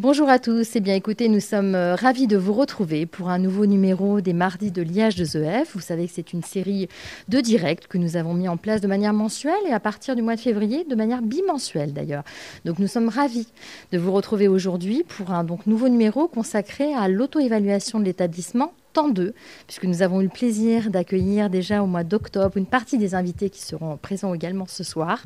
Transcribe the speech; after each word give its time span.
Bonjour 0.00 0.28
à 0.28 0.38
tous, 0.38 0.76
eh 0.76 0.80
bien 0.80 0.94
écoutez, 0.94 1.28
nous 1.28 1.40
sommes 1.40 1.74
euh, 1.74 1.96
ravis 1.96 2.28
de 2.28 2.36
vous 2.36 2.52
retrouver 2.52 3.04
pour 3.04 3.30
un 3.30 3.40
nouveau 3.40 3.66
numéro 3.66 4.20
des 4.20 4.32
mardis 4.32 4.70
de 4.70 4.80
l'IH 4.80 5.16
de 5.16 5.24
ZEF. 5.24 5.74
Vous 5.74 5.80
savez 5.80 6.06
que 6.06 6.12
c'est 6.14 6.32
une 6.32 6.44
série 6.44 6.88
de 7.26 7.40
directs 7.40 7.88
que 7.88 7.98
nous 7.98 8.16
avons 8.16 8.32
mis 8.32 8.48
en 8.48 8.56
place 8.56 8.80
de 8.80 8.86
manière 8.86 9.12
mensuelle 9.12 9.58
et 9.68 9.72
à 9.72 9.80
partir 9.80 10.14
du 10.14 10.22
mois 10.22 10.36
de 10.36 10.40
février 10.40 10.84
de 10.84 10.94
manière 10.94 11.20
bimensuelle 11.20 11.94
d'ailleurs. 11.94 12.22
Donc 12.64 12.78
nous 12.78 12.86
sommes 12.86 13.08
ravis 13.08 13.48
de 13.90 13.98
vous 13.98 14.12
retrouver 14.12 14.46
aujourd'hui 14.46 15.02
pour 15.02 15.32
un 15.32 15.42
donc, 15.42 15.66
nouveau 15.66 15.88
numéro 15.88 16.28
consacré 16.28 16.94
à 16.94 17.08
l'auto-évaluation 17.08 17.98
de 17.98 18.04
l'établissement 18.04 18.74
temps 18.92 19.08
2, 19.08 19.34
puisque 19.66 19.84
nous 19.84 20.02
avons 20.02 20.20
eu 20.20 20.24
le 20.24 20.30
plaisir 20.30 20.90
d'accueillir 20.90 21.50
déjà 21.50 21.82
au 21.82 21.86
mois 21.86 22.04
d'octobre 22.04 22.56
une 22.56 22.66
partie 22.66 22.98
des 22.98 23.16
invités 23.16 23.50
qui 23.50 23.62
seront 23.62 23.96
présents 23.96 24.32
également 24.32 24.66
ce 24.68 24.84
soir. 24.84 25.24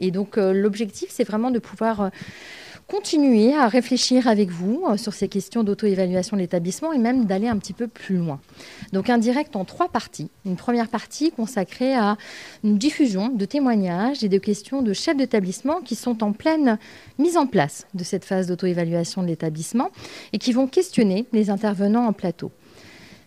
Et 0.00 0.10
donc 0.10 0.38
euh, 0.38 0.54
l'objectif, 0.54 1.10
c'est 1.10 1.24
vraiment 1.24 1.50
de 1.50 1.58
pouvoir... 1.58 2.00
Euh, 2.00 2.08
continuer 2.88 3.54
à 3.54 3.68
réfléchir 3.68 4.28
avec 4.28 4.50
vous 4.50 4.84
euh, 4.88 4.96
sur 4.96 5.14
ces 5.14 5.28
questions 5.28 5.64
d'auto-évaluation 5.64 6.36
de 6.36 6.42
l'établissement 6.42 6.92
et 6.92 6.98
même 6.98 7.24
d'aller 7.24 7.48
un 7.48 7.56
petit 7.58 7.72
peu 7.72 7.88
plus 7.88 8.16
loin. 8.16 8.40
Donc 8.92 9.10
un 9.10 9.18
direct 9.18 9.56
en 9.56 9.64
trois 9.64 9.88
parties. 9.88 10.30
Une 10.44 10.56
première 10.56 10.88
partie 10.88 11.32
consacrée 11.32 11.94
à 11.94 12.16
une 12.62 12.78
diffusion 12.78 13.28
de 13.28 13.44
témoignages 13.44 14.22
et 14.24 14.28
de 14.28 14.38
questions 14.38 14.82
de 14.82 14.92
chefs 14.92 15.16
d'établissement 15.16 15.80
qui 15.80 15.94
sont 15.94 16.22
en 16.22 16.32
pleine 16.32 16.78
mise 17.18 17.36
en 17.36 17.46
place 17.46 17.86
de 17.94 18.04
cette 18.04 18.24
phase 18.24 18.46
d'auto-évaluation 18.46 19.22
de 19.22 19.28
l'établissement 19.28 19.90
et 20.32 20.38
qui 20.38 20.52
vont 20.52 20.66
questionner 20.66 21.26
les 21.32 21.50
intervenants 21.50 22.06
en 22.06 22.12
plateau. 22.12 22.50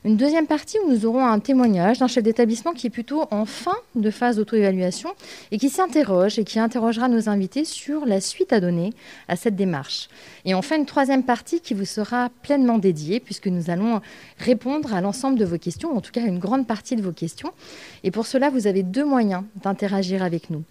Une 0.07 0.15
deuxième 0.15 0.47
partie 0.47 0.77
où 0.79 0.89
nous 0.89 1.05
aurons 1.05 1.25
un 1.25 1.39
témoignage 1.39 1.99
d'un 1.99 2.07
chef 2.07 2.23
d'établissement 2.23 2.71
qui 2.71 2.87
est 2.87 2.89
plutôt 2.89 3.25
en 3.29 3.43
fin 3.43 3.75
de 3.93 4.09
phase 4.09 4.37
d'auto-évaluation 4.37 5.09
et 5.51 5.57
qui 5.57 5.67
s'interroge 5.67 6.39
et 6.39 6.45
qui 6.45 6.59
interrogera 6.59 7.09
nos 7.09 7.27
invités 7.27 7.65
sur 7.65 8.05
la 8.05 8.21
suite 8.21 8.53
à 8.53 8.61
donner 8.61 8.93
à 9.27 9.35
cette 9.35 9.57
démarche. 9.57 10.07
Et 10.45 10.53
enfin, 10.53 10.77
une 10.77 10.85
troisième 10.85 11.23
partie 11.23 11.59
qui 11.59 11.73
vous 11.73 11.83
sera 11.83 12.29
pleinement 12.41 12.77
dédiée 12.77 13.19
puisque 13.19 13.47
nous 13.47 13.69
allons 13.69 13.99
répondre 14.37 14.93
à 14.93 15.01
l'ensemble 15.01 15.37
de 15.37 15.43
vos 15.43 15.57
questions, 15.57 15.97
en 15.97 15.99
tout 15.99 16.13
cas 16.13 16.25
une 16.25 16.39
grande 16.39 16.65
partie 16.65 16.95
de 16.95 17.01
vos 17.01 17.11
questions. 17.11 17.51
Et 18.05 18.11
pour 18.11 18.27
cela, 18.27 18.49
vous 18.49 18.65
avez 18.65 18.83
deux 18.83 19.03
moyens 19.03 19.43
d'interagir 19.61 20.23
avec 20.23 20.49
nous. 20.49 20.63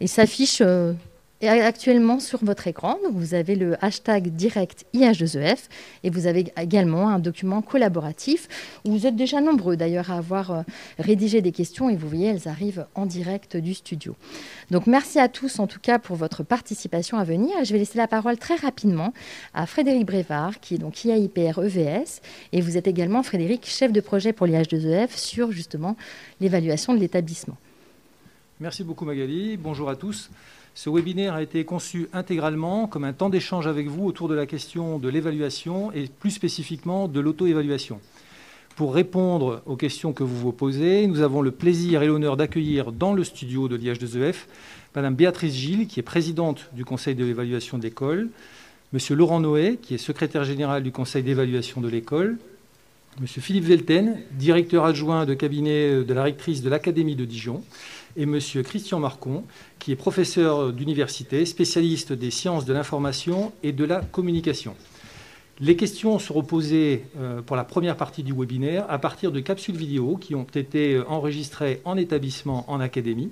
Il 0.00 0.08
s'affiche 0.08 0.62
euh, 0.62 0.94
et 1.42 1.48
actuellement 1.48 2.20
sur 2.20 2.44
votre 2.44 2.66
écran, 2.66 2.98
vous 3.12 3.32
avez 3.32 3.56
le 3.56 3.82
hashtag 3.82 4.28
direct 4.28 4.84
IH2EF 4.94 5.68
et 6.04 6.10
vous 6.10 6.26
avez 6.26 6.52
également 6.60 7.08
un 7.08 7.18
document 7.18 7.62
collaboratif 7.62 8.46
où 8.84 8.92
vous 8.92 9.06
êtes 9.06 9.16
déjà 9.16 9.40
nombreux 9.40 9.76
d'ailleurs 9.76 10.10
à 10.10 10.18
avoir 10.18 10.50
euh, 10.50 10.62
rédigé 10.98 11.40
des 11.40 11.52
questions 11.52 11.88
et 11.88 11.96
vous 11.96 12.08
voyez, 12.08 12.28
elles 12.28 12.46
arrivent 12.46 12.86
en 12.94 13.06
direct 13.06 13.56
du 13.56 13.72
studio. 13.72 14.16
Donc 14.70 14.86
merci 14.86 15.18
à 15.18 15.28
tous 15.28 15.60
en 15.60 15.66
tout 15.66 15.80
cas 15.80 15.98
pour 15.98 16.16
votre 16.16 16.42
participation 16.42 17.16
à 17.16 17.24
venir. 17.24 17.64
Je 17.64 17.72
vais 17.72 17.78
laisser 17.78 17.96
la 17.96 18.08
parole 18.08 18.36
très 18.36 18.56
rapidement 18.56 19.14
à 19.54 19.64
Frédéric 19.64 20.04
Brévard 20.04 20.60
qui 20.60 20.74
est 20.74 20.78
donc 20.78 21.04
IAIPR 21.04 21.58
EVS 21.64 22.20
et 22.52 22.60
vous 22.60 22.76
êtes 22.76 22.86
également 22.86 23.22
Frédéric, 23.22 23.64
chef 23.66 23.92
de 23.92 24.00
projet 24.00 24.34
pour 24.34 24.46
l'IH2EF 24.46 25.16
sur 25.16 25.52
justement 25.52 25.96
l'évaluation 26.40 26.92
de 26.92 26.98
l'établissement. 26.98 27.56
Merci 28.60 28.84
beaucoup 28.84 29.06
Magali, 29.06 29.56
bonjour 29.56 29.88
à 29.88 29.96
tous. 29.96 30.28
Ce 30.74 30.88
webinaire 30.88 31.34
a 31.34 31.42
été 31.42 31.64
conçu 31.64 32.08
intégralement 32.12 32.86
comme 32.86 33.04
un 33.04 33.12
temps 33.12 33.28
d'échange 33.28 33.66
avec 33.66 33.88
vous 33.88 34.06
autour 34.06 34.28
de 34.28 34.34
la 34.34 34.46
question 34.46 34.98
de 34.98 35.08
l'évaluation 35.08 35.92
et 35.92 36.06
plus 36.06 36.30
spécifiquement 36.30 37.08
de 37.08 37.20
l'auto-évaluation. 37.20 38.00
Pour 38.76 38.94
répondre 38.94 39.62
aux 39.66 39.76
questions 39.76 40.12
que 40.12 40.22
vous 40.22 40.38
vous 40.38 40.52
posez, 40.52 41.06
nous 41.06 41.20
avons 41.20 41.42
le 41.42 41.50
plaisir 41.50 42.02
et 42.02 42.06
l'honneur 42.06 42.36
d'accueillir 42.36 42.92
dans 42.92 43.12
le 43.12 43.24
studio 43.24 43.68
de 43.68 43.76
l'IH2EF 43.76 44.34
Madame 44.94 45.14
Béatrice 45.14 45.54
Gilles, 45.54 45.86
qui 45.86 46.00
est 46.00 46.04
présidente 46.04 46.70
du 46.72 46.84
Conseil 46.84 47.14
de 47.14 47.24
l'évaluation 47.24 47.78
de 47.78 47.82
l'école, 47.82 48.28
Monsieur 48.92 49.14
Laurent 49.14 49.38
Noé, 49.38 49.78
qui 49.80 49.94
est 49.94 49.98
secrétaire 49.98 50.44
général 50.44 50.82
du 50.82 50.90
Conseil 50.92 51.22
d'évaluation 51.22 51.80
de 51.80 51.88
l'école, 51.88 52.38
Monsieur 53.20 53.40
Philippe 53.42 53.64
Velten, 53.64 54.18
directeur 54.32 54.84
adjoint 54.84 55.26
de 55.26 55.34
cabinet 55.34 56.02
de 56.02 56.14
la 56.14 56.22
rectrice 56.22 56.62
de 56.62 56.70
l'Académie 56.70 57.16
de 57.16 57.24
Dijon, 57.24 57.62
et 58.16 58.22
M. 58.22 58.38
Christian 58.64 59.00
Marcon, 59.00 59.44
qui 59.78 59.92
est 59.92 59.96
professeur 59.96 60.72
d'université, 60.72 61.44
spécialiste 61.44 62.12
des 62.12 62.30
sciences 62.30 62.64
de 62.64 62.72
l'information 62.72 63.52
et 63.62 63.72
de 63.72 63.84
la 63.84 64.00
communication. 64.00 64.74
Les 65.62 65.76
questions 65.76 66.18
seront 66.18 66.42
posées 66.42 67.04
euh, 67.18 67.42
pour 67.42 67.54
la 67.54 67.64
première 67.64 67.96
partie 67.96 68.22
du 68.22 68.32
webinaire 68.32 68.86
à 68.88 68.98
partir 68.98 69.30
de 69.30 69.40
capsules 69.40 69.76
vidéo 69.76 70.16
qui 70.16 70.34
ont 70.34 70.46
été 70.54 70.98
enregistrées 71.06 71.82
en 71.84 71.98
établissement, 71.98 72.64
en 72.68 72.80
académie, 72.80 73.28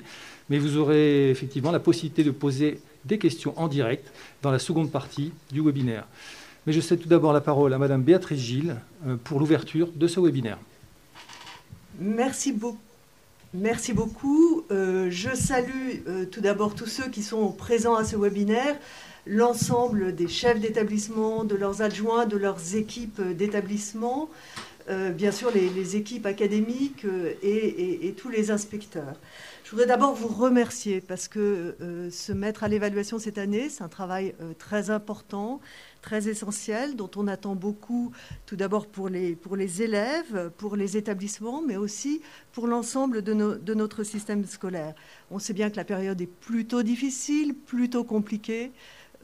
mais 0.50 0.58
vous 0.58 0.76
aurez 0.76 1.30
effectivement 1.30 1.72
la 1.72 1.80
possibilité 1.80 2.24
de 2.24 2.30
poser 2.30 2.80
des 3.06 3.18
questions 3.18 3.58
en 3.58 3.66
direct 3.66 4.12
dans 4.42 4.50
la 4.50 4.58
seconde 4.58 4.90
partie 4.90 5.32
du 5.52 5.62
webinaire. 5.62 6.06
Mais 6.66 6.74
je 6.74 6.80
cède 6.80 7.00
tout 7.00 7.08
d'abord 7.08 7.32
la 7.32 7.40
parole 7.40 7.72
à 7.72 7.78
Mme 7.78 8.02
Béatrice 8.02 8.40
Gilles 8.40 8.76
euh, 9.06 9.16
pour 9.24 9.40
l'ouverture 9.40 9.88
de 9.94 10.06
ce 10.06 10.20
webinaire. 10.20 10.58
Merci 11.98 12.52
beaucoup. 12.52 12.87
Merci 13.54 13.94
beaucoup. 13.94 14.64
Euh, 14.70 15.08
je 15.10 15.34
salue 15.34 16.02
euh, 16.06 16.26
tout 16.26 16.42
d'abord 16.42 16.74
tous 16.74 16.86
ceux 16.86 17.08
qui 17.08 17.22
sont 17.22 17.50
présents 17.50 17.94
à 17.94 18.04
ce 18.04 18.14
webinaire, 18.14 18.76
l'ensemble 19.26 20.14
des 20.14 20.28
chefs 20.28 20.60
d'établissement, 20.60 21.44
de 21.44 21.54
leurs 21.54 21.80
adjoints, 21.80 22.26
de 22.26 22.36
leurs 22.36 22.76
équipes 22.76 23.22
d'établissement, 23.22 24.28
euh, 24.90 25.12
bien 25.12 25.32
sûr 25.32 25.50
les, 25.50 25.96
équipes 25.96 26.26
académiques 26.26 27.06
et, 27.42 28.14
tous 28.18 28.28
les 28.28 28.50
inspecteurs. 28.50 29.14
Je 29.68 29.72
voudrais 29.72 29.86
d'abord 29.86 30.14
vous 30.14 30.28
remercier 30.28 31.02
parce 31.02 31.28
que 31.28 31.76
se 32.10 32.32
mettre 32.32 32.64
à 32.64 32.68
l'évaluation 32.68 33.18
cette 33.18 33.36
année, 33.36 33.68
c'est 33.68 33.84
un 33.84 33.88
travail 33.88 34.34
très 34.58 34.88
important 34.88 35.60
très 36.00 36.28
essentiel 36.28 36.96
dont 36.96 37.10
on 37.16 37.26
attend 37.26 37.54
beaucoup, 37.54 38.12
tout 38.46 38.56
d'abord 38.56 38.86
pour 38.86 39.10
les, 39.10 39.36
élèves, 39.82 40.50
pour 40.56 40.74
les 40.74 40.96
établissements, 40.96 41.60
mais 41.60 41.76
aussi 41.76 42.22
pour 42.52 42.66
l'ensemble 42.66 43.20
de 43.20 43.74
notre 43.74 44.04
système 44.04 44.46
scolaire. 44.46 44.94
On 45.30 45.38
sait 45.38 45.52
bien 45.52 45.68
que 45.68 45.76
la 45.76 45.84
période 45.84 46.18
est 46.20 46.26
plutôt 46.26 46.82
difficile, 46.82 47.54
plutôt 47.54 48.04
compliquée. 48.04 48.72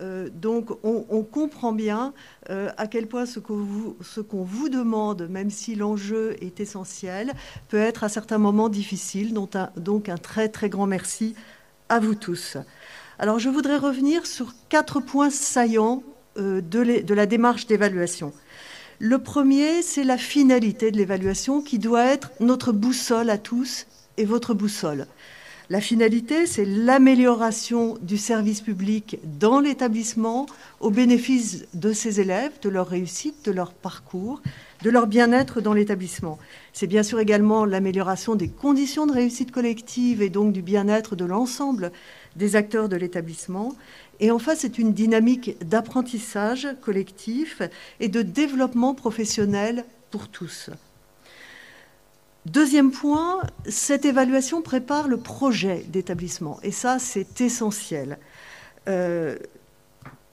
Euh, 0.00 0.28
donc 0.28 0.70
on, 0.82 1.22
comprend 1.22 1.72
bien 1.72 2.12
euh, 2.50 2.68
à 2.76 2.88
quel 2.88 3.06
point 3.06 3.26
ce 3.26 3.38
qu'on 3.38 4.44
vous, 4.44 4.68
demande, 4.68 5.28
même 5.28 5.50
si 5.50 5.76
l'enjeu 5.76 6.34
est 6.40 6.58
essentiel, 6.58 7.32
peut 7.68 7.78
être 7.78 8.02
à 8.02 8.08
certains 8.08 8.38
moments 8.38 8.68
difficile. 8.68 9.32
Donc 9.34 9.54
un, 9.54 9.70
donc 9.76 10.08
un 10.08 10.16
très 10.16 10.48
très 10.48 10.68
grand 10.68 10.86
merci 10.86 11.34
à 11.88 12.00
vous 12.00 12.14
tous. 12.14 12.56
Alors 13.18 13.38
je 13.38 13.48
voudrais 13.48 13.76
revenir 13.76 14.26
sur 14.26 14.54
quatre 14.68 15.00
points 15.00 15.30
saillants 15.30 16.02
euh, 16.36 16.60
de, 16.60 17.14
la 17.14 17.26
démarche 17.26 17.66
d'évaluation. 17.66 18.32
Le 18.98 19.18
premier, 19.18 19.82
c'est 19.82 20.04
la 20.04 20.18
finalité 20.18 20.90
de 20.90 20.96
l'évaluation 20.96 21.62
qui 21.62 21.78
doit 21.78 22.04
être 22.04 22.32
notre 22.40 22.72
boussole 22.72 23.30
à 23.30 23.38
tous 23.38 23.86
et 24.16 24.24
votre 24.24 24.54
boussole. 24.54 25.06
La 25.70 25.80
finalité, 25.80 26.46
c'est 26.46 26.66
l'amélioration 26.66 27.96
du 28.02 28.18
service 28.18 28.60
public 28.60 29.18
dans 29.24 29.60
l'établissement 29.60 30.44
au 30.80 30.90
bénéfice 30.90 31.64
de 31.72 31.94
ses 31.94 32.20
élèves, 32.20 32.52
de 32.60 32.68
leur 32.68 32.86
réussite, 32.86 33.46
de 33.46 33.50
leur 33.50 33.72
parcours, 33.72 34.42
de 34.82 34.90
leur 34.90 35.06
bien-être 35.06 35.62
dans 35.62 35.72
l'établissement. 35.72 36.38
C'est 36.74 36.86
bien 36.86 37.02
sûr 37.02 37.18
également 37.18 37.64
l'amélioration 37.64 38.34
des 38.34 38.48
conditions 38.48 39.06
de 39.06 39.12
réussite 39.12 39.52
collective 39.52 40.20
et 40.20 40.28
donc 40.28 40.52
du 40.52 40.60
bien-être 40.60 41.16
de 41.16 41.24
l'ensemble 41.24 41.92
des 42.36 42.56
acteurs 42.56 42.90
de 42.90 42.96
l'établissement. 42.96 43.72
Et 44.20 44.30
enfin, 44.30 44.54
c'est 44.54 44.78
une 44.78 44.92
dynamique 44.92 45.56
d'apprentissage 45.66 46.68
collectif 46.82 47.62
et 48.00 48.08
de 48.08 48.20
développement 48.20 48.92
professionnel 48.94 49.86
pour 50.10 50.28
tous. 50.28 50.68
Deuxième 52.46 52.90
point, 52.90 53.42
cette 53.66 54.04
évaluation 54.04 54.60
prépare 54.60 55.08
le 55.08 55.16
projet 55.16 55.84
d'établissement. 55.88 56.58
Et 56.62 56.72
ça, 56.72 56.98
c'est 56.98 57.40
essentiel. 57.40 58.18
Euh, 58.86 59.38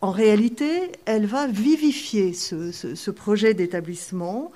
en 0.02 0.12
réalité, 0.12 0.92
elle 1.06 1.26
va 1.26 1.48
vivifier 1.48 2.34
ce, 2.34 3.12
projet 3.12 3.54
d'établissement. 3.54 4.52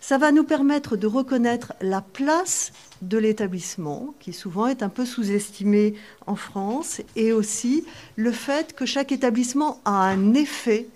Ça 0.00 0.18
va 0.18 0.32
nous 0.32 0.44
permettre 0.44 0.96
de 0.96 1.06
reconnaître 1.06 1.72
la 1.80 2.02
place 2.02 2.72
de 3.00 3.16
l'établissement, 3.16 4.14
qui 4.20 4.34
souvent 4.34 4.66
est 4.66 4.82
un 4.82 4.90
peu 4.90 5.06
sous-estimé 5.06 5.94
en 6.26 6.36
France, 6.36 7.00
et 7.16 7.32
aussi 7.32 7.84
le 8.16 8.32
fait 8.32 8.74
que 8.74 8.84
chaque 8.84 9.12
établissement 9.12 9.80
a 9.86 10.08
un 10.10 10.34
effet 10.34 10.88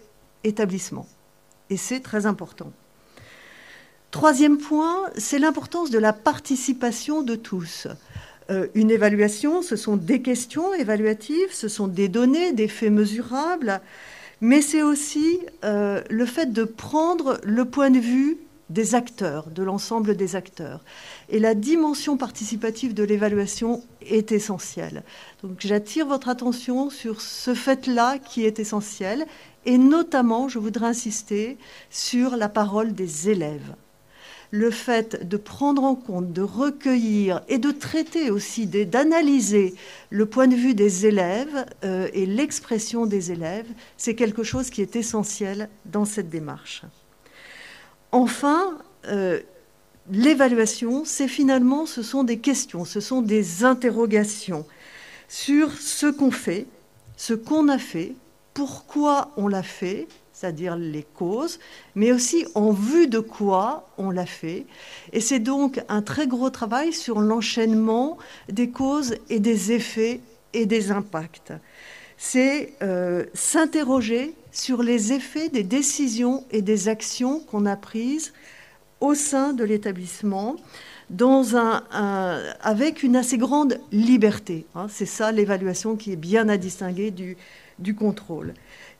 établissement. 0.45 1.07
Et 1.71 1.79
c'est 1.79 2.01
très 2.01 2.27
important. 2.27 2.71
Troisième 4.13 4.59
point, 4.59 5.09
c'est 5.17 5.39
l'importance 5.39 5.89
de 5.89 5.99
la 5.99 6.13
participation 6.13 7.23
de 7.23 7.35
tous. 7.35 7.89
Euh, 8.51 8.67
une 8.75 8.91
évaluation, 8.91 9.63
ce 9.63 9.75
sont 9.75 9.97
des 9.97 10.21
questions 10.21 10.75
évaluatives, 10.75 11.51
ce 11.51 11.67
sont 11.67 11.89
des 11.89 12.09
données, 12.09 12.53
des 12.53 12.69
faits 12.69 12.93
mesurables, 12.93 13.81
mais 14.43 14.61
c'est 14.61 14.83
aussi 14.83 15.41
euh, 15.65 16.03
le 16.11 16.27
fait 16.27 16.53
de 16.53 16.65
prendre 16.65 17.41
le 17.43 17.65
point 17.65 17.89
de 17.89 17.99
vue 17.99 18.37
des 18.69 18.95
acteurs, 18.95 19.49
de 19.49 19.63
l'ensemble 19.63 20.15
des 20.15 20.37
acteurs. 20.37 20.85
Et 21.31 21.39
la 21.39 21.55
dimension 21.55 22.19
participative 22.19 22.93
de 22.93 23.05
l'évaluation 23.05 23.83
est 24.03 24.31
essentielle. 24.31 25.05
Donc 25.43 25.53
j'attire 25.61 26.07
votre 26.07 26.29
attention 26.29 26.91
sur 26.91 27.23
ce 27.23 27.55
fait-là 27.55 28.19
qui 28.19 28.45
est 28.45 28.59
essentiel, 28.59 29.27
et 29.65 29.79
notamment, 29.79 30.51
je 30.51 30.59
voudrais 30.59 30.89
insister 30.89 31.57
sur 31.89 32.37
la 32.37 32.51
parole 32.51 32.93
des 32.93 33.31
élèves 33.31 33.75
le 34.53 34.71
fait 34.71 35.27
de 35.27 35.39
prendre 35.39 35.83
en 35.83 35.95
compte, 35.95 36.33
de 36.33 36.43
recueillir 36.43 37.41
et 37.49 37.57
de 37.57 37.71
traiter 37.71 38.31
aussi, 38.31 38.67
d'analyser 38.67 39.75
le 40.11 40.27
point 40.27 40.47
de 40.47 40.55
vue 40.55 40.75
des 40.75 41.07
élèves 41.07 41.65
euh, 41.85 42.09
et 42.13 42.27
l'expression 42.27 43.07
des 43.07 43.33
élèves, 43.33 43.67
c'est 43.97 44.15
quelque 44.15 44.43
chose 44.43 44.69
qui 44.69 44.83
est 44.83 44.95
essentiel 44.95 45.71
dans 45.87 46.05
cette 46.05 46.29
démarche. 46.29 46.83
Enfin, 48.13 48.77
euh, 49.07 49.41
l'évaluation, 50.11 51.05
c'est 51.07 51.29
finalement, 51.29 51.87
ce 51.87 52.03
sont 52.03 52.23
des 52.23 52.39
questions, 52.39 52.85
ce 52.85 53.01
sont 53.01 53.23
des 53.23 53.65
interrogations 53.65 54.67
sur 55.29 55.73
ce 55.73 56.07
qu'on 56.09 56.31
fait, 56.31 56.67
ce 57.17 57.33
qu'on 57.33 57.69
a 57.69 57.79
fait, 57.79 58.13
pourquoi 58.53 59.33
on 59.39 59.49
l'a 59.49 59.63
fait, 59.63 60.09
c'est-à-dire 60.43 60.75
les 60.75 61.05
causes, 61.05 61.61
mais 61.95 62.11
aussi 62.11 62.45
en 62.57 62.73
vue 62.73 63.07
de 63.07 63.21
quoi 63.21 63.89
on 63.97 64.11
l'a 64.11 64.27
fait. 64.27 64.67
Et 65.13 65.21
c'est 65.21 65.39
donc 65.39 65.81
un 65.89 66.03
très 66.03 66.27
gros 66.27 66.51
travail 66.51 66.93
sur 66.93 67.21
l'enchaînement 67.21 68.19
des 68.49 68.71
causes 68.71 69.15
et 69.31 69.39
des 69.39 69.71
effets 69.71 70.21
et 70.53 70.67
des 70.67 70.91
impacts. 70.91 71.53
C'est 72.17 72.73
euh, 72.83 73.25
s'interroger 73.35 74.35
sur 74.51 74.83
les 74.83 75.13
effets 75.13 75.49
des 75.49 75.63
décisions 75.63 76.45
et 76.51 76.61
des 76.61 76.89
actions 76.89 77.39
qu'on 77.39 77.65
a 77.65 77.77
prises 77.77 78.33
au 78.99 79.15
sein 79.15 79.53
de 79.53 79.63
l'établissement 79.63 80.57
avec 82.63 83.03
une 83.03 83.17
assez 83.17 83.39
grande 83.39 83.79
liberté. 83.93 84.67
Hein. 84.75 84.87
c'est 84.89 85.07
ça 85.07 85.31
l'évaluation 85.31 85.95
qui 85.95 86.13
est 86.13 86.17
bien 86.17 86.49
à 86.49 86.57
distinguer 86.57 87.13
du 87.79 87.95
contrôle. 87.95 88.55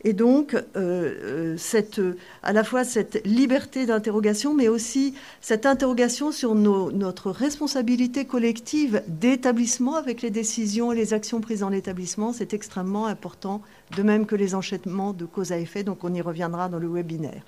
Et 0.05 0.13
donc, 0.13 0.55
euh, 0.55 0.65
euh, 0.77 1.57
cette, 1.57 2.01
à 2.43 2.53
la 2.53 2.65
fois 2.65 2.85
cette 2.85 3.25
liberté 3.25 3.87
d'interrogation, 3.87 4.53
mais 4.53 4.69
aussi 4.69 5.15
cette 5.41 5.65
interrogation 5.65 6.33
sur 6.33 6.55
notre 6.55 7.31
responsabilité 7.31 8.25
collective 8.25 9.03
d'établissement 9.07 9.95
avec 9.95 10.21
les 10.23 10.31
décisions 10.31 10.91
et 10.91 10.97
les 10.97 11.15
actions 11.15 11.41
prises 11.41 11.61
dans 11.61 11.69
l'établissement, 11.69 12.33
c'est 12.33 12.53
extrêmement 12.53 13.07
important, 13.07 13.63
de 13.97 14.03
même 14.03 14.27
que 14.27 14.35
les 14.35 14.55
enchaînements 14.57 15.13
de 15.13 15.25
cause 15.25 15.53
à 15.53 15.59
effet. 15.59 15.85
Donc, 15.85 16.03
on 16.03 16.13
y 16.13 16.21
reviendra 16.21 16.69
dans 16.69 16.79
le 16.79 16.89
webinaire. 16.89 17.43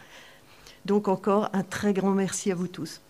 Donc, 0.84 1.08
encore 1.08 1.50
un 1.54 1.64
très 1.64 1.92
grand 1.92 2.12
merci 2.12 2.52
à 2.52 2.54
vous 2.54 2.68
tous. 2.68 3.00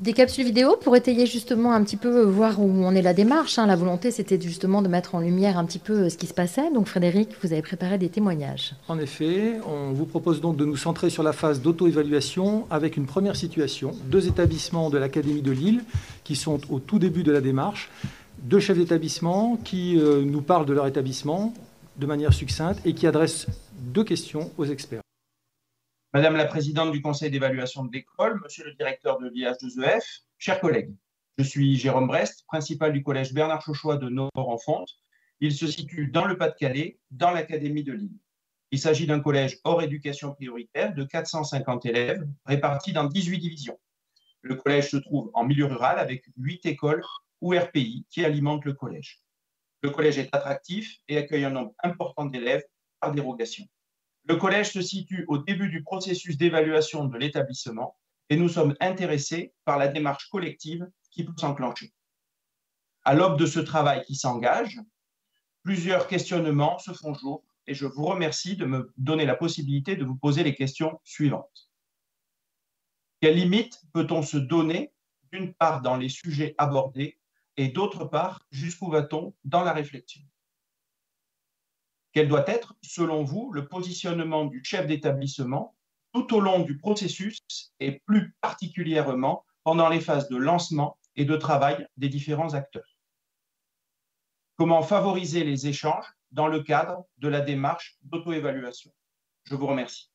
Des 0.00 0.12
capsules 0.12 0.44
vidéo 0.44 0.76
pour 0.80 0.96
étayer 0.96 1.24
justement 1.24 1.72
un 1.72 1.84
petit 1.84 1.96
peu, 1.96 2.22
voir 2.22 2.60
où 2.60 2.84
en 2.84 2.96
est 2.96 3.02
la 3.02 3.14
démarche. 3.14 3.60
Hein. 3.60 3.66
La 3.66 3.76
volonté, 3.76 4.10
c'était 4.10 4.40
justement 4.40 4.82
de 4.82 4.88
mettre 4.88 5.14
en 5.14 5.20
lumière 5.20 5.56
un 5.56 5.64
petit 5.64 5.78
peu 5.78 5.92
euh, 5.92 6.08
ce 6.08 6.16
qui 6.16 6.26
se 6.26 6.34
passait. 6.34 6.72
Donc 6.72 6.88
Frédéric, 6.88 7.28
vous 7.44 7.52
avez 7.52 7.62
préparé 7.62 7.96
des 7.96 8.08
témoignages. 8.08 8.74
En 8.88 8.98
effet, 8.98 9.60
on 9.68 9.92
vous 9.92 10.04
propose 10.04 10.40
donc 10.40 10.56
de 10.56 10.64
nous 10.64 10.76
centrer 10.76 11.10
sur 11.10 11.22
la 11.22 11.32
phase 11.32 11.62
d'auto-évaluation 11.62 12.66
avec 12.70 12.96
une 12.96 13.06
première 13.06 13.36
situation. 13.36 13.92
Deux 14.06 14.26
établissements 14.26 14.90
de 14.90 14.98
l'Académie 14.98 15.42
de 15.42 15.52
Lille 15.52 15.84
qui 16.24 16.34
sont 16.34 16.58
au 16.70 16.80
tout 16.80 16.98
début 16.98 17.22
de 17.22 17.30
la 17.30 17.40
démarche. 17.40 17.88
Deux 18.42 18.58
chefs 18.58 18.76
d'établissement 18.76 19.60
qui 19.62 19.96
euh, 19.96 20.24
nous 20.24 20.42
parlent 20.42 20.66
de 20.66 20.72
leur 20.72 20.88
établissement 20.88 21.54
de 21.98 22.06
manière 22.06 22.32
succincte 22.32 22.80
et 22.84 22.94
qui 22.94 23.06
adressent 23.06 23.46
deux 23.78 24.02
questions 24.02 24.50
aux 24.58 24.64
experts. 24.64 25.03
Madame 26.14 26.36
la 26.36 26.44
présidente 26.44 26.92
du 26.92 27.02
conseil 27.02 27.28
d'évaluation 27.28 27.82
de 27.82 27.92
l'école, 27.92 28.40
monsieur 28.40 28.64
le 28.64 28.72
directeur 28.74 29.18
de 29.18 29.28
l'IH2EF, 29.30 30.20
chers 30.38 30.60
collègues, 30.60 30.94
je 31.38 31.42
suis 31.42 31.74
Jérôme 31.74 32.06
Brest, 32.06 32.44
principal 32.46 32.92
du 32.92 33.02
collège 33.02 33.34
Bernard 33.34 33.62
Chauchois 33.62 33.96
de 33.96 34.08
Nord-en-Fonte. 34.08 34.90
Il 35.40 35.52
se 35.52 35.66
situe 35.66 36.06
dans 36.06 36.24
le 36.24 36.38
Pas-de-Calais, 36.38 37.00
dans 37.10 37.32
l'Académie 37.32 37.82
de 37.82 37.94
Lille. 37.94 38.16
Il 38.70 38.78
s'agit 38.78 39.08
d'un 39.08 39.18
collège 39.18 39.58
hors 39.64 39.82
éducation 39.82 40.32
prioritaire 40.32 40.94
de 40.94 41.02
450 41.02 41.84
élèves 41.84 42.24
répartis 42.46 42.92
dans 42.92 43.06
18 43.06 43.38
divisions. 43.38 43.80
Le 44.42 44.54
collège 44.54 44.90
se 44.90 44.98
trouve 44.98 45.32
en 45.34 45.42
milieu 45.42 45.64
rural 45.64 45.98
avec 45.98 46.26
8 46.36 46.64
écoles 46.66 47.02
ou 47.40 47.56
RPI 47.58 48.06
qui 48.08 48.24
alimentent 48.24 48.66
le 48.66 48.74
collège. 48.74 49.18
Le 49.82 49.90
collège 49.90 50.18
est 50.18 50.32
attractif 50.32 51.00
et 51.08 51.18
accueille 51.18 51.44
un 51.44 51.50
nombre 51.50 51.74
important 51.82 52.26
d'élèves 52.26 52.62
par 53.00 53.10
dérogation. 53.10 53.66
Le 54.26 54.36
collège 54.36 54.72
se 54.72 54.80
situe 54.80 55.24
au 55.28 55.38
début 55.38 55.68
du 55.68 55.82
processus 55.82 56.38
d'évaluation 56.38 57.04
de 57.04 57.18
l'établissement 57.18 57.96
et 58.30 58.36
nous 58.36 58.48
sommes 58.48 58.74
intéressés 58.80 59.52
par 59.64 59.78
la 59.78 59.88
démarche 59.88 60.28
collective 60.30 60.88
qui 61.10 61.24
peut 61.24 61.34
s'enclencher. 61.36 61.92
À 63.02 63.14
l'aube 63.14 63.38
de 63.38 63.44
ce 63.44 63.60
travail 63.60 64.02
qui 64.04 64.14
s'engage, 64.14 64.80
plusieurs 65.62 66.08
questionnements 66.08 66.78
se 66.78 66.92
font 66.92 67.12
jour 67.12 67.44
et 67.66 67.74
je 67.74 67.86
vous 67.86 68.04
remercie 68.04 68.56
de 68.56 68.64
me 68.64 68.92
donner 68.96 69.26
la 69.26 69.36
possibilité 69.36 69.94
de 69.94 70.04
vous 70.04 70.16
poser 70.16 70.42
les 70.42 70.54
questions 70.54 71.00
suivantes. 71.04 71.70
Quelles 73.20 73.36
limites 73.36 73.82
peut-on 73.92 74.22
se 74.22 74.36
donner, 74.36 74.92
d'une 75.32 75.52
part 75.54 75.82
dans 75.82 75.96
les 75.96 76.08
sujets 76.08 76.54
abordés 76.58 77.18
et 77.56 77.68
d'autre 77.68 78.04
part, 78.06 78.46
jusqu'où 78.50 78.90
va-t-on 78.90 79.34
dans 79.44 79.64
la 79.64 79.72
réflexion? 79.72 80.22
Quel 82.14 82.28
doit 82.28 82.48
être, 82.48 82.74
selon 82.80 83.24
vous, 83.24 83.52
le 83.52 83.66
positionnement 83.66 84.44
du 84.44 84.62
chef 84.64 84.86
d'établissement 84.86 85.74
tout 86.12 86.32
au 86.32 86.40
long 86.40 86.60
du 86.60 86.78
processus 86.78 87.38
et 87.80 88.00
plus 88.06 88.34
particulièrement 88.40 89.44
pendant 89.64 89.88
les 89.88 90.00
phases 90.00 90.28
de 90.28 90.36
lancement 90.36 90.96
et 91.16 91.24
de 91.24 91.36
travail 91.36 91.86
des 91.96 92.08
différents 92.08 92.54
acteurs 92.54 92.96
Comment 94.56 94.82
favoriser 94.82 95.42
les 95.42 95.66
échanges 95.66 96.06
dans 96.30 96.46
le 96.46 96.62
cadre 96.62 97.04
de 97.18 97.26
la 97.26 97.40
démarche 97.40 97.98
d'auto-évaluation? 98.02 98.92
Je 99.44 99.56
vous 99.56 99.66
remercie. 99.66 100.08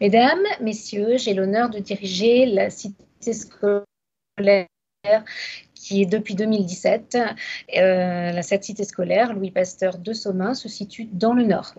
Mesdames, 0.00 0.46
Messieurs, 0.62 1.18
j'ai 1.18 1.34
l'honneur 1.34 1.68
de 1.68 1.78
diriger 1.78 2.46
la 2.46 2.70
cité 2.70 3.34
scolaire 3.34 4.66
qui 5.74 6.02
est 6.02 6.06
depuis 6.06 6.34
2017. 6.34 7.16
Euh, 7.76 8.42
cette 8.42 8.64
cité 8.64 8.84
scolaire, 8.84 9.32
Louis 9.32 9.50
Pasteur 9.50 9.98
de 9.98 10.12
Sommin, 10.12 10.54
se 10.54 10.68
situe 10.68 11.08
dans 11.12 11.32
le 11.32 11.44
nord. 11.44 11.74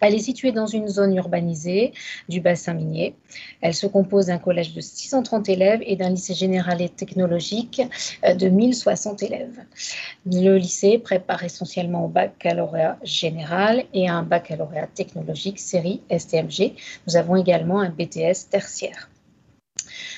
Elle 0.00 0.14
est 0.14 0.20
située 0.20 0.52
dans 0.52 0.66
une 0.66 0.86
zone 0.86 1.16
urbanisée 1.16 1.92
du 2.28 2.40
bassin 2.40 2.74
minier. 2.74 3.16
Elle 3.60 3.74
se 3.74 3.86
compose 3.86 4.26
d'un 4.26 4.38
collège 4.38 4.74
de 4.74 4.80
630 4.80 5.48
élèves 5.48 5.80
et 5.82 5.96
d'un 5.96 6.10
lycée 6.10 6.34
général 6.34 6.80
et 6.82 6.88
technologique 6.88 7.82
euh, 8.24 8.34
de 8.34 8.48
1060 8.48 9.22
élèves. 9.22 9.64
Le 10.26 10.56
lycée 10.56 10.98
prépare 10.98 11.42
essentiellement 11.42 12.04
au 12.04 12.08
baccalauréat 12.08 12.98
général 13.02 13.84
et 13.92 14.08
à 14.08 14.14
un 14.14 14.22
baccalauréat 14.22 14.88
technologique 14.88 15.58
série 15.58 16.02
STMG. 16.16 16.74
Nous 17.06 17.16
avons 17.16 17.36
également 17.36 17.80
un 17.80 17.90
BTS 17.90 18.50
tertiaire. 18.50 19.08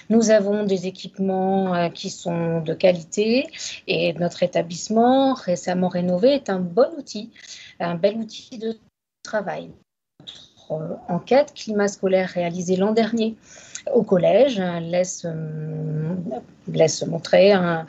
Nous 0.08 0.30
avons 0.30 0.64
des 0.64 0.86
équipements 0.86 1.74
euh, 1.74 1.88
qui 1.88 2.10
sont 2.10 2.60
de 2.60 2.74
qualité 2.74 3.46
et 3.86 4.12
notre 4.14 4.42
établissement 4.42 5.34
récemment 5.34 5.88
rénové 5.88 6.34
est 6.34 6.50
un 6.50 6.58
bon 6.58 6.88
outil, 6.98 7.30
un 7.78 7.94
bel 7.94 8.16
outil 8.16 8.58
de 8.58 8.76
travail. 9.22 9.70
Notre 10.20 10.82
euh, 10.82 10.96
enquête 11.08 11.52
climat 11.54 11.88
scolaire 11.88 12.28
réalisée 12.28 12.76
l'an 12.76 12.92
dernier 12.92 13.36
au 13.94 14.02
collège 14.02 14.60
laisse, 14.82 15.24
euh, 15.24 16.14
laisse 16.68 17.06
montrer 17.06 17.52
un, 17.52 17.86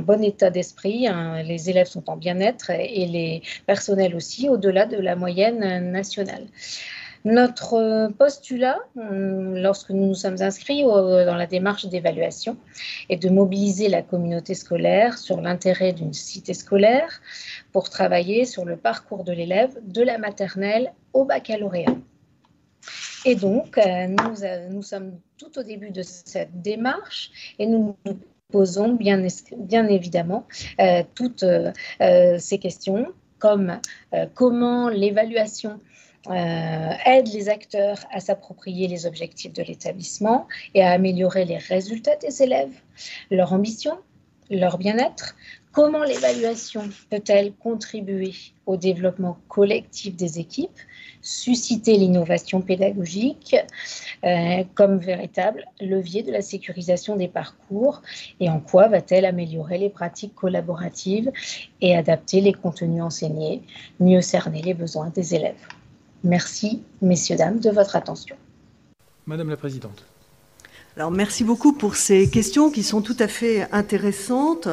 bon 0.00 0.22
état 0.24 0.50
d'esprit. 0.50 1.06
les 1.44 1.68
élèves 1.68 1.86
sont 1.86 2.08
en 2.08 2.16
bien-être 2.16 2.70
et 2.70 3.04
les 3.06 3.42
personnels 3.66 4.16
aussi, 4.16 4.48
au-delà 4.48 4.86
de 4.86 4.96
la 4.96 5.16
moyenne 5.16 5.92
nationale. 5.92 6.46
Notre 7.24 8.10
postulat, 8.18 8.78
lorsque 8.94 9.90
nous 9.90 10.06
nous 10.06 10.14
sommes 10.14 10.40
inscrits 10.40 10.82
dans 10.82 11.36
la 11.36 11.46
démarche 11.46 11.86
d'évaluation, 11.86 12.56
est 13.08 13.16
de 13.16 13.28
mobiliser 13.28 13.88
la 13.88 14.02
communauté 14.02 14.54
scolaire 14.54 15.18
sur 15.18 15.40
l'intérêt 15.40 15.92
d'une 15.92 16.12
cité 16.12 16.54
scolaire 16.54 17.20
pour 17.72 17.90
travailler 17.90 18.44
sur 18.44 18.64
le 18.64 18.76
parcours 18.76 19.24
de 19.24 19.32
l'élève 19.32 19.76
de 19.84 20.02
la 20.02 20.18
maternelle 20.18 20.92
au 21.12 21.24
baccalauréat. 21.24 21.96
Et 23.24 23.34
donc, 23.34 23.78
euh, 23.78 24.06
nous, 24.06 24.44
euh, 24.44 24.82
sommes 24.82 25.18
tout 25.36 25.58
au 25.58 25.62
début 25.62 25.90
de 25.90 26.02
cette 26.02 26.62
démarche 26.62 27.54
et 27.58 27.66
nous 27.66 27.96
nous 28.04 28.18
posons 28.50 28.94
bien, 28.94 29.22
évidemment 29.88 30.46
euh, 30.80 31.02
toutes 31.14 31.44
ces 32.38 32.58
questions 32.58 33.12
comme 33.38 33.78
comment 34.34 34.88
l'évaluation 34.88 35.80
aide 36.30 37.28
les 37.28 37.48
acteurs 37.48 37.98
à 38.12 38.20
s'approprier 38.20 38.88
les 38.88 39.06
objectifs 39.06 39.52
de 39.52 39.62
l'établissement 39.62 40.46
et 40.74 40.82
à 40.82 40.90
améliorer 40.90 41.44
les 41.44 41.58
résultats 41.58 42.16
des 42.16 42.42
élèves, 42.42 42.74
leur 43.30 43.52
ambition, 43.52 43.98
leur 44.50 44.78
bien-être, 44.78 45.34
Comment 45.72 46.02
l'évaluation 46.02 46.88
peut-elle 47.08 47.52
contribuer 47.52 48.32
au 48.66 48.76
développement 48.76 49.38
collectif 49.46 50.16
des 50.16 50.40
équipes, 50.40 50.80
susciter 51.22 51.96
l'innovation 51.96 52.62
pédagogique 52.62 53.54
euh, 54.24 54.64
comme 54.74 54.98
véritable 54.98 55.66
levier 55.80 56.24
de 56.24 56.32
la 56.32 56.42
sécurisation 56.42 57.14
des 57.14 57.28
parcours 57.28 58.02
et 58.40 58.50
en 58.50 58.58
quoi 58.58 58.88
va-t-elle 58.88 59.24
améliorer 59.24 59.78
les 59.78 59.90
pratiques 59.90 60.34
collaboratives 60.34 61.30
et 61.80 61.94
adapter 61.94 62.40
les 62.40 62.52
contenus 62.52 63.02
enseignés, 63.02 63.62
mieux 64.00 64.20
cerner 64.20 64.62
les 64.62 64.74
besoins 64.74 65.10
des 65.10 65.36
élèves? 65.36 65.77
Merci, 66.24 66.82
messieurs, 67.00 67.36
dames, 67.36 67.60
de 67.60 67.70
votre 67.70 67.96
attention. 67.96 68.36
Madame 69.26 69.50
la 69.50 69.56
Présidente. 69.56 70.04
Alors, 70.96 71.12
merci 71.12 71.44
beaucoup 71.44 71.72
pour 71.72 71.94
ces 71.94 72.28
questions 72.28 72.70
qui 72.70 72.82
sont 72.82 73.02
tout 73.02 73.16
à 73.20 73.28
fait 73.28 73.68
intéressantes. 73.70 74.68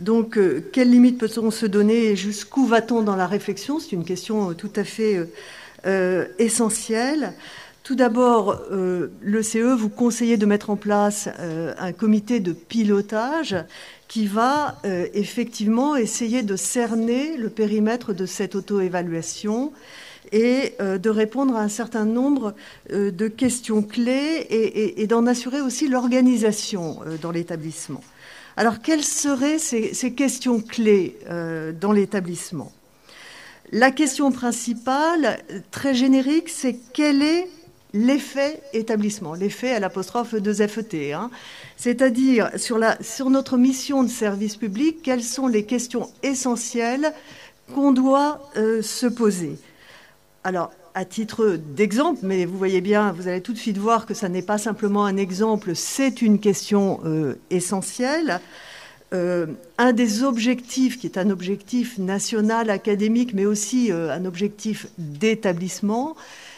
Donc, 0.00 0.38
euh, 0.38 0.66
quelles 0.72 0.90
limites 0.90 1.18
peut-on 1.18 1.50
se 1.50 1.66
donner 1.66 2.04
et 2.04 2.16
jusqu'où 2.16 2.66
va-t-on 2.66 3.02
dans 3.02 3.16
la 3.16 3.26
réflexion? 3.26 3.78
C'est 3.78 3.92
une 3.92 4.04
question 4.04 4.50
euh, 4.50 4.54
tout 4.54 4.70
à 4.76 4.84
fait 4.84 5.28
euh, 5.86 6.26
essentielle. 6.38 7.34
Tout 7.82 7.96
d'abord, 7.96 8.60
le 8.70 9.42
CE 9.42 9.74
vous 9.74 9.88
conseillez 9.88 10.36
de 10.36 10.44
mettre 10.44 10.68
en 10.68 10.76
place 10.76 11.26
un 11.38 11.92
comité 11.92 12.38
de 12.38 12.52
pilotage 12.52 13.56
qui 14.08 14.26
va 14.26 14.76
effectivement 15.14 15.96
essayer 15.96 16.42
de 16.42 16.54
cerner 16.54 17.38
le 17.38 17.48
périmètre 17.48 18.12
de 18.12 18.26
cette 18.26 18.56
auto-évaluation 18.56 19.72
et 20.32 20.74
de 20.80 21.10
répondre 21.10 21.56
à 21.56 21.60
un 21.60 21.68
certain 21.68 22.04
nombre 22.04 22.54
de 22.90 23.28
questions 23.28 23.82
clés 23.82 24.46
et 24.96 25.06
d'en 25.06 25.26
assurer 25.26 25.60
aussi 25.60 25.88
l'organisation 25.88 27.00
dans 27.22 27.30
l'établissement. 27.30 28.02
Alors, 28.58 28.80
quelles 28.80 29.04
seraient 29.04 29.60
ces, 29.60 30.12
questions 30.14 30.60
clés 30.60 31.16
euh, 31.30 31.70
dans 31.70 31.92
l'établissement? 31.92 32.72
La 33.70 33.92
question 33.92 34.32
principale, 34.32 35.38
très 35.70 35.94
générique, 35.94 36.48
c'est 36.48 36.76
quel 36.92 37.22
est 37.22 37.46
l'effet 37.92 38.60
établissement, 38.72 39.34
l'effet 39.34 39.70
à 39.74 39.78
l'apostrophe 39.78 40.34
2FET. 40.34 41.14
Hein. 41.14 41.30
C'est-à-dire, 41.76 42.50
sur, 42.56 42.80
notre 43.30 43.56
mission 43.56 44.02
de 44.02 44.08
service 44.08 44.56
public, 44.56 45.02
quelles 45.04 45.22
sont 45.22 45.46
les 45.46 45.62
questions 45.62 46.10
essentielles 46.24 47.12
qu'on 47.76 47.92
doit 47.92 48.50
euh, 48.56 48.82
se 48.82 49.06
poser? 49.06 49.56
Alors, 50.44 50.70
à 50.94 51.04
titre 51.04 51.58
d'exemple, 51.76 52.20
mais 52.22 52.44
vous 52.44 52.56
voyez 52.56 52.80
bien, 52.80 53.12
vous 53.12 53.28
allez 53.28 53.40
tout 53.40 53.52
de 53.52 53.58
suite 53.58 53.78
voir 53.78 54.06
que 54.06 54.14
ça 54.14 54.28
n'est 54.28 54.42
pas 54.42 54.58
simplement 54.58 55.04
un 55.04 55.16
exemple, 55.16 55.74
c'est 55.74 56.22
une 56.22 56.38
question 56.38 57.00
euh, 57.04 57.34
essentielle. 57.50 58.40
Euh, 59.14 59.46
un 59.78 59.92
des 59.92 60.22
objectifs, 60.22 60.98
qui 60.98 61.06
est 61.06 61.18
un 61.18 61.30
objectif 61.30 61.98
national 61.98 62.70
académique, 62.70 63.32
mais 63.32 63.46
aussi 63.46 63.90
euh, 63.90 64.12
un 64.12 64.24
objectif 64.24 64.86
d'établissement, 64.98 66.14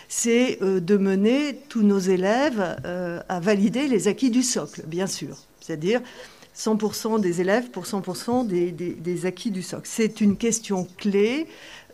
c'est 0.09 0.59
de 0.61 0.97
mener 0.97 1.61
tous 1.69 1.83
nos 1.83 2.01
élèves 2.01 2.61
à 3.29 3.39
valider 3.39 3.87
les 3.87 4.09
acquis 4.09 4.31
du 4.31 4.43
socle, 4.43 4.83
bien 4.89 5.07
sûr. 5.07 5.37
C'est-à-dire 5.61 6.01
100% 6.57 7.21
des 7.21 7.41
élèves 7.41 7.71
pour 7.71 7.85
100% 7.85 8.45
des 8.45 9.27
acquis 9.27 9.53
du 9.53 9.63
socle. 9.63 9.87
C'est 9.87 10.21
une 10.21 10.37
question 10.37 10.89
clé 10.97 11.47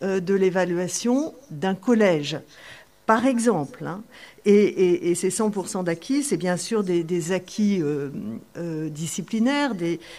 de 0.02 0.34
l'évaluation 0.34 1.34
d'un 1.50 1.74
collège. 1.74 2.38
Par 3.06 3.24
exemple, 3.24 3.84
hein, 3.86 4.02
et, 4.44 5.14
ces 5.14 5.28
100% 5.28 5.84
d'acquis, 5.84 6.24
c'est 6.24 6.36
bien 6.36 6.56
sûr 6.56 6.82
des, 6.82 7.32
acquis 7.32 7.80
euh, 7.80 8.10
euh, 8.56 8.88
disciplinaires, 8.88 9.74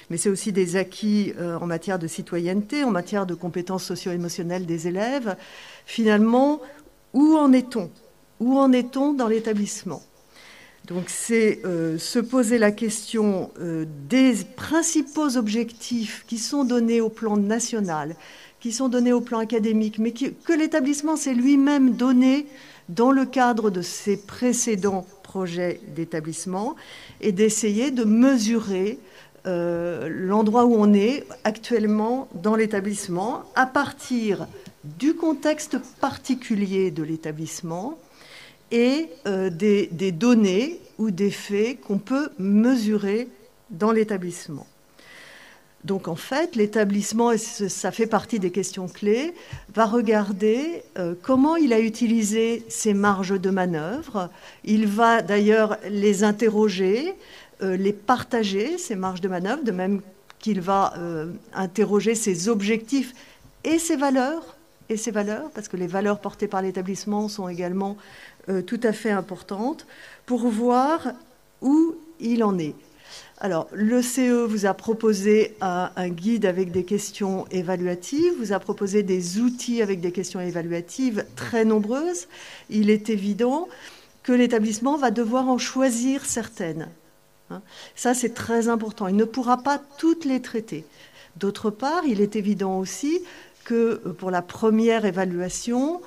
mais 0.10 0.18
c'est 0.18 0.30
aussi 0.30 0.54
des 0.54 0.78
acquis 0.78 1.34
en 1.40 1.66
matière 1.66 2.00
de 2.00 2.08
citoyenneté, 2.08 2.86
en 2.86 2.92
matière 2.92 3.26
de 3.26 3.36
compétences 3.36 3.84
socio-émotionnelles 3.84 4.66
des 4.66 4.88
élèves. 4.88 5.36
Finalement, 5.86 6.62
où 7.14 7.36
en 7.36 7.52
est-on? 7.52 7.92
Où 8.40 8.58
en 8.58 8.72
est-on 8.72 9.14
dans 9.14 9.28
l'établissement? 9.28 10.02
Donc 10.86 11.06
c'est 11.08 11.62
se 11.98 12.20
poser 12.20 12.58
la 12.58 12.72
question 12.72 13.52
des 14.10 14.34
principaux 14.56 15.36
objectifs 15.36 16.24
qui 16.28 16.38
sont 16.38 16.64
donnés 16.64 17.02
au 17.02 17.10
plan 17.10 17.36
national, 17.36 18.16
qui 18.60 18.72
sont 18.72 18.90
donnés 18.90 19.14
au 19.14 19.22
plan 19.22 19.40
académique, 19.40 20.00
mais 20.00 20.12
que 20.12 20.54
l'établissement 20.54 21.16
s'est 21.16 21.34
lui-même 21.34 21.92
donné 21.92 22.48
dans 22.90 23.12
le 23.12 23.26
cadre 23.26 23.70
de 23.70 23.82
ses 23.82 24.18
précédents 24.18 25.06
projets 25.24 25.82
d'établissement 25.96 26.76
et 27.22 27.32
d'essayer 27.32 27.92
de 27.92 28.04
mesurer 28.04 28.98
euh, 29.46 30.10
l'endroit 30.10 30.66
où 30.66 30.76
on 30.76 30.94
est 30.94 31.26
actuellement 31.44 32.28
dans 32.34 32.56
l'établissement 32.56 33.44
à 33.56 33.66
partir 33.66 34.48
du 34.84 35.14
contexte 35.14 35.78
particulier 36.02 36.92
de 36.92 37.04
l'établissement 37.04 37.98
et 38.72 39.08
euh, 39.26 39.50
des, 39.50 39.88
des 39.92 40.12
données 40.12 40.80
ou 40.98 41.12
des 41.12 41.32
faits 41.32 41.80
qu'on 41.82 42.00
peut 42.00 42.30
mesurer 42.40 43.28
dans 43.70 43.92
l'établissement. 43.92 44.66
Donc 45.84 46.08
en 46.08 46.16
fait, 46.16 46.56
l'établissement, 46.56 47.32
et 47.32 47.38
ça 47.38 47.92
fait 47.92 48.08
partie 48.08 48.40
des 48.40 48.52
questions 48.52 48.88
clés, 48.88 49.34
va 49.74 49.86
regarder 49.86 50.84
euh, 50.98 51.14
comment 51.22 51.56
il 51.56 51.72
a 51.72 51.80
utilisé 51.80 52.66
ses 52.68 52.94
marges 52.94 53.40
de 53.40 53.50
manœuvre. 53.50 54.30
Il 54.64 54.88
va 54.88 55.22
d'ailleurs 55.22 55.78
les 55.88 56.24
interroger, 56.24 57.14
euh, 57.62 57.78
les 57.78 57.94
partager, 57.94 58.78
ces 58.78 58.96
marges 58.96 59.22
de 59.22 59.28
manœuvre, 59.28 59.64
de 59.64 59.72
même 59.72 60.02
qu'il 60.40 60.62
va 60.62 60.94
euh, 60.98 61.32
interroger 61.54 62.16
ses 62.16 62.50
objectifs 62.50 63.14
et 63.64 63.80
ses 63.80 63.96
valeurs, 63.96 64.58
et 64.90 64.98
ses 64.98 65.12
valeurs, 65.12 65.50
parce 65.52 65.68
que 65.68 65.78
les 65.78 65.88
valeurs 65.88 66.20
portées 66.20 66.48
par 66.48 66.62
l'établissement 66.62 67.28
sont 67.28 67.50
également 67.50 67.98
tout 68.66 68.80
à 68.84 68.94
fait 68.94 69.12
importantes, 69.12 69.86
pour 70.26 70.48
voir 70.48 71.12
où 71.62 71.96
il 72.22 72.46
en 72.46 72.58
est. 72.58 72.74
Alors, 73.40 73.68
le 73.72 74.02
CE 74.02 74.46
vous 74.46 74.66
a 74.66 74.74
proposé 74.74 75.56
un, 75.62 76.10
guide 76.10 76.46
avec 76.46 76.72
des 76.72 76.84
questions 76.84 77.46
évaluatives, 77.52 78.34
vous 78.40 78.52
a 78.52 78.60
proposé 78.60 79.04
des 79.04 79.40
outils 79.40 79.84
avec 79.84 80.02
des 80.02 80.12
questions 80.12 80.40
évaluatives 80.40 81.24
très 81.36 81.64
nombreuses. 81.64 82.28
Il 82.72 82.90
est 82.90 83.12
évident 83.12 83.68
que 84.24 84.32
l'établissement 84.32 84.98
va 84.98 85.12
devoir 85.12 85.50
en 85.50 85.60
choisir 85.60 86.26
certaines. 86.26 86.90
Hein. 87.52 87.62
Ça, 87.96 88.16
c'est 88.16 88.34
très 88.34 88.70
important. 88.70 89.08
Il 89.08 89.16
ne 89.16 89.24
pourra 89.24 89.58
pas 89.58 89.80
toutes 90.00 90.26
les 90.26 90.42
traiter. 90.42 90.84
D'autre 91.36 91.70
part, 91.70 92.06
il 92.06 92.22
est 92.22 92.36
évident 92.36 92.80
aussi 92.80 93.22
que 93.66 94.02
euh, 94.04 94.14
pour 94.14 94.32
la 94.32 94.42
première 94.42 95.06
évaluation, 95.06 96.02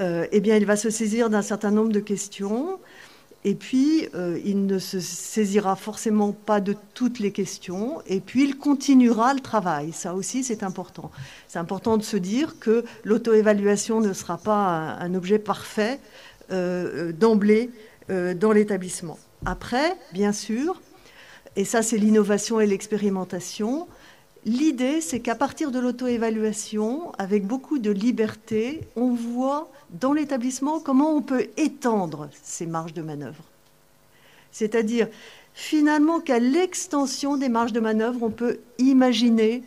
euh, 0.00 0.26
eh 0.32 0.40
bien, 0.40 0.56
il 0.56 0.64
va 0.64 0.76
se 0.76 0.88
saisir 0.88 1.28
d'un 1.28 1.42
certain 1.42 1.70
nombre 1.70 1.92
de 1.92 2.00
questions 2.00 2.78
et 3.42 3.54
puis, 3.54 4.06
euh, 4.14 4.38
il 4.44 4.66
ne 4.66 4.78
se 4.78 5.00
saisira 5.00 5.74
forcément 5.74 6.32
pas 6.32 6.60
de 6.60 6.76
toutes 6.92 7.20
les 7.20 7.32
questions. 7.32 8.02
Et 8.06 8.20
puis, 8.20 8.44
il 8.44 8.58
continuera 8.58 9.32
le 9.32 9.40
travail. 9.40 9.92
Ça 9.92 10.14
aussi, 10.14 10.44
c'est 10.44 10.62
important. 10.62 11.10
C'est 11.48 11.58
important 11.58 11.96
de 11.96 12.02
se 12.02 12.18
dire 12.18 12.58
que 12.58 12.84
l'auto-évaluation 13.02 14.00
ne 14.00 14.12
sera 14.12 14.36
pas 14.36 14.96
un, 15.00 15.14
objet 15.14 15.38
parfait 15.38 16.00
euh, 16.52 17.08
euh, 17.08 17.12
d'emblée 17.12 17.70
dans 18.40 18.50
l'établissement. 18.50 19.20
Après, 19.46 19.96
bien 20.12 20.32
sûr, 20.32 20.82
et 21.54 21.64
ça, 21.64 21.80
c'est 21.80 21.96
l'innovation 21.96 22.58
et 22.58 22.66
l'expérimentation, 22.66 23.86
L'idée, 24.46 25.02
c'est 25.02 25.20
qu'à 25.20 25.34
partir 25.34 25.70
de 25.70 25.78
l'auto-évaluation, 25.78 27.12
avec 27.18 27.46
beaucoup 27.46 27.78
de 27.78 27.90
liberté, 27.90 28.80
on 28.96 29.12
voit 29.12 29.70
dans 29.92 30.12
l'établissement 30.12 30.80
comment 30.80 31.14
on 31.14 31.22
peut 31.22 31.48
étendre 31.56 32.28
ces 32.42 32.66
marges 32.66 32.94
de 32.94 33.02
manœuvre. 33.02 33.42
C'est-à-dire, 34.52 35.08
finalement, 35.54 36.20
qu'à 36.20 36.38
l'extension 36.38 37.36
des 37.36 37.48
marges 37.48 37.72
de 37.72 37.80
manœuvre, 37.80 38.22
on 38.22 38.30
peut 38.30 38.60
imaginer 38.78 39.62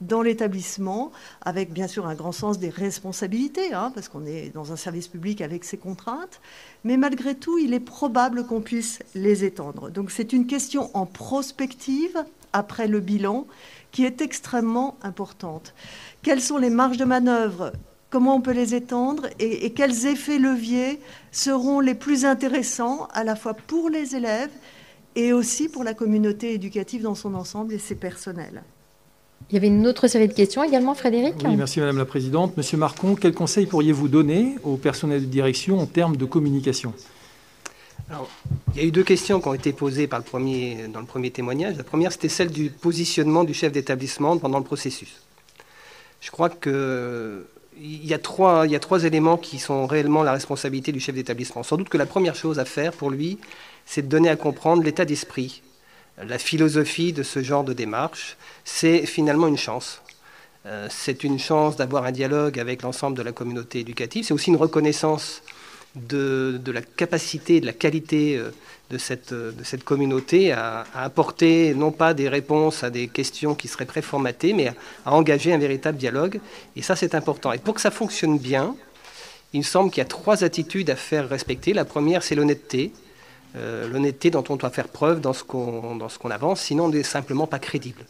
dans 0.00 0.22
l'établissement, 0.22 1.12
avec 1.42 1.72
bien 1.72 1.86
sûr 1.86 2.06
un 2.06 2.14
grand 2.14 2.32
sens 2.32 2.58
des 2.58 2.70
responsabilités, 2.70 3.74
hein, 3.74 3.92
parce 3.94 4.08
qu'on 4.08 4.24
est 4.24 4.50
dans 4.54 4.72
un 4.72 4.76
service 4.76 5.08
public 5.08 5.42
avec 5.42 5.62
ses 5.64 5.76
contraintes, 5.76 6.40
mais 6.84 6.96
malgré 6.96 7.34
tout, 7.34 7.58
il 7.58 7.74
est 7.74 7.80
probable 7.80 8.46
qu'on 8.46 8.62
puisse 8.62 9.00
les 9.14 9.44
étendre. 9.44 9.90
Donc 9.90 10.10
c'est 10.10 10.32
une 10.32 10.46
question 10.46 10.90
en 10.94 11.04
prospective, 11.04 12.24
après 12.52 12.88
le 12.88 13.00
bilan, 13.00 13.46
qui 13.92 14.04
est 14.04 14.22
extrêmement 14.22 14.96
importante. 15.02 15.74
Quelles 16.22 16.40
sont 16.40 16.56
les 16.56 16.70
marges 16.70 16.96
de 16.96 17.04
manœuvre 17.04 17.72
Comment 18.10 18.34
on 18.34 18.40
peut 18.40 18.52
les 18.52 18.74
étendre 18.74 19.28
et, 19.38 19.64
et 19.66 19.70
quels 19.70 20.06
effets 20.06 20.38
leviers 20.38 20.98
seront 21.30 21.80
les 21.80 21.94
plus 21.94 22.24
intéressants 22.24 23.06
à 23.12 23.24
la 23.24 23.36
fois 23.36 23.54
pour 23.54 23.88
les 23.88 24.16
élèves 24.16 24.50
et 25.16 25.32
aussi 25.32 25.68
pour 25.68 25.84
la 25.84 25.94
communauté 25.94 26.52
éducative 26.52 27.02
dans 27.02 27.14
son 27.14 27.34
ensemble 27.34 27.72
et 27.72 27.78
ses 27.78 27.94
personnels 27.94 28.62
il 29.48 29.54
y 29.54 29.56
avait 29.56 29.66
une 29.66 29.86
autre 29.86 30.06
série 30.06 30.28
de 30.28 30.32
questions 30.32 30.62
également, 30.62 30.94
Frédéric. 30.94 31.34
Oui, 31.44 31.56
merci 31.56 31.80
Madame 31.80 31.98
la 31.98 32.04
Présidente. 32.04 32.56
Monsieur 32.56 32.76
Marcon, 32.76 33.16
quels 33.16 33.34
conseils 33.34 33.66
pourriez-vous 33.66 34.06
donner 34.06 34.54
au 34.62 34.76
personnel 34.76 35.22
de 35.22 35.26
direction 35.26 35.80
en 35.80 35.86
termes 35.86 36.16
de 36.16 36.24
communication? 36.24 36.92
Il 38.74 38.80
y 38.80 38.84
a 38.84 38.86
eu 38.86 38.90
deux 38.92 39.02
questions 39.02 39.40
qui 39.40 39.48
ont 39.48 39.54
été 39.54 39.72
posées 39.72 40.06
par 40.06 40.20
le 40.20 40.24
premier, 40.24 40.86
dans 40.92 41.00
le 41.00 41.06
premier 41.06 41.30
témoignage. 41.30 41.76
La 41.76 41.84
première, 41.84 42.12
c'était 42.12 42.28
celle 42.28 42.50
du 42.50 42.70
positionnement 42.70 43.42
du 43.42 43.54
chef 43.54 43.72
d'établissement 43.72 44.36
pendant 44.38 44.58
le 44.58 44.64
processus. 44.64 45.20
Je 46.20 46.30
crois 46.30 46.48
il 47.80 48.06
y 48.06 48.14
a 48.14 48.18
trois 48.18 49.04
éléments 49.04 49.36
qui 49.36 49.58
sont 49.58 49.86
réellement 49.86 50.22
la 50.22 50.32
responsabilité 50.32 50.92
du 50.92 51.00
chef 51.00 51.14
d'établissement. 51.14 51.62
Sans 51.62 51.76
doute 51.76 51.88
que 51.88 51.98
la 51.98 52.06
première 52.06 52.34
chose 52.34 52.58
à 52.58 52.64
faire 52.64 52.92
pour 52.92 53.10
lui, 53.10 53.38
c'est 53.86 54.02
de 54.02 54.08
donner 54.08 54.28
à 54.28 54.36
comprendre 54.36 54.82
l'état 54.82 55.04
d'esprit 55.04 55.62
la 56.26 56.38
philosophie 56.38 57.12
de 57.12 57.22
ce 57.22 57.42
genre 57.42 57.64
de 57.64 57.72
démarche, 57.72 58.36
c'est 58.64 59.06
finalement 59.06 59.46
une 59.46 59.56
chance. 59.56 60.02
Euh, 60.66 60.88
c'est 60.90 61.24
une 61.24 61.38
chance 61.38 61.76
d'avoir 61.76 62.04
un 62.04 62.12
dialogue 62.12 62.58
avec 62.58 62.82
l'ensemble 62.82 63.16
de 63.16 63.22
la 63.22 63.32
communauté 63.32 63.80
éducative. 63.80 64.24
C'est 64.24 64.34
aussi 64.34 64.50
une 64.50 64.56
reconnaissance 64.56 65.42
de, 65.96 66.60
la 66.72 66.82
capacité, 66.82 67.60
de 67.60 67.66
la 67.66 67.72
qualité 67.72 68.36
euh, 68.36 68.50
de 68.90 68.98
cette, 68.98 69.32
de 69.32 69.64
cette 69.64 69.84
communauté 69.84 70.52
à, 70.52 70.84
apporter 70.94 71.74
non 71.74 71.92
pas 71.92 72.14
des 72.14 72.28
réponses 72.28 72.82
à 72.82 72.90
des 72.90 73.08
questions 73.08 73.54
qui 73.54 73.68
seraient 73.68 73.86
préformatées, 73.86 74.52
mais 74.52 74.68
à, 74.68 75.12
engager 75.12 75.52
un 75.52 75.58
véritable 75.58 75.98
dialogue. 75.98 76.40
Et 76.76 76.82
ça, 76.82 76.96
c'est 76.96 77.14
important. 77.14 77.52
Et 77.52 77.58
pour 77.58 77.74
que 77.74 77.80
ça 77.80 77.90
fonctionne 77.90 78.38
bien, 78.38 78.74
il 79.52 79.60
me 79.60 79.64
semble 79.64 79.90
qu'il 79.90 79.98
y 79.98 80.02
a 80.02 80.08
trois 80.08 80.44
attitudes 80.44 80.90
à 80.90 80.96
faire 80.96 81.28
respecter. 81.28 81.72
La 81.72 81.84
première, 81.84 82.22
c'est 82.22 82.34
l'honnêteté. 82.34 82.92
Euh, 83.56 83.88
l'honnêteté 83.88 84.30
dont 84.30 84.44
on 84.48 84.56
doit 84.56 84.70
faire 84.70 84.86
preuve 84.86 85.20
dans 85.20 85.32
ce 85.32 85.42
qu'on 85.42 86.30
avance, 86.30 86.60
sinon 86.60 86.84
on 86.84 86.88
n'est 86.90 87.02
simplement 87.02 87.48
pas 87.48 87.58
crédible. 87.58 88.04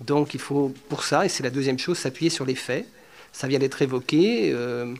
Donc 0.00 0.34
il 0.34 0.40
faut 0.40 0.74
pour 0.90 1.02
ça, 1.02 1.24
et 1.24 1.30
c'est 1.30 1.42
la 1.42 1.50
deuxième 1.50 1.78
chose, 1.78 1.96
s'appuyer 1.98 2.30
sur 2.30 2.44
les 2.44 2.54
faits. 2.54 2.86
Ça 3.32 3.46
vient 3.48 3.58
d'être 3.58 3.80
évoqué. 3.82 4.50
Euh, 4.52 4.94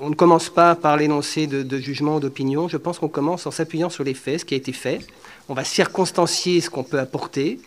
on 0.00 0.08
ne 0.08 0.14
commence 0.14 0.48
pas 0.48 0.74
par 0.74 0.96
l'énoncé 0.96 1.46
de, 1.46 1.62
de, 1.62 1.78
jugement 1.78 2.16
ou 2.16 2.20
d'opinion. 2.20 2.68
Je 2.68 2.78
pense 2.78 2.98
qu'on 2.98 3.08
commence 3.08 3.46
en 3.46 3.50
s'appuyant 3.50 3.90
sur 3.90 4.02
les 4.02 4.14
faits, 4.14 4.40
ce 4.40 4.44
qui 4.46 4.54
a 4.54 4.56
été 4.56 4.72
fait. 4.72 5.00
On 5.48 5.54
va 5.54 5.62
circonstancier 5.62 6.60
ce 6.60 6.70
qu'on 6.70 6.84
peut 6.84 6.98
apporter. 6.98 7.60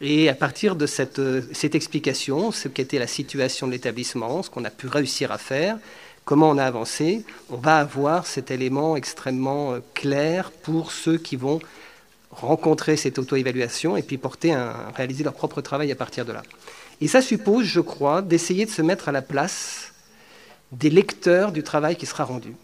Et 0.00 0.28
à 0.28 0.34
partir 0.34 0.74
de 0.74 0.86
cette, 0.86 1.20
euh, 1.20 1.42
explication, 1.72 2.50
ce 2.50 2.68
qu'était 2.68 2.98
la 2.98 3.06
situation 3.06 3.66
de 3.68 3.72
l'établissement, 3.72 4.42
ce 4.42 4.50
qu'on 4.50 4.64
a 4.64 4.70
pu 4.70 4.88
réussir 4.88 5.30
à 5.30 5.38
faire, 5.38 5.78
comment 6.24 6.50
on 6.50 6.58
a 6.58 6.64
avancé, 6.64 7.24
on 7.48 7.56
va 7.56 7.78
avoir 7.78 8.26
cet 8.26 8.50
élément 8.50 8.96
extrêmement 8.96 9.74
euh, 9.74 9.80
clair 9.94 10.50
pour 10.50 10.90
ceux 10.90 11.16
qui 11.16 11.36
vont 11.36 11.60
rencontrer 12.30 12.96
cette 12.96 13.18
auto-évaluation 13.18 13.96
et 13.96 14.02
puis 14.02 14.18
porter 14.18 14.52
un, 14.52 14.74
réaliser 14.96 15.24
leur 15.24 15.32
propre 15.32 15.60
travail 15.60 15.90
à 15.92 15.96
partir 15.96 16.24
de 16.24 16.32
là. 16.32 16.42
Et 17.00 17.08
ça 17.08 17.22
suppose, 17.22 17.64
je 17.64 17.80
crois, 17.80 18.22
d'essayer 18.22 18.66
de 18.66 18.70
se 18.70 18.82
mettre 18.82 19.08
à 19.08 19.12
la 19.12 19.22
place 19.22 19.87
des 20.72 20.90
lecteurs 20.90 21.52
du 21.52 21.62
travail 21.62 21.96
qui 21.96 22.06
sera 22.06 22.24
rendu. 22.24 22.54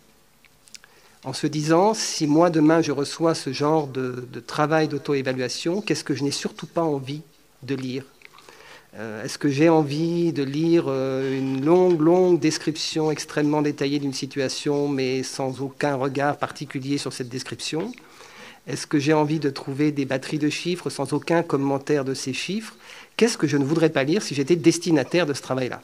En 1.24 1.32
se 1.32 1.46
disant, 1.46 1.94
si 1.94 2.26
moi 2.26 2.50
demain 2.50 2.82
je 2.82 2.92
reçois 2.92 3.34
ce 3.34 3.52
genre 3.52 3.86
de, 3.86 4.26
travail 4.46 4.88
d'auto-évaluation, 4.88 5.80
qu'est-ce 5.80 6.04
que 6.04 6.14
je 6.14 6.22
n'ai 6.22 6.30
surtout 6.30 6.66
pas 6.66 6.82
envie 6.82 7.22
de 7.62 7.74
lire? 7.74 8.04
Euh, 8.96 9.24
est-ce 9.24 9.38
que 9.38 9.48
j'ai 9.48 9.68
envie 9.68 10.32
de 10.32 10.42
lire 10.42 10.84
euh, 10.86 11.36
une 11.36 11.64
longue, 11.64 12.00
longue 12.00 12.38
description 12.38 13.10
extrêmement 13.10 13.62
détaillée 13.62 13.98
d'une 13.98 14.12
situation, 14.12 14.86
mais 14.86 15.22
sans 15.22 15.62
aucun 15.62 15.96
regard 15.96 16.36
particulier 16.36 16.98
sur 16.98 17.12
cette 17.12 17.30
description? 17.30 17.90
Est-ce 18.66 18.86
que 18.86 18.98
j'ai 18.98 19.12
envie 19.14 19.40
de 19.40 19.50
trouver 19.50 19.92
des 19.92 20.04
batteries 20.04 20.38
de 20.38 20.48
chiffres 20.48 20.90
sans 20.90 21.12
aucun 21.12 21.42
commentaire 21.42 22.04
de 22.04 22.14
ces 22.14 22.32
chiffres? 22.32 22.76
Qu'est-ce 23.16 23.36
que 23.36 23.46
je 23.46 23.56
ne 23.56 23.64
voudrais 23.64 23.90
pas 23.90 24.04
lire 24.04 24.22
si 24.22 24.34
j'étais 24.34 24.56
destinataire 24.56 25.26
de 25.26 25.34
ce 25.34 25.42
travail-là? 25.42 25.82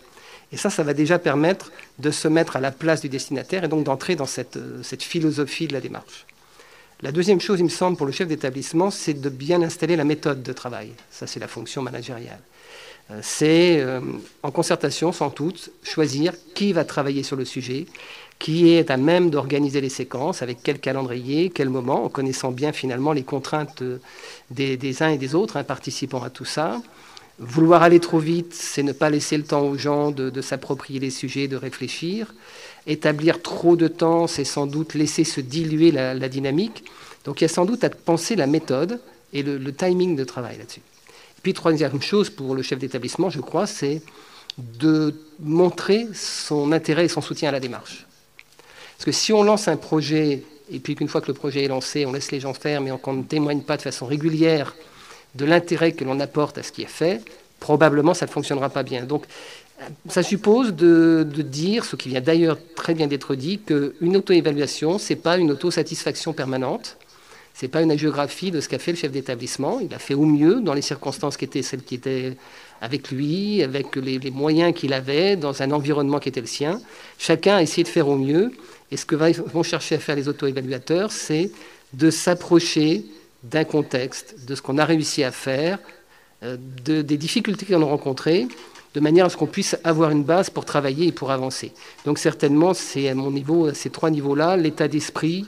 Et 0.52 0.56
ça, 0.56 0.70
ça 0.70 0.82
va 0.82 0.94
déjà 0.94 1.18
permettre 1.18 1.70
de 1.98 2.10
se 2.10 2.28
mettre 2.28 2.56
à 2.56 2.60
la 2.60 2.72
place 2.72 3.00
du 3.00 3.08
destinataire 3.08 3.64
et 3.64 3.68
donc 3.68 3.84
d'entrer 3.84 4.16
dans 4.16 4.26
cette, 4.26 4.56
euh, 4.56 4.82
cette 4.82 5.02
philosophie 5.02 5.68
de 5.68 5.72
la 5.72 5.80
démarche. 5.80 6.26
La 7.02 7.12
deuxième 7.12 7.40
chose, 7.40 7.60
il 7.60 7.64
me 7.64 7.68
semble, 7.68 7.96
pour 7.96 8.06
le 8.06 8.12
chef 8.12 8.28
d'établissement, 8.28 8.90
c'est 8.90 9.14
de 9.14 9.28
bien 9.30 9.62
installer 9.62 9.96
la 9.96 10.04
méthode 10.04 10.42
de 10.42 10.52
travail. 10.52 10.90
Ça, 11.10 11.26
c'est 11.26 11.40
la 11.40 11.48
fonction 11.48 11.82
managériale. 11.82 12.40
Euh, 13.10 13.20
c'est, 13.22 13.80
euh, 13.80 14.00
en 14.42 14.50
concertation 14.50 15.12
sans 15.12 15.30
doute, 15.30 15.70
choisir 15.82 16.34
qui 16.54 16.72
va 16.72 16.84
travailler 16.84 17.22
sur 17.22 17.36
le 17.36 17.44
sujet, 17.44 17.86
qui 18.38 18.72
est 18.72 18.90
à 18.90 18.96
même 18.96 19.30
d'organiser 19.30 19.80
les 19.80 19.88
séquences, 19.88 20.42
avec 20.42 20.58
quel 20.62 20.78
calendrier, 20.78 21.50
quel 21.50 21.68
moment, 21.68 22.04
en 22.04 22.08
connaissant 22.08 22.50
bien 22.50 22.72
finalement 22.72 23.12
les 23.12 23.22
contraintes 23.22 23.82
des, 24.50 25.02
uns 25.02 25.10
et 25.10 25.18
des 25.18 25.34
autres, 25.34 25.56
hein, 25.56 25.64
participant 25.64 26.22
à 26.22 26.30
tout 26.30 26.44
ça. 26.44 26.80
Vouloir 27.40 27.82
aller 27.82 28.00
trop 28.00 28.18
vite, 28.18 28.52
c'est 28.54 28.82
ne 28.82 28.92
pas 28.92 29.10
laisser 29.10 29.36
le 29.36 29.44
temps 29.44 29.62
aux 29.62 29.76
gens 29.76 30.10
de, 30.10 30.40
s'approprier 30.42 31.00
les 31.00 31.10
sujets, 31.10 31.48
de 31.48 31.56
réfléchir. 31.56 32.34
Établir 32.86 33.40
trop 33.42 33.76
de 33.76 33.88
temps, 33.88 34.26
c'est 34.26 34.44
sans 34.44 34.66
doute 34.66 34.94
laisser 34.94 35.24
se 35.24 35.40
diluer 35.40 35.90
la, 35.90 36.28
dynamique. 36.28 36.84
Donc 37.24 37.40
il 37.40 37.44
y 37.44 37.46
a 37.46 37.48
sans 37.48 37.64
doute 37.64 37.82
à 37.82 37.90
penser 37.90 38.36
la 38.36 38.46
méthode 38.46 39.00
et 39.32 39.42
le 39.42 39.72
timing 39.72 40.16
de 40.16 40.24
travail 40.24 40.58
là-dessus. 40.58 40.82
Puis 41.42 41.54
troisième 41.54 42.02
chose 42.02 42.30
pour 42.30 42.54
le 42.54 42.62
chef 42.62 42.78
d'établissement, 42.78 43.30
je 43.30 43.40
crois, 43.40 43.66
c'est 43.66 44.02
de 44.58 45.14
montrer 45.40 46.08
son 46.12 46.72
intérêt 46.72 47.06
et 47.06 47.08
son 47.08 47.22
soutien 47.22 47.48
à 47.48 47.52
la 47.52 47.60
démarche. 47.60 48.06
Parce 48.96 49.06
que 49.06 49.12
si 49.12 49.32
on 49.32 49.42
lance 49.42 49.68
un 49.68 49.76
projet, 49.76 50.42
et 50.70 50.78
puis 50.80 50.94
qu'une 50.94 51.08
fois 51.08 51.22
que 51.22 51.28
le 51.28 51.34
projet 51.34 51.64
est 51.64 51.68
lancé, 51.68 52.04
on 52.04 52.12
laisse 52.12 52.30
les 52.32 52.40
gens 52.40 52.52
faire, 52.52 52.82
mais 52.82 52.90
qu'on 52.98 53.14
ne 53.14 53.22
témoigne 53.22 53.62
pas 53.62 53.76
de 53.78 53.82
façon 53.82 54.06
régulière 54.06 54.74
de 55.34 55.44
l'intérêt 55.44 55.92
que 55.92 56.04
l'on 56.04 56.20
apporte 56.20 56.58
à 56.58 56.62
ce 56.62 56.72
qui 56.72 56.82
est 56.82 56.86
fait, 56.86 57.22
probablement 57.60 58.14
ça 58.14 58.26
ne 58.26 58.30
fonctionnera 58.30 58.70
pas 58.70 58.82
bien. 58.82 59.04
Donc 59.04 59.26
ça 60.08 60.22
suppose 60.22 60.74
de, 60.74 61.24
dire, 61.42 61.84
ce 61.84 61.96
qui 61.96 62.08
vient 62.08 62.20
d'ailleurs 62.20 62.58
très 62.74 62.94
bien 62.94 63.06
d'être 63.06 63.34
dit, 63.34 63.58
qu'une 63.58 64.16
auto-évaluation, 64.16 64.98
ce 64.98 65.12
n'est 65.12 65.18
pas 65.18 65.38
une 65.38 65.50
autosatisfaction 65.52 66.32
permanente, 66.32 66.96
ce 67.54 67.64
n'est 67.64 67.70
pas 67.70 67.82
une 67.82 67.90
agiographie 67.90 68.50
de 68.50 68.60
ce 68.60 68.68
qu'a 68.68 68.78
fait 68.78 68.92
le 68.92 68.96
chef 68.96 69.12
d'établissement. 69.12 69.80
Il 69.80 69.92
a 69.94 69.98
fait 69.98 70.14
au 70.14 70.24
mieux 70.24 70.60
dans 70.60 70.74
les 70.74 70.82
circonstances 70.82 71.36
qui 71.36 71.44
étaient 71.44 71.62
celles 71.62 71.82
qui 71.82 71.96
étaient 71.96 72.36
avec 72.80 73.10
lui, 73.10 73.62
avec 73.62 73.96
les, 73.96 74.30
moyens 74.30 74.74
qu'il 74.74 74.92
avait, 74.92 75.36
dans 75.36 75.62
un 75.62 75.70
environnement 75.70 76.18
qui 76.18 76.30
était 76.30 76.40
le 76.40 76.46
sien. 76.46 76.80
Chacun 77.18 77.56
a 77.56 77.62
essayé 77.62 77.82
de 77.82 77.88
faire 77.88 78.08
au 78.08 78.16
mieux. 78.16 78.52
Et 78.90 78.96
ce 78.96 79.04
que 79.04 79.14
vont 79.14 79.62
chercher 79.62 79.96
à 79.96 79.98
faire 79.98 80.16
les 80.16 80.28
auto-évaluateurs, 80.28 81.12
c'est 81.12 81.50
de 81.92 82.10
s'approcher 82.10 83.04
d'un 83.42 83.64
contexte, 83.64 84.44
de 84.46 84.54
ce 84.54 84.62
qu'on 84.62 84.78
a 84.78 84.84
réussi 84.84 85.24
à 85.24 85.32
faire, 85.32 85.78
euh, 86.42 86.56
de, 86.84 87.02
des 87.02 87.16
difficultés 87.16 87.66
qu'on 87.66 87.82
a 87.82 87.84
rencontrées, 87.84 88.48
de 88.94 89.00
manière 89.00 89.26
à 89.26 89.28
ce 89.28 89.36
qu'on 89.36 89.46
puisse 89.46 89.76
avoir 89.84 90.10
une 90.10 90.24
base 90.24 90.50
pour 90.50 90.64
travailler 90.64 91.08
et 91.08 91.12
pour 91.12 91.30
avancer. 91.30 91.72
Donc 92.04 92.18
certainement, 92.18 92.74
c'est 92.74 93.08
à 93.08 93.14
mon 93.14 93.30
niveau, 93.30 93.72
ces 93.72 93.90
trois 93.90 94.10
niveaux-là, 94.10 94.56
l'état 94.56 94.88
d'esprit, 94.88 95.46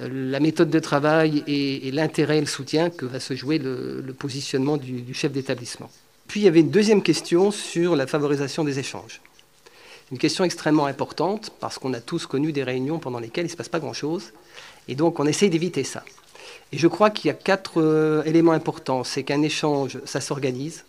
la 0.00 0.40
méthode 0.40 0.70
de 0.70 0.78
travail 0.78 1.44
et, 1.46 1.90
l'intérêt 1.90 2.38
et 2.38 2.40
le 2.40 2.46
soutien 2.46 2.90
que 2.90 3.04
va 3.04 3.20
se 3.20 3.34
jouer 3.34 3.58
le, 3.58 4.14
positionnement 4.18 4.76
du, 4.76 5.14
chef 5.14 5.32
d'établissement. 5.32 5.90
Puis 6.26 6.40
il 6.40 6.44
y 6.44 6.48
avait 6.48 6.60
une 6.60 6.70
deuxième 6.70 7.02
question 7.02 7.50
sur 7.50 7.96
la 7.96 8.06
favorisation 8.06 8.64
des 8.64 8.78
échanges. 8.78 9.20
Une 10.10 10.18
question 10.18 10.44
extrêmement 10.44 10.86
importante 10.86 11.52
parce 11.60 11.78
qu'on 11.78 11.92
a 11.92 12.00
tous 12.00 12.26
connu 12.26 12.52
des 12.52 12.64
réunions 12.64 12.98
pendant 12.98 13.20
lesquelles 13.20 13.44
il 13.44 13.48
ne 13.48 13.52
se 13.52 13.56
passe 13.56 13.68
pas 13.68 13.78
grand-chose 13.78 14.32
et 14.88 14.94
donc 14.94 15.20
on 15.20 15.26
essaye 15.26 15.50
d'éviter 15.50 15.84
ça. 15.84 16.02
Et 16.72 16.78
je 16.78 16.86
crois 16.86 17.10
qu'il 17.10 17.28
y 17.28 17.30
a 17.30 17.34
quatre 17.34 17.80
euh, 17.80 18.22
éléments 18.24 18.52
importants. 18.52 19.04
C'est 19.04 19.24
qu'un 19.24 19.42
échange, 19.42 19.98
ça 20.04 20.20
s'organise. 20.20 20.84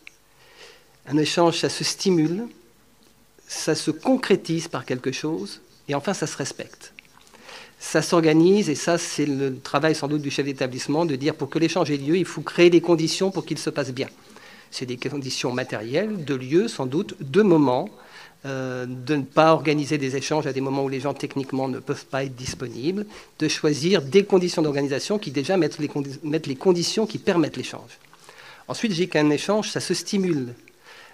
Un 1.07 1.17
échange, 1.17 1.57
ça 1.59 1.69
se 1.69 1.83
stimule. 1.83 2.47
Ça 3.47 3.75
se 3.75 3.91
concrétise 3.91 4.67
par 4.67 4.85
quelque 4.85 5.11
chose. 5.11 5.61
Et 5.87 5.95
enfin, 5.95 6.13
ça 6.13 6.27
se 6.27 6.37
respecte 6.37 6.93
ça 7.81 8.03
s'organise, 8.03 8.69
et 8.69 8.75
ça, 8.75 8.99
c'est 8.99 9.25
le 9.25 9.57
travail 9.57 9.95
sans 9.95 10.07
doute 10.07 10.21
du 10.21 10.29
chef 10.29 10.45
d'établissement, 10.45 11.03
de 11.03 11.15
dire 11.15 11.33
pour 11.33 11.49
que 11.49 11.57
l'échange 11.57 11.89
ait 11.89 11.97
lieu, 11.97 12.15
il 12.15 12.25
faut 12.25 12.41
créer 12.41 12.69
des 12.69 12.79
conditions 12.79 13.31
pour 13.31 13.43
qu'il 13.43 13.57
se 13.57 13.71
passe 13.71 13.91
bien. 13.91 14.07
C'est 14.69 14.85
des 14.85 14.97
conditions 14.97 15.51
matérielles, 15.51 16.23
de 16.23 16.35
lieu 16.35 16.67
sans 16.67 16.85
doute, 16.85 17.15
de 17.19 17.41
moments, 17.41 17.89
euh, 18.45 18.85
de 18.87 19.15
ne 19.15 19.23
pas 19.23 19.53
organiser 19.53 19.97
des 19.97 20.15
échanges 20.15 20.47
à 20.47 20.53
des 20.53 20.61
moments 20.61 20.83
où 20.83 20.89
les 20.89 20.99
gens 20.99 21.13
techniquement 21.13 21.67
ne 21.67 21.79
peuvent 21.79 22.05
pas 22.05 22.23
être 22.23 22.35
disponibles, 22.35 23.05
de 23.37 23.47
choisir 23.47 24.01
des 24.01 24.25
conditions 24.25 24.63
d'organisation 24.63 25.19
qui 25.19 25.29
déjà 25.29 25.57
mettent 25.57 25.77
les, 25.77 25.89
mettent 26.23 26.47
les 26.47 26.55
conditions 26.55 27.05
qui 27.05 27.19
permettent 27.19 27.57
l'échange. 27.57 27.99
Ensuite, 28.67 28.93
j'ai 28.93 29.07
qu'un 29.07 29.29
échange, 29.29 29.69
ça 29.69 29.79
se 29.79 29.93
stimule. 29.93 30.55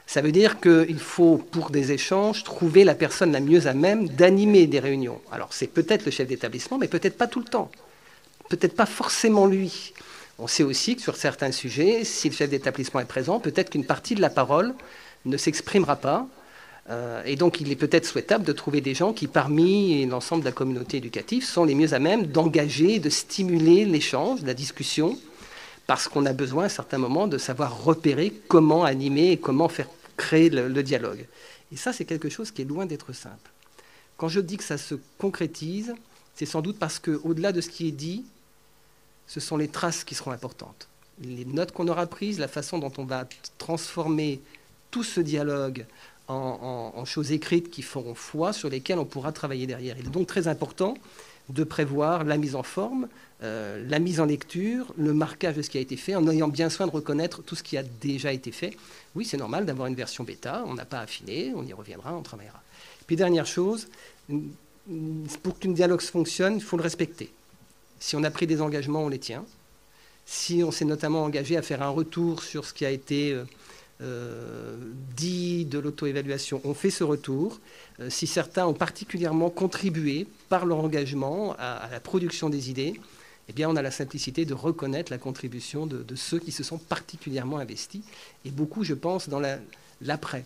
Ça 0.05 0.21
veut 0.21 0.31
dire 0.31 0.61
qu'il 0.61 0.99
faut, 0.99 1.37
pour 1.37 1.69
des 1.69 1.91
échanges, 1.91 2.45
trouver 2.45 2.85
la 2.85 2.95
personne 2.95 3.33
la 3.33 3.41
mieux 3.41 3.67
à 3.67 3.73
même 3.73 4.07
d'animer 4.07 4.65
des 4.65 4.79
réunions. 4.79 5.19
Alors 5.29 5.49
c'est 5.51 5.67
peut-être 5.67 6.05
le 6.05 6.11
chef 6.11 6.29
d'établissement, 6.29 6.77
mais 6.77 6.87
peut-être 6.87 7.17
pas 7.17 7.27
tout 7.27 7.39
le 7.39 7.45
temps. 7.45 7.69
Peut-être 8.47 8.75
pas 8.75 8.85
forcément 8.85 9.47
lui. 9.47 9.91
On 10.39 10.47
sait 10.47 10.63
aussi 10.63 10.95
que 10.95 11.01
sur 11.01 11.17
certains 11.17 11.51
sujets, 11.51 12.05
si 12.05 12.29
le 12.29 12.35
chef 12.35 12.49
d'établissement 12.49 13.01
est 13.01 13.05
présent, 13.05 13.41
peut-être 13.41 13.71
qu'une 13.71 13.85
partie 13.85 14.15
de 14.15 14.21
la 14.21 14.29
parole 14.29 14.73
ne 15.25 15.35
s'exprimera 15.35 15.97
pas. 15.97 16.25
Euh, 16.89 17.21
et 17.25 17.35
donc, 17.35 17.59
il 17.59 17.71
est 17.71 17.75
peut-être 17.75 18.05
souhaitable 18.05 18.45
de 18.45 18.53
trouver 18.53 18.81
des 18.81 18.93
gens 18.93 19.13
qui, 19.13 19.27
parmi 19.27 20.05
l'ensemble 20.05 20.41
de 20.41 20.47
la 20.47 20.53
communauté 20.53 20.97
éducative, 20.97 21.43
sont 21.43 21.65
les 21.65 21.75
mieux 21.75 21.93
à 21.93 21.99
même 21.99 22.27
d'engager, 22.27 22.99
de 22.99 23.09
stimuler 23.09 23.85
l'échange, 23.85 24.41
la 24.43 24.53
discussion, 24.53 25.17
parce 25.85 26.07
qu'on 26.07 26.25
a 26.25 26.33
besoin 26.33 26.65
à 26.65 26.69
certains 26.69 26.97
moments 26.97 27.27
de 27.27 27.37
savoir 27.37 27.83
repérer 27.83 28.33
comment 28.47 28.83
animer 28.83 29.31
et 29.31 29.37
comment 29.37 29.69
faire 29.69 29.89
créer 30.15 30.49
le, 30.49 30.67
le 30.69 30.83
dialogue. 30.83 31.25
Et 31.71 31.77
ça, 31.77 31.91
c'est 31.91 32.05
quelque 32.05 32.29
chose 32.29 32.51
qui 32.51 32.61
est 32.61 32.65
loin 32.65 32.85
d'être 32.85 33.13
simple. 33.13 33.51
Quand 34.15 34.29
je 34.29 34.39
dis 34.39 34.57
que 34.57 34.63
ça 34.63 34.77
se 34.77 34.95
concrétise, 35.17 35.93
c'est 36.35 36.45
sans 36.45 36.61
doute 36.61 36.79
parce 36.79 36.99
qu'au-delà 36.99 37.51
de 37.51 37.61
ce 37.61 37.69
qui 37.69 37.87
est 37.87 37.91
dit, 37.91 38.25
ce 39.27 39.39
sont 39.39 39.57
les 39.57 39.67
traces 39.67 40.03
qui 40.03 40.15
seront 40.15 40.31
importantes. 40.31 40.87
Les 41.21 41.45
notes 41.45 41.71
qu'on 41.71 41.87
aura 41.87 42.05
prises, 42.07 42.39
la 42.39 42.47
façon 42.47 42.79
dont 42.79 42.93
on 42.97 43.03
va 43.03 43.27
transformer 43.57 44.39
tout 44.91 45.03
ce 45.03 45.19
dialogue 45.19 45.85
en, 46.27 47.05
choses 47.05 47.31
écrites 47.31 47.69
qui 47.69 47.81
feront 47.81 48.15
foi, 48.15 48.53
sur 48.53 48.69
lesquelles 48.69 48.99
on 48.99 49.05
pourra 49.05 49.31
travailler 49.31 49.67
derrière. 49.67 49.95
Il 49.99 50.07
est 50.07 50.11
donc 50.11 50.27
très 50.27 50.47
important 50.47 50.95
de 51.49 51.63
prévoir 51.63 52.25
la 52.25 52.37
mise 52.37 52.55
en 52.55 52.63
forme, 52.63 53.07
euh, 53.43 53.83
la 53.87 53.99
mise 53.99 54.19
en 54.19 54.25
lecture, 54.25 54.93
le 54.97 55.13
marquage 55.13 55.55
de 55.55 55.61
ce 55.61 55.69
qui 55.69 55.77
a 55.77 55.81
été 55.81 55.95
fait, 55.95 56.15
en 56.15 56.27
ayant 56.27 56.49
bien 56.49 56.69
soin 56.69 56.87
de 56.87 56.91
reconnaître 56.91 57.41
tout 57.41 57.55
ce 57.55 57.63
qui 57.63 57.77
a 57.77 57.83
déjà 57.83 58.33
été 58.33 58.51
fait. 58.51 58.75
Oui, 59.15 59.23
c'est 59.23 59.37
normal 59.37 59.65
d'avoir 59.65 59.87
une 59.87 59.95
version 59.95 60.23
bêta, 60.25 60.63
on 60.67 60.73
n'a 60.73 60.85
pas 60.85 60.99
affiné, 60.99 61.53
on 61.55 61.63
y 61.63 61.71
reviendra, 61.71 62.13
on 62.13 62.23
travaillera. 62.23 62.61
Puis 63.05 63.15
dernière 63.15 63.45
chose, 63.45 63.87
pour 65.43 65.57
qu'une 65.59 65.73
dialogue 65.73 66.01
fonctionne, 66.01 66.55
il 66.55 66.63
faut 66.63 66.77
le 66.77 66.83
respecter. 66.83 67.31
Si 67.99 68.15
on 68.15 68.23
a 68.23 68.31
pris 68.31 68.47
des 68.47 68.61
engagements, 68.61 69.03
on 69.03 69.09
les 69.09 69.19
tient. 69.19 69.45
Si 70.25 70.61
on 70.63 70.71
s'est 70.71 70.85
notamment 70.85 71.23
engagé 71.23 71.55
à 71.55 71.61
faire 71.61 71.81
un 71.81 71.89
retour 71.89 72.43
sur 72.43 72.65
ce 72.65 72.73
qui 72.73 72.85
a 72.85 72.91
été 72.91 73.31
euh, 73.31 73.45
euh, 74.01 74.75
dit 75.15 75.65
de 75.65 75.79
l'auto-évaluation, 75.79 76.61
on 76.63 76.73
fait 76.73 76.91
ce 76.91 77.03
retour. 77.03 77.59
Euh, 77.99 78.09
si 78.09 78.27
certains 78.27 78.67
ont 78.67 78.73
particulièrement 78.73 79.49
contribué 79.49 80.27
par 80.49 80.65
leur 80.65 80.79
engagement 80.79 81.55
à, 81.57 81.89
la 81.91 81.99
production 81.99 82.49
des 82.49 82.69
idées, 82.69 82.99
eh 83.49 83.53
bien, 83.53 83.69
on 83.69 83.75
a 83.75 83.81
la 83.81 83.91
simplicité 83.91 84.45
de 84.45 84.53
reconnaître 84.53 85.11
la 85.11 85.17
contribution 85.17 85.87
de, 85.87 86.15
ceux 86.15 86.37
qui 86.37 86.51
se 86.51 86.63
sont 86.63 86.77
particulièrement 86.77 87.57
investis. 87.57 88.01
Et 88.45 88.51
beaucoup, 88.51 88.83
je 88.83 88.93
pense, 88.93 89.29
dans 89.29 89.41
l'après, 90.01 90.45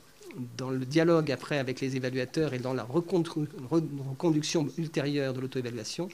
dans 0.56 0.70
le 0.70 0.86
dialogue 0.86 1.32
après 1.32 1.58
avec 1.58 1.82
les 1.82 1.96
évaluateurs 1.96 2.54
et 2.54 2.60
dans 2.60 2.74
la 2.74 2.84
reconduction 2.84 4.68
ultérieure 4.78 5.34
de 5.34 5.42
l'auto-évaluation, 5.42 6.10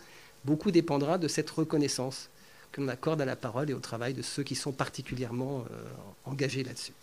beaucoup 0.46 0.72
dépendra 0.72 1.18
de 1.18 1.28
cette 1.28 1.50
reconnaissance 1.50 2.30
que 2.72 2.82
l'on 2.82 2.88
accorde 2.88 3.22
à 3.22 3.26
la 3.26 3.36
parole 3.36 3.70
et 3.70 3.74
au 3.74 3.80
travail 3.80 4.14
de 4.14 4.22
ceux 4.22 4.44
qui 4.44 4.56
sont 4.56 4.72
particulièrement 4.72 5.66
euh, 5.72 5.84
engagés 6.26 6.64
là-dessus. 6.64 6.94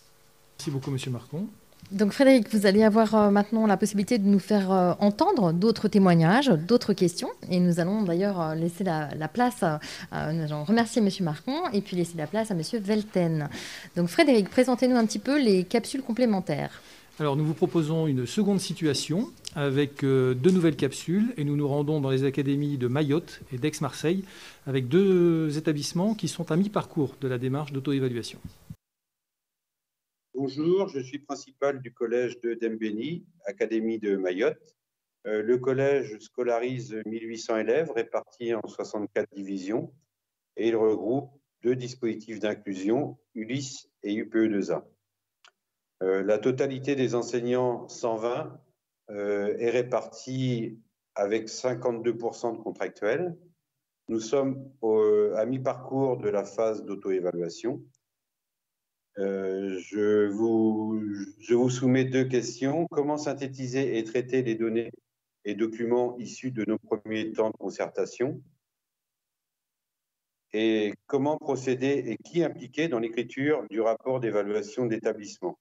Merci 0.59 0.71
beaucoup, 0.71 0.91
Monsieur 0.91 1.11
Marcon. 1.11 1.49
Donc 1.91 2.13
Frédéric, 2.13 2.49
vous 2.51 2.65
allez 2.67 2.83
avoir 2.83 3.15
euh, 3.15 3.31
maintenant 3.31 3.67
la 3.67 3.77
possibilité 3.77 4.19
de 4.19 4.27
nous 4.27 4.39
faire 4.39 4.73
euh, 4.73 4.95
entendre 5.01 5.53
d'autres 5.53 5.89
témoignages, 5.89 6.49
d'autres 6.49 6.95
questions. 6.95 7.29
Et 7.51 7.61
nous 7.61 7.79
allons 7.79 8.03
d'ailleurs 8.03 8.55
laisser 8.55 8.85
la, 8.85 9.29
place, 9.29 9.63
à, 9.63 9.81
nous 10.33 10.43
allons 10.45 10.65
remercier 10.65 11.03
M. 11.03 11.11
Marcon 11.21 11.69
et 11.73 11.83
puis 11.83 11.97
laisser 11.97 12.17
la 12.17 12.27
place 12.27 12.51
à 12.51 12.55
M. 12.55 12.63
Velten. 12.83 13.49
Donc 13.97 14.09
Frédéric, 14.09 14.49
présentez-nous 14.49 14.97
un 14.97 15.05
petit 15.05 15.19
peu 15.19 15.39
les 15.39 15.65
capsules 15.65 16.03
complémentaires. 16.03 16.81
Alors 17.21 17.37
nous 17.37 17.45
vous 17.45 17.55
proposons 17.55 18.09
une 18.09 18.27
seconde 18.27 18.59
situation 18.59 19.31
avec 19.55 20.03
euh, 20.03 20.35
deux 20.35 20.51
nouvelles 20.51 20.75
capsules 20.75 21.33
et 21.37 21.45
nous 21.45 21.55
nous 21.55 21.69
rendons 21.69 22.01
dans 22.01 22.11
les 22.11 22.25
académies 22.25 22.77
de 22.77 22.89
Mayotte 22.89 23.41
et 23.53 23.59
d'Aix-Marseille 23.59 24.25
avec 24.67 24.89
deux 24.89 25.57
établissements 25.57 26.15
qui 26.15 26.27
sont 26.27 26.51
à 26.51 26.57
mi-parcours 26.57 27.15
de 27.21 27.29
la 27.29 27.39
démarche 27.39 27.73
d'auto-évaluation. 27.73 28.41
Bonjour, 30.37 30.89
je 30.89 30.99
suis 30.99 31.21
principal 31.21 31.81
du 31.81 31.93
collège 31.93 32.41
de 32.41 32.55
Dembéni, 32.55 33.25
Académie 33.45 34.01
de 34.01 34.17
Mayotte. 34.17 34.75
Euh, 35.29 35.43
le 35.43 35.59
collège 35.59 36.19
scolarise 36.19 37.01
1800 37.07 37.59
élèves 37.59 37.93
répartis 37.93 38.53
en 38.53 38.67
64 38.67 39.33
divisions 39.33 39.95
et 40.57 40.67
il 40.67 40.75
regroupe 40.75 41.31
deux 41.63 41.77
dispositifs 41.77 42.41
d'inclusion, 42.41 43.17
ULIS 43.37 43.89
et 44.03 44.13
UPE2A. 44.13 44.83
Euh, 46.03 46.25
la 46.25 46.39
totalité 46.39 46.97
des 46.97 47.15
enseignants 47.15 47.87
120 47.87 48.61
euh, 49.11 49.57
est 49.57 49.71
répartie 49.71 50.81
avec 51.15 51.47
52% 51.47 52.57
de 52.57 52.61
contractuels. 52.61 53.39
Nous 54.09 54.19
sommes 54.19 54.69
à 55.37 55.47
mi-parcours 55.47 56.17
de 56.17 56.29
la 56.29 56.45
phase 56.45 56.85
d'auto-évaluation. 56.85 57.85
Euh, 59.19 59.79
je, 59.79 60.27
vous, 60.27 61.01
je 61.41 61.55
vous 61.55 61.71
soumets 61.71 62.05
deux 62.05 62.25
questions. 62.25 62.87
Comment 62.91 63.17
synthétiser 63.17 63.99
et 63.99 64.05
traiter 64.05 64.43
les 64.43 64.57
données 64.57 64.91
et 65.45 65.55
documents 65.55 66.17
issus 66.19 66.51
de 66.51 66.65
nos 66.67 66.79
premiers 66.79 67.33
temps 67.33 67.51
de 67.51 67.57
concertation? 67.57 68.43
Et 70.53 70.95
comment 71.07 71.37
procéder 71.37 72.05
et 72.07 72.17
qui 72.17 72.45
impliquer 72.45 72.89
dans 72.89 72.99
l'écriture 72.99 73.65
du 73.71 73.81
rapport 73.81 74.21
d'évaluation 74.21 74.87
d'établissement? 74.87 75.59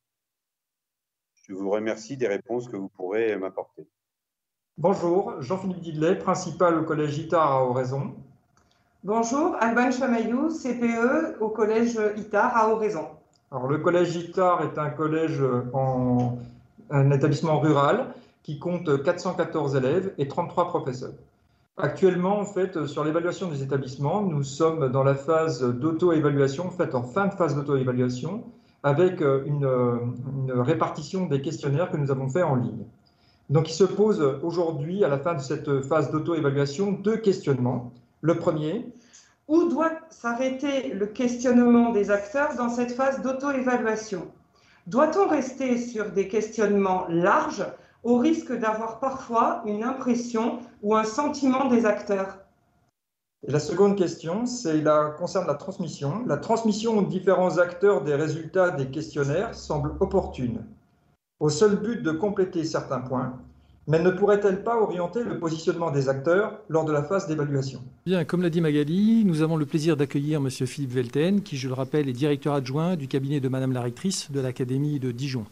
Je 1.48 1.54
vous 1.54 1.70
remercie 1.70 2.16
des 2.16 2.28
réponses 2.28 2.70
que 2.70 2.78
vous 2.78 2.90
pourrez 2.90 3.36
m'apporter. 3.36 3.88
Bonjour, 4.78 5.42
Jean-Philippe 5.42 5.82
Didley, 5.82 6.18
principal 6.18 6.80
au 6.80 6.84
collège 6.84 7.18
ITAR 7.18 7.52
à 7.52 7.66
Oraison. 7.66 8.16
Bonjour, 9.04 9.56
Alban 9.60 9.92
Chamaillou, 9.92 10.50
CPE 10.50 11.42
au 11.42 11.50
collège 11.50 12.00
ITAR 12.18 12.56
à 12.56 12.70
Oraison. 12.70 13.23
Alors, 13.54 13.68
le 13.68 13.78
collège 13.78 14.16
ITAR 14.16 14.64
est 14.64 14.80
un 14.80 14.90
collège 14.90 15.40
en 15.74 16.40
un 16.90 17.12
établissement 17.12 17.60
rural 17.60 18.08
qui 18.42 18.58
compte 18.58 19.04
414 19.04 19.76
élèves 19.76 20.12
et 20.18 20.28
33 20.28 20.70
professeurs. 20.70 21.14
Actuellement, 21.78 22.40
en 22.40 22.46
fait, 22.46 22.88
sur 22.88 23.04
l'évaluation 23.04 23.50
des 23.50 23.62
établissements, 23.62 24.24
nous 24.24 24.42
sommes 24.42 24.92
dans 24.92 25.04
la 25.04 25.14
phase 25.14 25.62
d'auto-évaluation, 25.64 26.66
en 26.66 26.72
fait, 26.72 26.96
en 26.96 27.04
fin 27.04 27.28
de 27.28 27.34
phase 27.34 27.56
d'auto-évaluation, 27.56 28.44
avec 28.82 29.22
euh, 29.22 29.46
euh, 29.48 29.98
une, 30.48 30.52
répartition 30.52 31.28
des 31.28 31.40
questionnaires 31.40 31.92
que 31.92 31.98
nous 31.98 32.10
avons 32.10 32.30
fait 32.30 32.42
en 32.42 32.56
ligne. 32.56 32.86
Donc, 33.52 33.70
il 33.70 33.74
se 33.74 33.84
pose 33.84 34.20
aujourd'hui, 34.42 35.04
à 35.04 35.10
la 35.10 35.20
fin 35.20 35.36
de 35.36 35.42
cette 35.42 35.82
phase 35.82 36.10
d'auto-évaluation, 36.10 36.92
deux 36.92 37.18
questionnements. 37.18 37.92
Le 38.22 38.36
premier. 38.36 38.84
Où 39.48 39.68
doit 39.68 39.92
s'arrêter 40.10 40.94
le 40.94 41.08
questionnement 41.08 41.92
des 41.92 42.12
acteurs 42.12 42.56
dans 42.56 42.70
cette 42.70 42.94
phase 42.94 43.22
d'auto-évaluation? 43.22 44.32
Doit-on 44.88 45.28
rester 45.28 45.78
sur 45.78 46.12
des 46.12 46.30
questionnements 46.30 47.06
larges 47.10 47.66
au 48.04 48.18
risque 48.18 48.54
d'avoir 48.54 49.00
parfois 49.00 49.62
une 49.66 49.84
impression 49.84 50.60
ou 50.82 50.96
un 50.96 51.04
sentiment 51.04 51.68
des 51.68 51.86
acteurs? 51.86 52.38
La 53.46 53.60
seconde 53.60 53.98
question 53.98 54.46
la, 54.66 55.10
concerne 55.18 55.48
la 55.48 55.56
transmission. 55.56 56.26
La 56.26 56.38
transmission 56.38 56.98
aux 56.98 57.06
différents 57.06 57.58
acteurs 57.58 58.02
des 58.02 58.16
résultats 58.16 58.72
des 58.72 58.90
questionnaires 58.90 59.54
semble 59.54 59.96
opportune, 60.00 60.66
au 61.42 61.50
seul 61.50 61.76
but 61.76 62.02
de 62.02 62.12
compléter 62.12 62.64
certains 62.64 63.02
points, 63.02 63.38
mais 63.88 64.00
ne 64.02 64.12
pourrait-elle 64.12 64.64
pas 64.64 64.78
orienter 64.78 65.24
le 65.24 65.40
positionnement 65.40 65.92
des 65.92 66.08
acteurs 66.08 66.60
lors 66.70 66.86
de 66.86 66.92
la 66.92 67.04
phase 67.04 67.28
d'évaluation? 67.28 67.82
Bien, 68.06 68.24
comme 68.24 68.42
l'a 68.42 68.50
dit 68.50 68.62
Magali, 68.62 69.24
nous 69.26 69.42
avons 69.42 69.58
le 69.58 69.66
plaisir 69.66 69.98
d'accueillir 69.98 70.40
M. 70.40 70.50
Philippe 70.50 70.92
Velten, 70.92 71.42
qui, 71.42 71.58
je 71.58 71.68
le 71.68 71.74
rappelle, 71.74 72.08
est 72.08 72.14
directeur 72.14 72.54
adjoint 72.54 72.96
du 72.96 73.08
cabinet 73.08 73.40
de 73.40 73.50
Madame 73.50 73.74
la 73.74 73.82
rectrice 73.82 74.32
de 74.32 74.40
l'Académie 74.40 75.00
de 75.00 75.12
Dijon. 75.12 75.46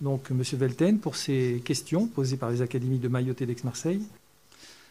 Donc, 0.00 0.30
M. 0.30 0.42
Velten, 0.42 0.98
pour 0.98 1.16
ces 1.16 1.62
questions 1.64 2.06
posées 2.06 2.36
par 2.36 2.50
les 2.50 2.62
académies 2.62 2.98
de 2.98 3.08
Mayotte 3.08 3.42
et 3.42 3.46
d'Aix-Marseille. 3.46 4.02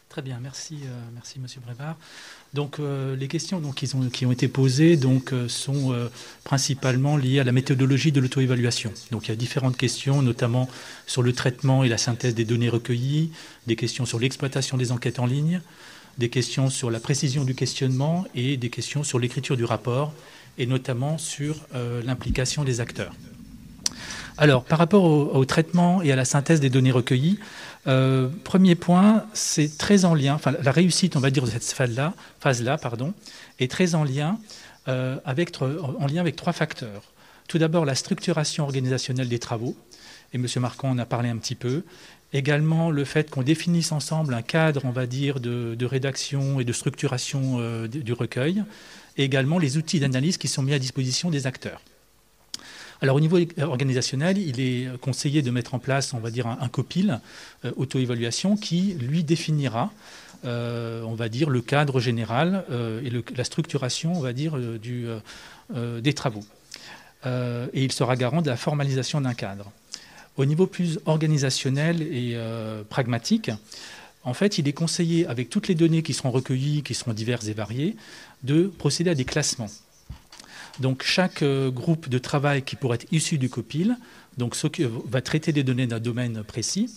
Très 0.08 0.22
bien, 0.22 0.38
merci, 0.40 0.80
euh, 0.84 0.88
merci 1.12 1.40
Monsieur 1.40 1.60
Brébard. 1.60 1.96
Donc 2.54 2.78
euh, 2.78 3.16
les 3.16 3.26
questions 3.26 3.60
qui, 3.72 4.24
ont, 4.26 4.30
été 4.30 4.46
posées 4.46 4.96
euh, 5.02 5.48
sont 5.48 5.94
principalement 6.44 7.16
liées 7.16 7.40
à 7.40 7.44
la 7.44 7.50
méthodologie 7.50 8.12
de 8.12 8.20
l'auto-évaluation. 8.20 8.92
Donc 9.10 9.26
il 9.26 9.30
y 9.30 9.32
a 9.32 9.36
différentes 9.36 9.76
questions, 9.76 10.22
notamment 10.22 10.68
sur 11.06 11.22
le 11.22 11.32
traitement 11.32 11.82
et 11.82 11.88
la 11.88 11.98
synthèse 11.98 12.34
des 12.34 12.44
données 12.44 12.68
recueillies, 12.68 13.32
des 13.66 13.74
questions 13.74 14.06
sur 14.06 14.20
l'exploitation 14.20 14.76
des 14.76 14.92
enquêtes 14.92 15.18
en 15.18 15.26
ligne, 15.26 15.60
des 16.18 16.28
questions 16.28 16.70
sur 16.70 16.92
la 16.92 17.00
précision 17.00 17.42
du 17.42 17.56
questionnement 17.56 18.24
et 18.36 18.56
des 18.56 18.70
questions 18.70 19.02
sur 19.02 19.18
l'écriture 19.18 19.56
du 19.56 19.64
rapport, 19.64 20.12
et 20.56 20.66
notamment 20.66 21.18
sur 21.18 21.56
l'implication 22.04 22.62
des 22.62 22.80
acteurs. 22.80 23.12
Alors, 24.36 24.64
par 24.64 24.78
rapport 24.78 25.04
au, 25.04 25.44
traitement 25.44 26.02
et 26.02 26.10
à 26.10 26.16
la 26.16 26.24
synthèse 26.24 26.58
des 26.58 26.70
données 26.70 26.90
recueillies, 26.90 27.38
euh, 27.86 28.28
premier 28.44 28.74
point, 28.74 29.24
c'est 29.34 29.76
très 29.76 30.04
en 30.04 30.14
lien, 30.14 30.38
la 30.62 30.72
réussite, 30.72 31.16
on 31.16 31.20
va 31.20 31.30
dire, 31.30 31.44
de 31.44 31.50
cette 31.50 31.64
phase-là, 31.64 32.14
phase 32.40 32.62
-là, 32.62 32.78
pardon, 32.78 33.12
est 33.58 33.70
très 33.70 33.94
en 33.94 34.04
lien, 34.04 34.38
euh, 34.88 35.18
avec, 35.24 35.60
en 35.60 36.06
lien 36.06 36.20
avec 36.20 36.36
trois 36.36 36.52
facteurs. 36.52 37.02
Tout 37.48 37.58
d'abord, 37.58 37.84
la 37.84 37.94
structuration 37.94 38.64
organisationnelle 38.64 39.28
des 39.28 39.38
travaux, 39.38 39.76
et 40.32 40.36
M. 40.36 40.46
Marcon 40.56 40.90
en 40.90 40.98
a 40.98 41.06
parlé 41.06 41.28
un 41.28 41.36
petit 41.36 41.54
peu. 41.54 41.84
Également, 42.32 42.90
le 42.90 43.04
fait 43.04 43.30
qu'on 43.30 43.42
définisse 43.42 43.92
ensemble 43.92 44.34
un 44.34 44.42
cadre, 44.42 44.80
on 44.84 44.90
va 44.90 45.06
dire, 45.06 45.38
de, 45.38 45.86
rédaction 45.86 46.60
et 46.60 46.64
de 46.64 46.72
structuration 46.72 47.58
euh, 47.58 47.86
du 47.86 48.12
recueil, 48.12 48.64
et 49.16 49.24
également 49.24 49.58
les 49.58 49.76
outils 49.76 50.00
d'analyse 50.00 50.38
qui 50.38 50.48
sont 50.48 50.62
mis 50.62 50.74
à 50.74 50.78
disposition 50.78 51.30
des 51.30 51.46
acteurs. 51.46 51.80
Alors 53.02 53.16
au 53.16 53.20
niveau 53.20 53.38
organisationnel, 53.60 54.38
il 54.38 54.60
est 54.60 54.98
conseillé 55.00 55.42
de 55.42 55.50
mettre 55.50 55.74
en 55.74 55.78
place, 55.78 56.14
on 56.14 56.20
va 56.20 56.30
dire, 56.30 56.46
un, 56.46 56.68
copil, 56.68 57.20
euh, 57.64 57.72
auto-évaluation, 57.76 58.56
qui 58.56 58.94
lui 58.94 59.24
définira, 59.24 59.92
euh, 60.44 61.02
on 61.02 61.14
va 61.14 61.28
dire, 61.28 61.50
le 61.50 61.60
cadre 61.60 62.00
général 62.00 62.64
et 63.04 63.10
la 63.36 63.44
structuration, 63.44 64.22
des 65.72 66.14
travaux. 66.14 66.44
et 67.26 67.84
il 67.84 67.92
sera 67.92 68.16
garant 68.16 68.42
de 68.42 68.50
la 68.50 68.56
formalisation 68.56 69.20
d'un 69.20 69.34
cadre. 69.34 69.72
Au 70.36 70.44
niveau 70.44 70.66
plus 70.66 70.98
organisationnel 71.06 72.02
et 72.02 72.32
euh, 72.34 72.82
pragmatique, 72.82 73.52
en 74.24 74.34
fait, 74.34 74.58
il 74.58 74.66
est 74.66 74.72
conseillé, 74.72 75.26
avec 75.26 75.48
toutes 75.48 75.68
les 75.68 75.76
données 75.76 76.02
qui 76.02 76.12
seront 76.12 76.32
recueillies, 76.32 76.82
qui 76.82 76.94
seront 76.94 77.12
diverses 77.12 77.46
et 77.46 77.52
variées, 77.52 77.94
de 78.42 78.66
procéder 78.66 79.10
à 79.10 79.14
des 79.14 79.24
classements. 79.24 79.70
Donc 80.80 81.02
chaque 81.02 81.42
euh, 81.42 81.70
groupe 81.70 82.08
de 82.08 82.18
travail 82.18 82.62
qui 82.62 82.76
pourrait 82.76 82.96
être 82.96 83.12
issu 83.12 83.38
du 83.38 83.48
COPIL 83.48 83.96
donc, 84.36 84.56
va 85.06 85.20
traiter 85.22 85.52
des 85.52 85.62
données 85.62 85.86
d'un 85.86 86.00
domaine 86.00 86.42
précis 86.42 86.90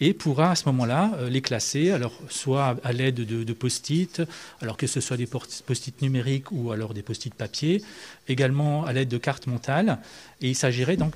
et 0.00 0.12
pourra 0.12 0.50
à 0.50 0.54
ce 0.54 0.64
moment-là 0.66 1.12
euh, 1.16 1.30
les 1.30 1.40
classer, 1.40 1.96
soit 2.28 2.76
à 2.82 2.92
l'aide 2.92 3.14
de, 3.14 3.52
post-it, 3.52 4.22
alors 4.60 4.76
que 4.76 4.86
ce 4.86 5.00
soit 5.00 5.16
des 5.16 5.26
post-it 5.26 6.02
numériques 6.02 6.50
ou 6.50 6.72
alors 6.72 6.92
des 6.92 7.02
post-it 7.02 7.34
papier, 7.34 7.82
également 8.28 8.84
à 8.84 8.92
l'aide 8.92 9.08
de 9.08 9.18
cartes 9.18 9.46
mentales. 9.46 10.00
Et 10.40 10.50
il 10.50 10.56
s'agira 10.56 10.96
donc, 10.96 11.14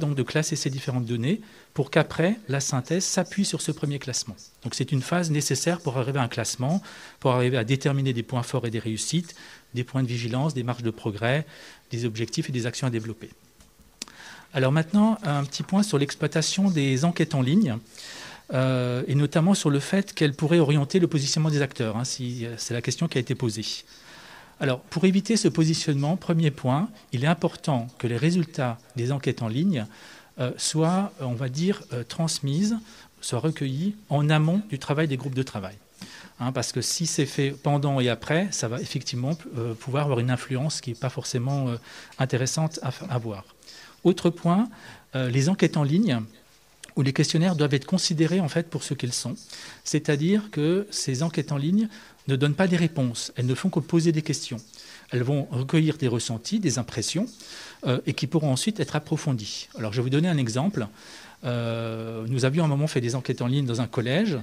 donc 0.00 0.14
de 0.14 0.22
classer 0.22 0.56
ces 0.56 0.70
différentes 0.70 1.04
données 1.04 1.40
pour 1.74 1.90
qu'après, 1.90 2.38
la 2.48 2.60
synthèse 2.60 3.04
s'appuie 3.04 3.44
sur 3.44 3.60
ce 3.60 3.72
premier 3.72 3.98
classement. 3.98 4.36
Donc 4.62 4.74
c'est 4.74 4.92
une 4.92 5.02
phase 5.02 5.30
nécessaire 5.30 5.80
pour 5.80 5.98
arriver 5.98 6.20
à 6.20 6.22
un 6.22 6.28
classement, 6.28 6.80
pour 7.20 7.32
arriver 7.32 7.56
à 7.56 7.64
déterminer 7.64 8.12
des 8.12 8.22
points 8.22 8.42
forts 8.42 8.66
et 8.66 8.70
des 8.70 8.78
réussites, 8.78 9.34
des 9.74 9.84
points 9.84 10.02
de 10.02 10.08
vigilance, 10.08 10.54
des 10.54 10.62
marges 10.62 10.82
de 10.82 10.90
progrès, 10.90 11.46
des 11.90 12.04
objectifs 12.04 12.48
et 12.48 12.52
des 12.52 12.66
actions 12.66 12.86
à 12.86 12.90
développer. 12.90 13.30
Alors 14.54 14.72
maintenant, 14.72 15.18
un 15.24 15.44
petit 15.44 15.62
point 15.62 15.82
sur 15.82 15.98
l'exploitation 15.98 16.70
des 16.70 17.04
enquêtes 17.04 17.34
en 17.34 17.42
ligne. 17.42 17.76
Euh, 18.54 19.02
et 19.06 19.14
notamment 19.14 19.52
sur 19.52 19.68
le 19.68 19.78
fait 19.78 20.14
qu'elle 20.14 20.32
pourrait 20.32 20.58
orienter 20.58 21.00
le 21.00 21.06
positionnement 21.06 21.50
des 21.50 21.60
acteurs, 21.60 21.98
hein, 21.98 22.04
si, 22.04 22.46
c'est 22.56 22.72
la 22.72 22.80
question 22.80 23.06
qui 23.06 23.18
a 23.18 23.20
été 23.20 23.34
posée. 23.34 23.84
Alors, 24.60 24.80
pour 24.80 25.04
éviter 25.04 25.36
ce 25.36 25.48
positionnement, 25.48 26.16
premier 26.16 26.50
point, 26.50 26.88
il 27.12 27.24
est 27.24 27.28
important 27.28 27.86
que 27.98 28.06
les 28.06 28.16
résultats 28.16 28.78
des 28.96 29.12
enquêtes 29.12 29.42
en 29.42 29.48
ligne 29.48 29.86
euh, 30.40 30.50
soient, 30.56 31.12
on 31.20 31.34
va 31.34 31.48
dire, 31.48 31.82
euh, 31.92 32.02
transmises, 32.02 32.76
soient 33.20 33.38
recueillis 33.38 33.94
en 34.08 34.28
amont 34.30 34.62
du 34.68 34.78
travail 34.78 35.06
des 35.06 35.16
groupes 35.16 35.34
de 35.34 35.42
travail. 35.42 35.76
Hein, 36.40 36.52
parce 36.52 36.72
que 36.72 36.80
si 36.80 37.06
c'est 37.06 37.26
fait 37.26 37.50
pendant 37.50 38.00
et 38.00 38.08
après, 38.08 38.48
ça 38.52 38.68
va 38.68 38.80
effectivement 38.80 39.36
pouvoir 39.80 40.04
avoir 40.04 40.20
une 40.20 40.30
influence 40.30 40.80
qui 40.80 40.90
n'est 40.90 40.96
pas 40.96 41.08
forcément 41.08 41.66
intéressante 42.18 42.78
à, 42.82 42.92
à, 43.10 43.18
voir. 43.18 43.44
Autre 44.04 44.30
point, 44.30 44.68
les 45.14 45.48
enquêtes 45.48 45.76
en 45.76 45.82
ligne, 45.82 46.20
où 46.98 47.02
les 47.02 47.12
questionnaires 47.12 47.54
doivent 47.54 47.74
être 47.74 47.86
considérés 47.86 48.40
en 48.40 48.48
fait 48.48 48.68
pour 48.68 48.82
ce 48.82 48.92
qu'ils 48.92 49.12
sont. 49.12 49.36
C'est-à-dire 49.84 50.50
que 50.50 50.86
ces 50.90 51.22
enquêtes 51.22 51.52
en 51.52 51.56
ligne 51.56 51.88
ne 52.26 52.34
donnent 52.34 52.56
pas 52.56 52.66
des 52.66 52.76
réponses, 52.76 53.32
elles 53.36 53.46
ne 53.46 53.54
font 53.54 53.70
que 53.70 53.78
poser 53.78 54.10
des 54.10 54.22
questions. 54.22 54.58
Elles 55.10 55.22
vont 55.22 55.46
recueillir 55.50 55.96
des 55.96 56.08
ressentis, 56.08 56.58
des 56.58 56.78
impressions, 56.78 57.26
euh, 57.86 58.00
et 58.06 58.14
qui 58.14 58.26
pourront 58.26 58.52
ensuite 58.52 58.80
être 58.80 58.96
approfondies. 58.96 59.68
Alors 59.78 59.92
je 59.92 59.98
vais 59.98 60.02
vous 60.02 60.10
donner 60.10 60.28
un 60.28 60.36
exemple. 60.36 60.88
Euh, 61.44 62.26
nous 62.28 62.44
avions 62.44 62.64
un 62.64 62.68
moment 62.68 62.88
fait 62.88 63.00
des 63.00 63.14
enquêtes 63.14 63.42
en 63.42 63.46
ligne 63.46 63.64
dans 63.64 63.80
un 63.80 63.86
collège 63.86 64.36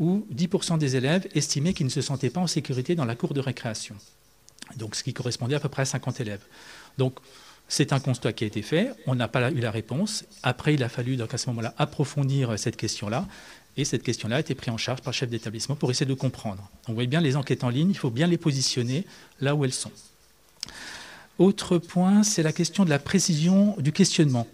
où 0.00 0.26
10% 0.34 0.78
des 0.78 0.96
élèves 0.96 1.28
estimaient 1.34 1.74
qu'ils 1.74 1.86
ne 1.86 1.90
se 1.90 2.00
sentaient 2.00 2.30
pas 2.30 2.40
en 2.40 2.48
sécurité 2.48 2.96
dans 2.96 3.04
la 3.04 3.14
cour 3.14 3.34
de 3.34 3.40
récréation. 3.40 3.94
Donc 4.76 4.96
ce 4.96 5.04
qui 5.04 5.12
correspondait 5.12 5.54
à 5.54 5.60
peu 5.60 5.68
près 5.68 5.82
à 5.82 5.84
50 5.84 6.20
élèves. 6.20 6.42
Donc 6.98 7.18
c'est 7.68 7.92
un 7.92 8.00
constat 8.00 8.32
qui 8.32 8.42
a 8.42 8.46
été 8.48 8.62
fait, 8.62 8.90
on 9.06 9.14
n'a 9.14 9.28
pas 9.28 9.52
eu 9.52 9.60
la 9.60 9.70
réponse. 9.70 10.24
Après, 10.42 10.74
il 10.74 10.82
a 10.82 10.88
fallu, 10.88 11.16
donc 11.16 11.32
à 11.32 11.38
ce 11.38 11.48
moment-là, 11.50 11.72
approfondir 11.78 12.58
cette 12.58 12.76
question-là. 12.76 13.28
Et 13.76 13.84
cette 13.84 14.02
question-là 14.02 14.36
a 14.36 14.40
été 14.40 14.56
prise 14.56 14.70
en 14.70 14.76
charge 14.76 15.02
par 15.02 15.12
le 15.12 15.16
chef 15.16 15.30
d'établissement 15.30 15.76
pour 15.76 15.90
essayer 15.90 16.06
de 16.06 16.14
comprendre. 16.14 16.68
Vous 16.88 16.94
voyez 16.94 17.06
bien, 17.06 17.20
les 17.20 17.36
enquêtes 17.36 17.62
en 17.62 17.68
ligne, 17.68 17.90
il 17.90 17.96
faut 17.96 18.10
bien 18.10 18.26
les 18.26 18.38
positionner 18.38 19.06
là 19.40 19.54
où 19.54 19.64
elles 19.64 19.72
sont. 19.72 19.92
Autre 21.38 21.78
point, 21.78 22.22
c'est 22.22 22.42
la 22.42 22.52
question 22.52 22.84
de 22.84 22.90
la 22.90 22.98
précision 22.98 23.76
du 23.78 23.92
questionnement. 23.92 24.48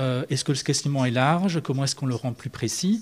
Euh, 0.00 0.24
est-ce 0.28 0.44
que 0.44 0.52
le 0.52 0.58
questionnement 0.58 1.04
est 1.04 1.10
large? 1.10 1.60
Comment 1.62 1.84
est-ce 1.84 1.94
qu'on 1.94 2.06
le 2.06 2.14
rend 2.14 2.32
plus 2.32 2.50
précis? 2.50 3.00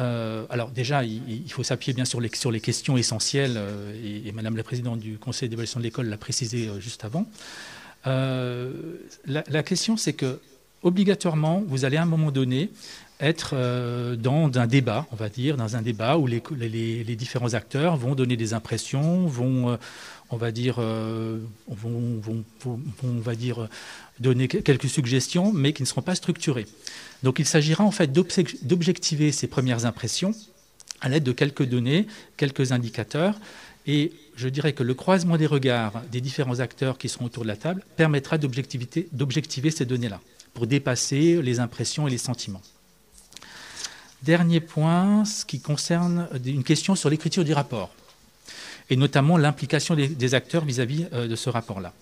Euh, 0.00 0.44
alors 0.50 0.70
déjà, 0.70 1.04
il, 1.04 1.50
faut 1.50 1.62
s'appuyer 1.62 1.92
bien 1.92 2.04
sur 2.04 2.20
les, 2.20 2.60
questions 2.60 2.96
essentielles, 2.96 3.54
euh, 3.56 4.26
et, 4.26 4.32
Madame 4.32 4.56
la 4.56 4.64
Présidente 4.64 4.98
du 4.98 5.18
Conseil 5.18 5.48
d'évaluation 5.48 5.80
de 5.80 5.84
l'école 5.84 6.08
l'a 6.08 6.16
précisé 6.16 6.68
juste 6.80 7.04
avant. 7.04 7.26
Euh, 8.06 8.98
la, 9.26 9.62
question, 9.62 9.96
c'est 9.96 10.12
que 10.12 10.40
obligatoirement, 10.82 11.62
vous 11.66 11.84
allez 11.84 11.96
à 11.96 12.02
un 12.02 12.06
moment 12.06 12.30
donné 12.30 12.70
être 13.20 13.50
euh, 13.54 14.16
dans 14.16 14.50
un 14.58 14.66
débat, 14.66 15.06
on 15.12 15.16
va 15.16 15.28
dire, 15.28 15.56
dans 15.56 15.76
un 15.76 15.82
débat 15.82 16.18
où 16.18 16.26
les, 16.26 17.16
différents 17.16 17.54
acteurs 17.54 17.96
vont 17.96 18.14
donner 18.14 18.36
des 18.36 18.54
impressions, 18.54 19.26
vont, 19.26 19.70
euh, 19.70 19.76
on 20.30 20.36
va 20.36 20.50
dire, 20.50 20.80
vont, 20.80 22.20
vont, 22.20 22.44
on 23.04 23.20
va 23.20 23.34
dire, 23.34 23.68
donner 24.20 24.48
quelques 24.48 24.88
suggestions, 24.88 25.52
mais 25.52 25.72
qui 25.72 25.82
ne 25.82 25.86
seront 25.86 26.02
pas 26.02 26.14
structurées. 26.14 26.66
Donc 27.22 27.38
il 27.38 27.46
s'agira 27.46 27.84
en 27.84 27.90
fait 27.90 28.12
d'objectiver 28.12 29.32
ces 29.32 29.46
premières 29.46 29.86
impressions 29.86 30.34
à 31.00 31.08
l'aide 31.08 31.24
de 31.24 31.32
quelques 31.32 31.64
données, 31.64 32.06
quelques 32.36 32.72
indicateurs, 32.72 33.38
et 33.86 34.12
je 34.36 34.48
dirais 34.48 34.72
que 34.72 34.82
le 34.82 34.94
croisement 34.94 35.36
des 35.36 35.46
regards 35.46 36.02
des 36.10 36.20
différents 36.20 36.60
acteurs 36.60 36.98
qui 36.98 37.08
seront 37.08 37.26
autour 37.26 37.42
de 37.42 37.48
la 37.48 37.56
table 37.56 37.82
permettra 37.96 38.38
d'objectiver 38.38 39.70
ces 39.70 39.84
données-là, 39.84 40.20
pour 40.54 40.66
dépasser 40.66 41.42
les 41.42 41.60
impressions 41.60 42.08
et 42.08 42.10
les 42.10 42.18
sentiments. 42.18 42.62
Dernier 44.24 44.60
point, 44.60 45.26
ce 45.26 45.44
qui 45.44 45.60
concerne 45.60 46.28
une 46.46 46.64
question 46.64 46.94
sur 46.94 47.10
l'écriture 47.10 47.44
du 47.44 47.52
rapport, 47.52 47.90
et 48.88 48.96
notamment 48.96 49.36
l'implication 49.36 49.94
des, 49.94 50.34
acteurs 50.34 50.64
vis-à-vis 50.64 51.06
euh, 51.12 51.28
de 51.28 51.36
ce 51.36 51.50
rapport-là. 51.50 51.92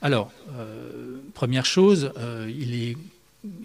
Alors, 0.00 0.30
euh, 0.52 1.16
première 1.34 1.66
chose, 1.66 2.12
euh, 2.18 2.48
il, 2.48 2.96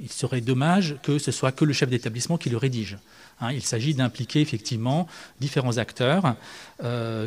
serait 0.10 0.42
dommage 0.42 0.96
que 1.04 1.20
ce 1.20 1.32
soit 1.32 1.52
que 1.52 1.64
le 1.64 1.74
chef 1.74 1.90
d'établissement 1.90 2.40
qui 2.40 2.50
le 2.50 2.58
rédige. 2.58 2.98
Hein, 3.40 3.52
il 3.52 3.62
s'agit 3.62 3.94
d'impliquer 3.94 4.42
effectivement 4.42 5.08
différents 5.40 5.78
acteurs 5.78 6.36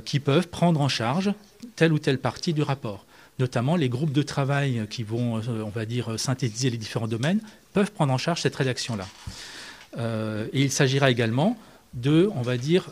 qui 0.04 0.18
peuvent 0.18 0.48
prendre 0.48 0.80
en 0.80 0.88
charge 0.88 1.32
telle 1.76 1.92
ou 1.92 2.00
telle 2.00 2.18
partie 2.18 2.52
du 2.52 2.62
rapport. 2.62 3.04
Notamment 3.38 3.76
les 3.76 3.88
groupes 3.88 4.12
de 4.12 4.22
travail 4.22 4.87
qui 4.90 5.04
vont, 5.04 5.40
on 5.48 5.70
va 5.70 5.87
dire, 5.87 6.18
synthétiser 6.18 6.70
les 6.70 6.78
différents 6.78 7.08
domaines, 7.08 7.40
peuvent 7.72 7.92
prendre 7.92 8.12
en 8.12 8.18
charge 8.18 8.42
cette 8.42 8.56
rédaction-là. 8.56 9.06
Euh, 9.98 10.46
et 10.52 10.62
il 10.62 10.72
s'agira 10.72 11.11
également 11.11 11.57
de, 11.94 12.28
on 12.35 12.42
va 12.42 12.57
dire, 12.57 12.90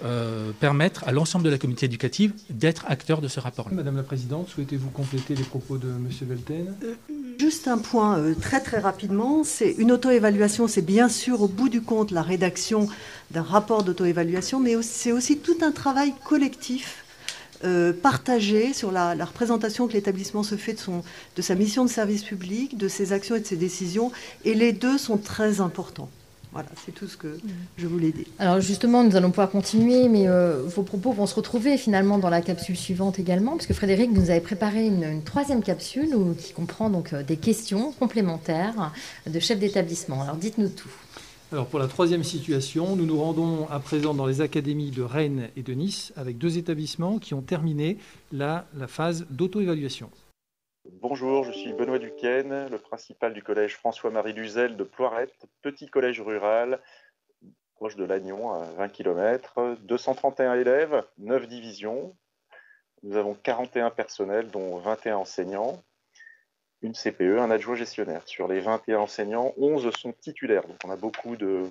permettre 0.61 1.03
à 1.09 1.11
l'ensemble 1.11 1.45
de 1.45 1.51
la 1.51 1.59
communauté 1.59 1.87
éducative 1.87 2.35
d'être 2.51 2.85
acteur 2.87 3.21
de 3.21 3.27
ce 3.27 3.41
rapport. 3.41 3.69
-là. 3.69 3.75
Madame 3.75 3.97
la 3.97 4.05
Présidente, 4.05 4.49
souhaitez-vous 4.49 4.91
compléter 4.91 5.35
les 5.35 5.43
propos 5.43 5.77
de 5.77 5.89
M. 5.89 6.09
Velten? 6.21 6.73
Juste 7.39 7.67
un 7.67 7.79
point 7.79 8.19
euh, 8.19 8.35
très 8.35 8.61
très 8.61 8.79
rapidement, 8.79 9.43
c'est 9.43 9.73
une 9.73 9.91
auto-évaluation, 9.91 10.69
c'est 10.69 10.83
bien 10.83 11.09
sûr 11.09 11.43
au 11.43 11.49
bout 11.49 11.69
du 11.69 11.83
compte 11.83 12.11
la 12.11 12.23
rédaction 12.23 12.89
d'un 13.31 13.43
rapport 13.43 13.83
d'auto-évaluation, 13.83 14.61
mais 14.61 14.81
c'est 14.83 15.13
aussi 15.13 15.39
tout 15.39 15.57
un 15.63 15.73
travail 15.73 16.13
collectif 16.25 17.05
euh, 17.65 17.93
partagé 17.93 18.73
sur 18.73 18.93
la, 18.93 19.25
représentation 19.25 19.89
que 19.89 19.95
l'établissement 19.95 20.43
se 20.43 20.57
fait 20.57 20.75
de, 20.75 20.79
son, 20.79 21.03
de 21.37 21.43
sa 21.43 21.55
mission 21.55 21.85
de 21.85 21.91
service 21.91 22.23
public, 22.23 22.77
de 22.77 22.89
ses 22.89 23.13
actions 23.13 23.35
et 23.35 23.41
de 23.41 23.47
ses 23.47 23.57
décisions, 23.57 24.13
et 24.45 24.55
les 24.55 24.73
deux 24.73 24.99
sont 24.99 25.19
très 25.19 25.61
importants. 25.61 26.11
Voilà, 26.53 26.69
c'est 26.85 26.93
tout 26.93 27.09
ce 27.09 27.17
que 27.17 27.39
je 27.79 27.87
voulais 27.87 28.13
dire. 28.13 28.27
Alors 28.39 28.61
justement, 28.61 29.03
nous 29.05 29.17
allons 29.17 29.31
pouvoir 29.31 29.51
continuer, 29.51 30.09
mais 30.09 30.29
euh, 30.29 30.63
vos 30.67 30.83
propos 30.83 31.13
vont 31.13 31.27
se 31.27 31.35
retrouver 31.35 31.79
finalement 31.79 32.19
dans 32.19 32.29
la 32.29 32.43
capsule 32.43 32.77
suivante 32.77 33.19
également, 33.19 33.57
puisque 33.57 33.73
Frédéric 33.73 34.13
nous 34.13 34.29
avait 34.29 34.41
préparé 34.41 34.87
une, 34.87 35.23
troisième 35.23 35.63
capsule 35.63 36.15
qui 36.39 36.53
comprend 36.53 36.91
donc 36.91 37.15
euh, 37.15 37.23
des 37.23 37.39
questions 37.39 37.93
complémentaires 37.93 38.93
de 39.27 39.41
chefs 39.41 39.59
d'établissement. 39.59 40.23
Alors 40.23 40.37
dites-nous 40.37 40.69
tout. 40.69 40.91
Alors 41.53 41.67
pour 41.67 41.79
la 41.79 41.87
troisième 41.87 42.25
situation, 42.25 42.97
nous 42.97 43.07
nous 43.07 43.19
rendons 43.19 43.67
à 43.71 43.79
présent 43.79 44.13
dans 44.13 44.27
les 44.27 44.43
académies 44.43 44.91
de 44.91 45.03
Rennes 45.03 45.49
et 45.57 45.63
de 45.63 45.73
Nice 45.73 46.13
avec 46.17 46.37
deux 46.37 46.59
établissements 46.59 47.19
qui 47.19 47.33
ont 47.33 47.43
terminé 47.43 47.97
la, 48.31 48.67
la 48.77 48.89
phase 48.89 49.27
d'auto-évaluation. 49.31 50.11
Bonjour, 50.85 51.45
je 51.45 51.53
suis 51.53 51.73
Benoît 51.73 52.01
Duquesne, 52.01 52.69
le 52.69 52.79
principal 52.79 53.33
du 53.33 53.41
collège 53.41 53.77
François-Marie 53.77 54.33
Luzel 54.33 54.77
de 54.77 54.83
Ploirette, 54.83 55.47
petit 55.63 55.87
collège 55.87 56.21
rural 56.21 56.81
proche 57.77 57.95
de 57.95 58.05
Lannion, 58.05 58.53
à 58.53 58.65
20 58.73 58.89
km, 58.89 59.77
231 59.83 60.55
élèves, 60.55 61.05
9 61.19 61.47
divisions. 61.47 62.17
Nous 63.05 63.17
avons 63.17 63.35
41 63.35 63.91
personnels, 63.91 64.51
dont 64.51 64.79
21 64.79 65.19
enseignants. 65.19 65.81
une 66.83 66.95
CPE, 66.95 67.39
un 67.39 67.53
adjoint 67.53 67.77
gestionnaire. 67.77 68.27
Sur 68.27 68.49
les 68.49 68.59
21 68.59 68.99
enseignants, 68.99 69.55
11 69.59 69.89
sont 69.97 70.13
titulaires. 70.13 70.67
Donc 70.67 70.79
on 70.85 70.91
a 70.91 70.97
beaucoup 70.97 71.37
de, 71.37 71.71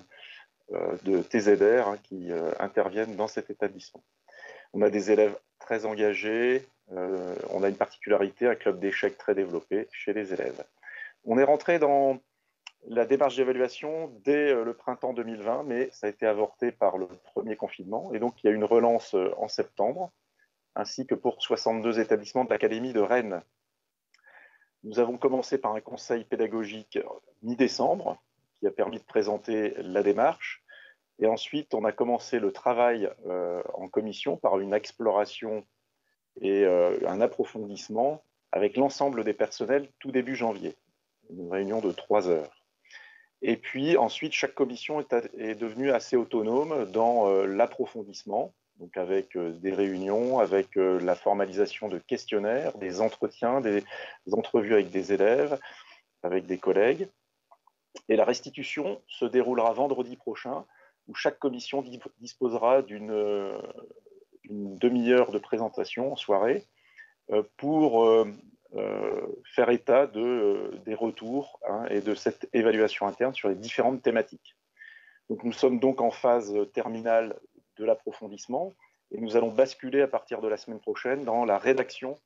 de 0.70 1.22
TZR 1.22 1.86
hein, 1.86 1.98
qui 2.02 2.30
interviennent 2.58 3.16
dans 3.16 3.28
cet 3.28 3.50
établissement. 3.50 4.02
On 4.72 4.80
a 4.80 4.88
des 4.88 5.10
élèves 5.10 5.36
très 5.58 5.84
engagés, 5.84 6.66
on 7.50 7.62
a 7.62 7.68
une 7.68 7.76
particularité, 7.76 8.46
un 8.46 8.54
club 8.54 8.78
d'échecs 8.78 9.16
très 9.18 9.34
développé 9.34 9.88
chez 9.92 10.12
les 10.12 10.32
élèves. 10.32 10.64
On 11.24 11.38
est 11.38 11.44
rentré 11.44 11.78
dans 11.78 12.18
la 12.88 13.06
démarche 13.06 13.36
d'évaluation 13.36 14.12
dès 14.24 14.52
euh, 14.52 14.64
le 14.64 14.74
printemps 14.74 15.12
2020, 15.12 15.64
mais 15.64 15.88
ça 15.92 16.06
a 16.06 16.10
été 16.10 16.26
avorté 16.26 16.72
par 16.72 16.98
le 16.98 17.06
premier 17.06 17.56
confinement. 17.56 18.12
Et 18.12 18.18
donc, 18.18 18.42
il 18.42 18.48
y 18.48 18.50
a 18.50 18.52
une 18.52 18.64
relance 18.64 19.14
euh, 19.14 19.32
en 19.36 19.48
septembre, 19.48 20.10
ainsi 20.74 21.06
que 21.06 21.14
pour 21.14 21.40
62 21.40 22.00
établissements 22.00 22.44
de 22.44 22.50
l'Académie 22.50 22.92
de 22.92 23.00
Rennes. 23.00 23.42
Nous 24.82 24.98
avons 24.98 25.16
commencé 25.16 25.58
par 25.58 25.74
un 25.74 25.80
conseil 25.80 26.24
pédagogique 26.24 26.98
mi-décembre, 27.42 28.20
qui 28.56 28.66
a 28.66 28.72
permis 28.72 28.98
de 28.98 29.04
présenter 29.04 29.74
la 29.78 30.02
démarche. 30.02 30.64
Et 31.20 31.26
ensuite, 31.26 31.74
on 31.74 31.84
a 31.84 31.92
commencé 31.92 32.40
le 32.40 32.52
travail 32.52 33.08
euh, 33.26 33.62
en 33.74 33.88
commission 33.88 34.36
par 34.36 34.58
une 34.58 34.74
exploration 34.74 35.64
et 36.40 36.64
un 36.64 37.20
approfondissement 37.20 38.22
avec 38.52 38.76
l'ensemble 38.76 39.24
des 39.24 39.32
personnels 39.32 39.88
tout 39.98 40.12
début 40.12 40.36
janvier. 40.36 40.76
Une 41.30 41.50
réunion 41.50 41.80
de 41.80 41.92
trois 41.92 42.28
heures. 42.28 42.62
Et 43.42 43.56
puis 43.56 43.96
ensuite, 43.96 44.32
chaque 44.32 44.54
commission 44.54 45.00
est, 45.00 45.54
devenue 45.56 45.90
assez 45.90 46.16
autonome 46.16 46.90
dans 46.92 47.26
euh, 47.26 47.46
l'approfondissement, 47.46 48.54
donc 48.78 48.96
avec 48.96 49.36
euh, 49.36 49.50
des 49.50 49.72
réunions, 49.72 50.38
avec 50.38 50.76
euh, 50.76 51.00
la 51.00 51.16
formalisation 51.16 51.88
de 51.88 51.98
questionnaires, 51.98 52.78
des 52.78 53.00
entretiens, 53.00 53.60
des, 53.60 53.82
entrevues 54.30 54.74
avec 54.74 54.90
des 54.90 55.12
élèves, 55.12 55.58
avec 56.22 56.46
des 56.46 56.58
collègues. 56.58 57.08
Et 58.08 58.14
la 58.14 58.24
restitution 58.24 59.02
se 59.08 59.24
déroulera 59.24 59.72
vendredi 59.72 60.16
prochain, 60.16 60.64
où 61.08 61.14
chaque 61.14 61.40
commission 61.40 61.84
disposera 62.20 62.82
d'une 62.82 63.10
demi-heure 64.78 65.30
de 65.32 65.38
présentation 65.38 66.12
en 66.12 66.16
soirée 66.16 66.66
pour 67.56 68.04
euh, 68.74 69.42
faire 69.54 69.68
état 69.68 70.06
de, 70.06 70.20
euh, 70.20 70.78
des 70.86 70.94
retours 70.94 71.60
hein, 71.68 71.84
et 71.90 72.00
de 72.00 72.14
cette 72.14 72.48
évaluation 72.54 73.06
interne 73.06 73.34
sur 73.34 73.50
les 73.50 73.54
différentes 73.54 74.00
thématiques. 74.00 74.56
Donc, 75.28 75.44
nous 75.44 75.52
sommes 75.52 75.78
donc 75.78 76.00
en 76.00 76.10
phase 76.10 76.54
terminale 76.72 77.38
de 77.76 77.84
l'approfondissement 77.84 78.72
et 79.10 79.20
nous 79.20 79.36
allons 79.36 79.52
basculer 79.52 80.00
à 80.00 80.08
partir 80.08 80.40
de 80.40 80.48
la 80.48 80.56
semaine 80.56 80.80
prochaine 80.80 81.22
dans 81.24 81.44
la 81.44 81.58
rédaction 81.58 82.18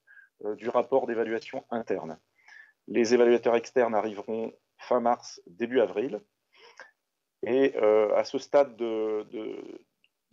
euh, 0.44 0.54
du 0.54 0.68
rapport 0.68 1.08
d'évaluation 1.08 1.64
interne. 1.70 2.16
Les 2.86 3.12
évaluateurs 3.12 3.56
externes 3.56 3.96
arriveront 3.96 4.52
fin 4.78 5.00
mars, 5.00 5.42
début 5.48 5.80
avril. 5.80 6.20
Et 7.42 7.76
à 7.76 8.24
ce 8.24 8.38
stade 8.38 8.76
de, 8.76 9.24
de 9.30 9.84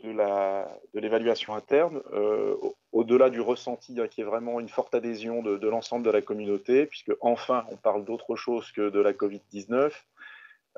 l'évaluation 0.03 1.55
interne, 1.55 2.01
euh, 2.11 2.55
au-delà 2.91 3.29
du 3.29 3.39
ressenti 3.39 3.99
hein, 3.99 4.07
qui 4.07 4.21
est 4.21 4.25
vraiment 4.25 4.59
une 4.59 4.69
forte 4.69 4.93
adhésion 4.93 5.41
de, 5.41 5.67
l'ensemble 5.67 6.05
de 6.05 6.11
la 6.11 6.21
communauté, 6.21 6.85
puisque 6.85 7.11
enfin 7.21 7.65
on 7.71 7.77
parle 7.77 8.03
d'autre 8.03 8.35
chose 8.35 8.71
que 8.71 8.89
de 8.89 8.99
la 8.99 9.13
Covid-19, 9.13 9.91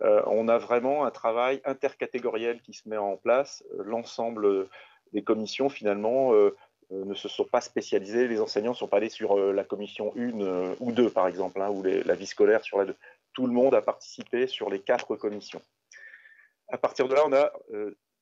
euh, 0.01 0.21
on 0.27 0.47
a 0.47 0.57
vraiment 0.57 1.05
un 1.05 1.11
travail 1.11 1.61
intercatégoriel 1.65 2.61
qui 2.61 2.73
se 2.73 2.87
met 2.87 2.97
en 2.97 3.17
place. 3.17 3.63
L'ensemble 3.79 4.67
des 5.13 5.23
commissions 5.23 5.69
finalement 5.69 6.33
euh, 6.33 6.55
ne 6.91 7.13
se 7.13 7.27
sont 7.27 7.45
pas 7.45 7.61
spécialisées, 7.61 8.27
les 8.27 8.39
enseignants 8.39 8.71
ne 8.71 8.77
sont 8.77 8.87
pas 8.87 8.97
allés 8.97 9.09
sur 9.09 9.37
la 9.37 9.63
commission 9.63 10.13
1 10.15 10.75
ou 10.79 10.91
2 10.91 11.09
par 11.09 11.27
exemple, 11.27 11.61
hein, 11.61 11.69
ou 11.69 11.81
la 11.81 12.15
vie 12.15 12.27
scolaire 12.27 12.63
sur 12.63 12.77
la 12.77 12.85
2. 12.85 12.95
Tout 13.33 13.47
le 13.47 13.53
monde 13.53 13.73
a 13.73 13.81
participé 13.81 14.45
sur 14.47 14.69
les 14.69 14.79
quatre 14.79 15.15
commissions. 15.15 15.61
À 16.67 16.77
partir 16.77 17.07
de 17.07 17.15
là, 17.15 17.23
on 17.25 17.33
a 17.33 17.51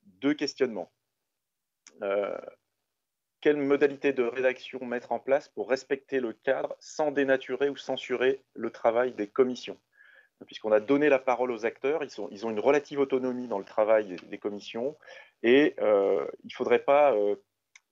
deux 0.05 0.33
questionnements. 0.33 0.91
Euh, 2.01 2.37
quelle 3.41 3.57
modalité 3.57 4.13
de 4.13 4.23
rédaction 4.23 4.85
mettre 4.85 5.11
en 5.11 5.19
place 5.19 5.49
pour 5.49 5.69
respecter 5.69 6.19
le 6.19 6.31
cadre 6.31 6.75
sans 6.79 7.11
dénaturer 7.11 7.69
ou 7.69 7.75
censurer 7.75 8.41
le 8.53 8.69
travail 8.69 9.11
des 9.13 9.27
commissions? 9.27 9.77
Puisqu'on 10.45 10.71
a 10.71 10.79
donné 10.79 11.09
la 11.09 11.19
parole 11.19 11.51
aux 11.51 11.65
acteurs, 11.65 12.03
ils, 12.03 12.11
ils, 12.31 12.45
ont 12.45 12.49
une 12.49 12.59
relative 12.59 12.99
autonomie 12.99 13.47
dans 13.47 13.59
le 13.59 13.65
travail 13.65 14.15
des 14.29 14.37
commissions 14.37 14.97
et 15.41 15.75
euh, 15.79 16.25
il 16.43 16.47
ne 16.47 16.53
faudrait 16.53 16.83
pas 16.83 17.13
euh, 17.13 17.35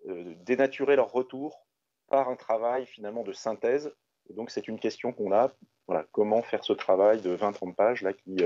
dénaturer 0.06 0.96
leur 0.96 1.12
retour 1.12 1.66
par 2.08 2.30
un 2.30 2.36
travail 2.36 2.86
finalement 2.86 3.24
de 3.24 3.34
synthèse. 3.34 3.94
donc 4.32 4.52
c'est 4.52 4.68
une 4.68 4.80
question 4.80 5.14
qu'on 5.14 5.32
a, 5.32 5.52
voilà, 5.88 6.06
comment 6.12 6.42
faire 6.42 6.64
ce 6.64 6.74
travail 6.74 7.22
de 7.22 7.36
20-30 7.36 7.76
pages 7.76 8.02
là, 8.02 8.14
qui, 8.14 8.38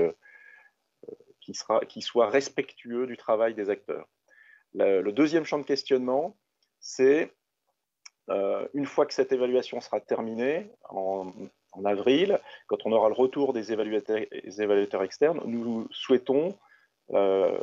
qui, 1.88 2.02
soit 2.02 2.30
respectueux 2.30 3.06
du 3.06 3.16
travail 3.16 3.54
des 3.54 3.70
acteurs. 3.70 4.06
Le, 4.74 5.10
deuxième 5.10 5.44
champ 5.44 5.58
de 5.58 5.64
questionnement, 5.64 6.36
c'est 6.80 7.32
euh, 8.30 8.66
une 8.74 8.86
fois 8.86 9.06
que 9.06 9.14
cette 9.14 9.32
évaluation 9.32 9.80
sera 9.80 10.00
terminée 10.00 10.70
en, 10.90 11.32
avril, 11.84 12.40
quand 12.68 12.78
on 12.86 12.92
aura 12.92 13.08
le 13.08 13.14
retour 13.14 13.52
des 13.52 13.72
évaluateurs, 13.72 14.24
des 14.32 14.62
évaluateurs 14.62 15.02
externes, 15.02 15.40
nous 15.44 15.86
souhaitons 15.90 16.56
euh, 17.12 17.58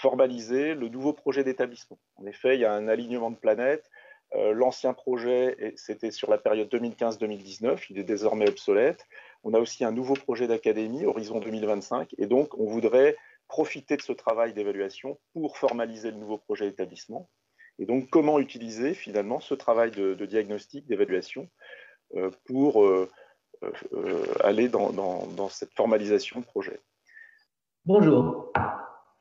formaliser 0.00 0.74
le 0.74 0.88
nouveau 0.88 1.12
projet 1.12 1.42
d'établissement. 1.44 1.98
En 2.16 2.26
effet, 2.26 2.54
il 2.54 2.60
y 2.60 2.64
a 2.64 2.72
un 2.72 2.88
alignement 2.88 3.30
de 3.30 3.36
planètes. 3.36 3.90
Euh, 4.34 4.52
l'ancien 4.52 4.92
projet, 4.94 5.74
c'était 5.76 6.10
sur 6.10 6.30
la 6.30 6.38
période 6.38 6.68
2015-2019, 6.68 7.86
il 7.90 7.98
est 7.98 8.04
désormais 8.04 8.48
obsolète. 8.48 9.06
On 9.44 9.54
a 9.54 9.60
aussi 9.60 9.84
un 9.84 9.92
nouveau 9.92 10.14
projet 10.14 10.48
d'académie, 10.48 11.06
Horizon 11.06 11.38
2025, 11.38 12.14
et 12.18 12.26
donc 12.26 12.58
on 12.58 12.66
voudrait 12.66 13.16
profiter 13.46 13.96
de 13.96 14.02
ce 14.02 14.12
travail 14.12 14.52
d'évaluation 14.52 15.18
pour 15.32 15.56
formaliser 15.56 16.10
le 16.10 16.16
nouveau 16.16 16.38
projet 16.38 16.66
d'établissement. 16.66 17.28
Et 17.78 17.86
donc 17.86 18.10
comment 18.10 18.40
utiliser 18.40 18.94
finalement 18.94 19.38
ce 19.38 19.54
travail 19.54 19.90
de, 19.90 20.14
diagnostic, 20.26 20.86
d'évaluation, 20.86 21.48
euh, 22.16 22.30
pour 22.46 22.84
euh, 22.84 23.08
aller 24.40 24.68
dans, 24.68 24.92
dans 24.92 25.48
cette 25.48 25.72
formalisation 25.74 26.40
de 26.40 26.44
projet? 26.44 26.80
Bonjour, 27.86 28.52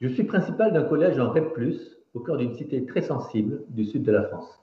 je 0.01 0.07
suis 0.07 0.23
principal 0.23 0.73
d'un 0.73 0.83
collège 0.83 1.19
en 1.19 1.31
REP, 1.31 1.57
au 2.13 2.19
cœur 2.21 2.37
d'une 2.37 2.53
cité 2.55 2.85
très 2.85 3.01
sensible 3.01 3.63
du 3.69 3.85
sud 3.85 4.03
de 4.03 4.11
la 4.11 4.23
France. 4.23 4.62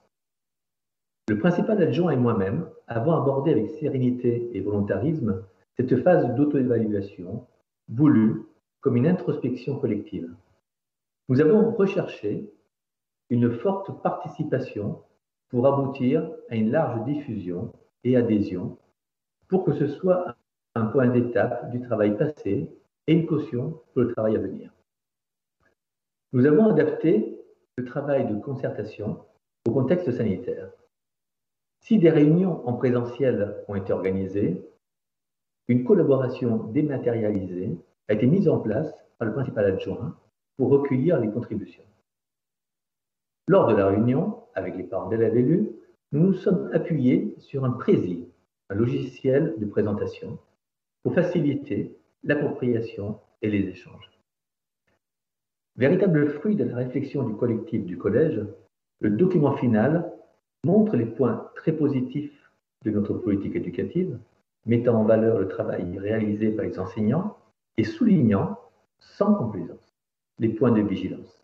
Le 1.27 1.37
principal 1.37 1.81
adjoint 1.81 2.11
et 2.11 2.17
moi-même 2.17 2.69
avons 2.87 3.13
abordé 3.13 3.51
avec 3.51 3.69
sérénité 3.69 4.49
et 4.53 4.61
volontarisme 4.61 5.43
cette 5.77 6.01
phase 6.03 6.35
d'auto-évaluation 6.35 7.47
voulue 7.89 8.43
comme 8.81 8.97
une 8.97 9.07
introspection 9.07 9.77
collective. 9.77 10.33
Nous 11.29 11.39
avons 11.39 11.71
recherché 11.71 12.51
une 13.29 13.51
forte 13.51 14.01
participation 14.01 15.01
pour 15.49 15.67
aboutir 15.67 16.29
à 16.49 16.55
une 16.55 16.71
large 16.71 17.03
diffusion 17.05 17.71
et 18.03 18.17
adhésion 18.17 18.77
pour 19.47 19.63
que 19.63 19.73
ce 19.73 19.87
soit 19.87 20.35
un 20.75 20.85
point 20.85 21.07
d'étape 21.07 21.69
du 21.71 21.81
travail 21.81 22.17
passé 22.17 22.71
et 23.07 23.13
une 23.13 23.25
caution 23.25 23.81
pour 23.93 24.03
le 24.03 24.13
travail 24.13 24.35
à 24.35 24.39
venir. 24.39 24.71
Nous 26.33 26.45
avons 26.45 26.69
adapté 26.69 27.37
le 27.77 27.85
travail 27.85 28.27
de 28.27 28.39
concertation 28.39 29.19
au 29.67 29.71
contexte 29.71 30.11
sanitaire. 30.11 30.71
Si 31.81 31.97
des 31.97 32.11
réunions 32.11 32.67
en 32.67 32.73
présentiel 32.73 33.63
ont 33.67 33.75
été 33.75 33.91
organisées, 33.91 34.61
une 35.67 35.83
collaboration 35.83 36.57
dématérialisée 36.71 37.75
a 38.07 38.13
été 38.13 38.27
mise 38.27 38.47
en 38.47 38.59
place 38.59 38.93
par 39.17 39.27
le 39.27 39.33
principal 39.33 39.65
adjoint 39.65 40.15
pour 40.57 40.69
recueillir 40.69 41.19
les 41.19 41.29
contributions. 41.29 41.83
Lors 43.47 43.67
de 43.67 43.75
la 43.75 43.87
réunion, 43.87 44.43
avec 44.53 44.77
les 44.77 44.83
parents 44.83 45.09
d'élèves 45.09 45.35
élus, 45.35 45.71
nous 46.11 46.21
nous 46.21 46.33
sommes 46.33 46.69
appuyés 46.71 47.35
sur 47.39 47.65
un 47.65 47.71
Prési, 47.71 48.27
un 48.69 48.75
logiciel 48.75 49.55
de 49.57 49.65
présentation, 49.65 50.37
pour 51.03 51.15
faciliter 51.15 51.97
l'appropriation 52.23 53.19
et 53.41 53.49
les 53.49 53.67
échanges. 53.67 54.11
Véritable 55.77 56.29
fruit 56.29 56.55
de 56.55 56.63
la 56.63 56.75
réflexion 56.75 57.23
du 57.23 57.35
collectif 57.35 57.83
du 57.85 57.97
collège, 57.97 58.45
le 58.99 59.09
document 59.09 59.57
final 59.57 60.10
montre 60.63 60.95
les 60.95 61.05
points 61.05 61.49
très 61.55 61.71
positifs 61.71 62.51
de 62.85 62.91
notre 62.91 63.13
politique 63.13 63.55
éducative, 63.55 64.17
mettant 64.65 64.99
en 64.99 65.03
valeur 65.03 65.39
le 65.39 65.47
travail 65.47 65.97
réalisé 65.97 66.51
par 66.51 66.65
les 66.65 66.79
enseignants 66.79 67.37
et 67.77 67.83
soulignant, 67.83 68.59
sans 68.99 69.33
complaisance, 69.33 69.93
les 70.39 70.49
points 70.49 70.71
de 70.71 70.81
vigilance. 70.81 71.41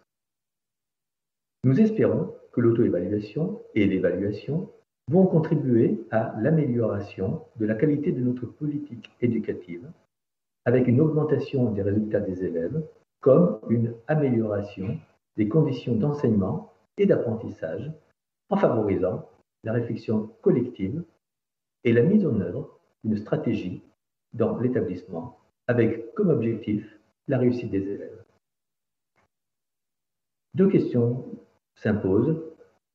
Nous 1.63 1.79
espérons 1.81 2.33
que 2.51 2.61
l'auto-évaluation 2.61 3.61
et 3.75 3.85
l'évaluation 3.85 4.69
vont 5.09 5.25
contribuer 5.25 6.05
à 6.11 6.35
l'amélioration 6.39 7.41
de 7.55 7.65
la 7.65 7.75
qualité 7.75 8.11
de 8.11 8.21
notre 8.21 8.45
politique 8.45 9.09
éducative, 9.21 9.89
avec 10.65 10.87
une 10.87 11.01
augmentation 11.01 11.71
des 11.71 11.81
résultats 11.81 12.19
des 12.19 12.43
élèves, 12.43 12.83
comme 13.21 13.59
une 13.69 13.93
amélioration 14.07 14.97
des 15.37 15.47
conditions 15.47 15.95
d'enseignement 15.95 16.71
et 16.97 17.05
d'apprentissage 17.05 17.91
en 18.49 18.57
favorisant 18.57 19.29
la 19.63 19.73
réflexion 19.73 20.27
collective 20.41 21.03
et 21.83 21.93
la 21.93 22.03
mise 22.03 22.25
en 22.25 22.39
œuvre 22.39 22.79
une 23.03 23.17
stratégie 23.17 23.81
dans 24.33 24.57
l'établissement 24.57 25.39
avec 25.67 26.13
comme 26.13 26.29
objectif 26.29 26.99
la 27.27 27.37
réussite 27.37 27.71
des 27.71 27.89
élèves. 27.89 28.23
Deux 30.53 30.69
questions 30.69 31.25
s'imposent. 31.75 32.41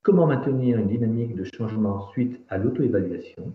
Comment 0.03 0.27
maintenir 0.27 0.79
une 0.79 0.89
dynamique 0.89 1.37
de 1.37 1.45
changement 1.45 2.09
suite 2.11 2.41
à 2.49 2.59
l'auto-évaluation? 2.59 3.55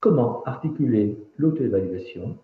Comment 0.00 0.42
articuler 0.44 1.16
l'auto-évaluation 1.36 2.38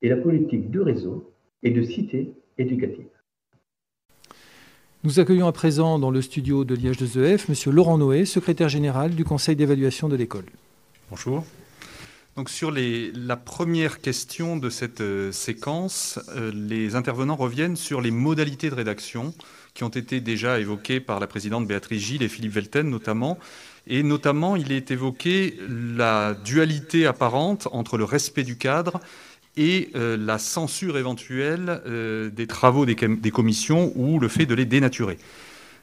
et 0.00 0.08
la 0.08 0.16
politique 0.16 0.70
de 0.70 0.80
réseau 0.80 1.32
et 1.62 1.70
de 1.70 1.82
cité 1.82 2.34
éducative? 2.58 3.11
Nous 5.04 5.18
accueillons 5.18 5.48
à 5.48 5.52
présent 5.52 5.98
dans 5.98 6.10
le 6.10 6.22
studio 6.22 6.64
de 6.64 6.76
l'IH2EF 6.76 7.46
M. 7.48 7.74
Laurent 7.74 7.98
Noé, 7.98 8.24
secrétaire 8.24 8.68
général 8.68 9.14
du 9.14 9.24
Conseil 9.24 9.56
d'évaluation 9.56 10.08
de 10.08 10.14
l'école. 10.14 10.44
Bonjour. 11.10 11.44
Donc 12.36 12.48
sur 12.48 12.72
la 12.72 13.36
première 13.36 14.00
question 14.00 14.56
de 14.56 14.70
cette 14.70 15.02
euh, 15.02 15.32
séquence, 15.32 16.18
euh, 16.36 16.50
les 16.54 16.94
intervenants 16.94 17.36
reviennent 17.36 17.76
sur 17.76 18.00
les 18.00 18.10
modalités 18.10 18.70
de 18.70 18.74
rédaction 18.74 19.34
qui 19.74 19.84
ont 19.84 19.88
été 19.88 20.20
déjà 20.20 20.58
évoquées 20.60 21.00
par 21.00 21.20
la 21.20 21.26
présidente 21.26 21.66
Béatrice 21.66 22.02
Gilles 22.02 22.22
et 22.22 22.28
Philippe 22.28 22.52
Velten 22.52 22.88
notamment. 22.88 23.38
Et 23.88 24.02
notamment, 24.04 24.54
il 24.54 24.70
est 24.70 24.92
évoqué 24.92 25.58
la 25.68 26.34
dualité 26.34 27.06
apparente 27.06 27.68
entre 27.72 27.98
le 27.98 28.04
respect 28.04 28.44
du 28.44 28.56
cadre 28.56 29.00
et 29.56 29.90
euh, 29.94 30.16
la 30.16 30.38
censure 30.38 30.96
éventuelle 30.98 31.82
euh, 31.86 32.30
des 32.30 32.46
travaux 32.46 32.86
des, 32.86 32.94
commissions 32.94 33.92
ou 33.96 34.18
le 34.18 34.28
fait 34.28 34.46
de 34.46 34.54
les 34.54 34.64
dénaturer. 34.64 35.18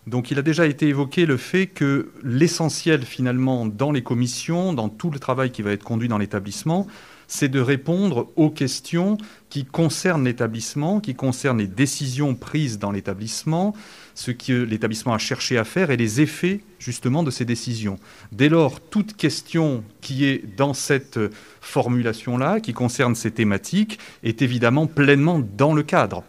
Donc 0.08 0.32
il 0.32 0.40
a 0.40 0.42
déjà 0.42 0.66
été 0.66 0.88
évoqué 0.88 1.26
le 1.26 1.38
fait 1.38 1.68
que 1.68 2.12
l'essentiel 2.24 3.04
finalement 3.04 3.66
dans 3.66 3.92
les 3.92 4.02
commissions, 4.02 4.74
dans 4.74 4.90
tout 4.90 5.12
le 5.12 5.20
travail 5.20 5.52
qui 5.52 5.62
va 5.62 5.72
être 5.72 5.84
conduit 5.84 6.08
dans 6.08 6.18
l'établissement, 6.18 6.88
c'est 7.30 7.48
de 7.48 7.62
répondre 7.62 8.28
aux 8.36 8.50
questions 8.50 9.18
qui 9.50 9.64
concernent 9.64 10.26
l'établissement, 10.26 11.00
qui 11.00 11.16
concernent 11.16 11.60
les 11.60 11.68
décisions 11.68 12.36
prises 12.36 12.80
dans 12.80 12.92
l'établissement, 12.92 13.74
ce 14.16 14.32
que 14.32 14.64
l'établissement 14.64 15.14
a 15.14 15.20
cherché 15.20 15.58
à 15.58 15.64
faire 15.64 15.92
et 15.92 15.98
les 15.98 16.22
effets 16.22 16.62
justement 16.80 17.24
de 17.24 17.32
ces 17.32 17.46
décisions. 17.46 18.00
Dès 18.32 18.50
lors, 18.50 18.82
toute 18.82 19.16
question 19.16 19.84
qui 20.02 20.26
est 20.26 20.44
dans 20.58 20.74
cette 20.74 21.20
formulation-là, 21.62 22.60
qui 22.60 22.74
concerne 22.74 23.16
ces 23.16 23.32
thématiques, 23.32 24.00
est 24.24 24.42
évidemment 24.42 24.88
pleinement 24.88 25.40
dans 25.40 25.74
le 25.74 25.84
cadre. 25.84 26.24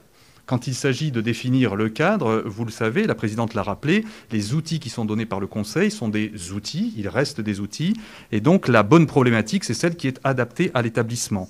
Quand 0.51 0.67
il 0.67 0.75
s'agit 0.75 1.13
de 1.13 1.21
définir 1.21 1.77
le 1.77 1.89
cadre, 1.89 2.43
vous 2.45 2.65
le 2.65 2.73
savez, 2.73 3.07
la 3.07 3.15
présidente 3.15 3.55
l'a 3.55 3.63
rappelé, 3.63 4.05
les 4.33 4.53
outils 4.53 4.81
qui 4.81 4.91
sont 4.91 5.05
donnés 5.05 5.25
par 5.25 5.39
le 5.39 5.47
Conseil 5.47 5.93
sont 5.93 6.09
des 6.09 6.51
outils, 6.51 6.93
ils 6.97 7.07
restent 7.07 7.41
des 7.41 7.61
outils, 7.61 7.95
et 8.33 8.41
donc 8.41 8.67
la 8.67 8.83
bonne 8.83 9.07
problématique, 9.07 9.63
c'est 9.63 9.75
celle 9.75 9.95
qui 9.95 10.09
est 10.09 10.19
adaptée 10.25 10.73
à 10.75 10.83
l'établissement. 10.83 11.49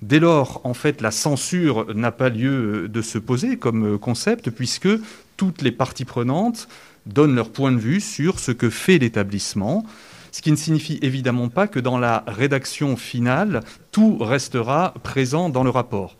Dès 0.00 0.20
lors, 0.20 0.60
en 0.62 0.74
fait, 0.74 1.00
la 1.00 1.10
censure 1.10 1.92
n'a 1.92 2.12
pas 2.12 2.28
lieu 2.28 2.88
de 2.88 3.02
se 3.02 3.18
poser 3.18 3.56
comme 3.56 3.98
concept, 3.98 4.50
puisque 4.50 4.90
toutes 5.36 5.60
les 5.62 5.72
parties 5.72 6.04
prenantes 6.04 6.68
donnent 7.04 7.34
leur 7.34 7.50
point 7.50 7.72
de 7.72 7.78
vue 7.78 8.00
sur 8.00 8.38
ce 8.38 8.52
que 8.52 8.70
fait 8.70 8.98
l'établissement, 8.98 9.84
ce 10.30 10.40
qui 10.40 10.52
ne 10.52 10.56
signifie 10.56 11.00
évidemment 11.02 11.48
pas 11.48 11.66
que 11.66 11.80
dans 11.80 11.98
la 11.98 12.22
rédaction 12.28 12.96
finale, 12.96 13.64
tout 13.90 14.18
restera 14.18 14.94
présent 15.02 15.48
dans 15.50 15.64
le 15.64 15.70
rapport. 15.70 16.16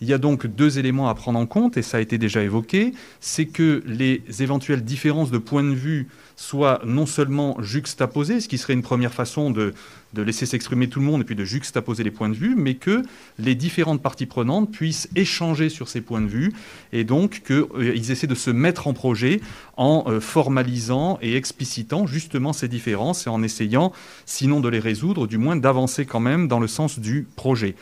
Il 0.00 0.08
y 0.08 0.12
a 0.12 0.18
donc 0.18 0.46
deux 0.46 0.78
éléments 0.78 1.08
à 1.08 1.14
prendre 1.14 1.38
en 1.38 1.46
compte, 1.46 1.76
et 1.76 1.82
ça 1.82 1.96
a 1.96 2.00
été 2.00 2.18
déjà 2.18 2.42
évoqué, 2.42 2.92
c'est 3.20 3.46
que 3.46 3.82
les 3.86 4.22
éventuelles 4.40 4.84
différences 4.84 5.30
de 5.30 5.38
point 5.38 5.64
de 5.64 5.74
vue 5.74 6.08
soient 6.36 6.80
non 6.84 7.04
seulement 7.04 7.60
juxtaposées, 7.60 8.40
ce 8.40 8.46
qui 8.46 8.58
serait 8.58 8.74
une 8.74 8.82
première 8.82 9.12
façon 9.12 9.50
de, 9.50 9.74
laisser 10.14 10.46
s'exprimer 10.46 10.88
tout 10.88 11.00
le 11.00 11.06
monde 11.06 11.22
et 11.22 11.24
puis 11.24 11.34
de 11.34 11.44
juxtaposer 11.44 12.04
les 12.04 12.12
points 12.12 12.28
de 12.28 12.34
vue, 12.34 12.54
mais 12.56 12.74
que 12.74 13.02
les 13.38 13.56
différentes 13.56 14.00
parties 14.00 14.26
prenantes 14.26 14.70
puissent 14.70 15.08
échanger 15.16 15.68
sur 15.68 15.88
ces 15.88 16.00
points 16.00 16.20
de 16.20 16.28
vue 16.28 16.52
et 16.92 17.02
donc 17.02 17.42
qu'ils 17.44 17.66
euh, 17.74 17.94
essaient 17.94 18.28
de 18.28 18.36
se 18.36 18.50
mettre 18.50 18.86
en 18.86 18.94
projet 18.94 19.40
en 19.76 20.04
euh, 20.06 20.20
formalisant 20.20 21.18
et 21.22 21.36
explicitant 21.36 22.06
justement 22.06 22.52
ces 22.52 22.68
différences 22.68 23.26
et 23.26 23.30
en 23.30 23.42
essayant, 23.42 23.92
sinon 24.24 24.60
de 24.60 24.68
les 24.68 24.80
résoudre, 24.80 25.26
du 25.26 25.38
moins 25.38 25.56
d'avancer 25.56 26.06
quand 26.06 26.20
même 26.20 26.46
dans 26.46 26.60
le 26.60 26.68
sens 26.68 27.00
du 27.00 27.26
projet. 27.34 27.74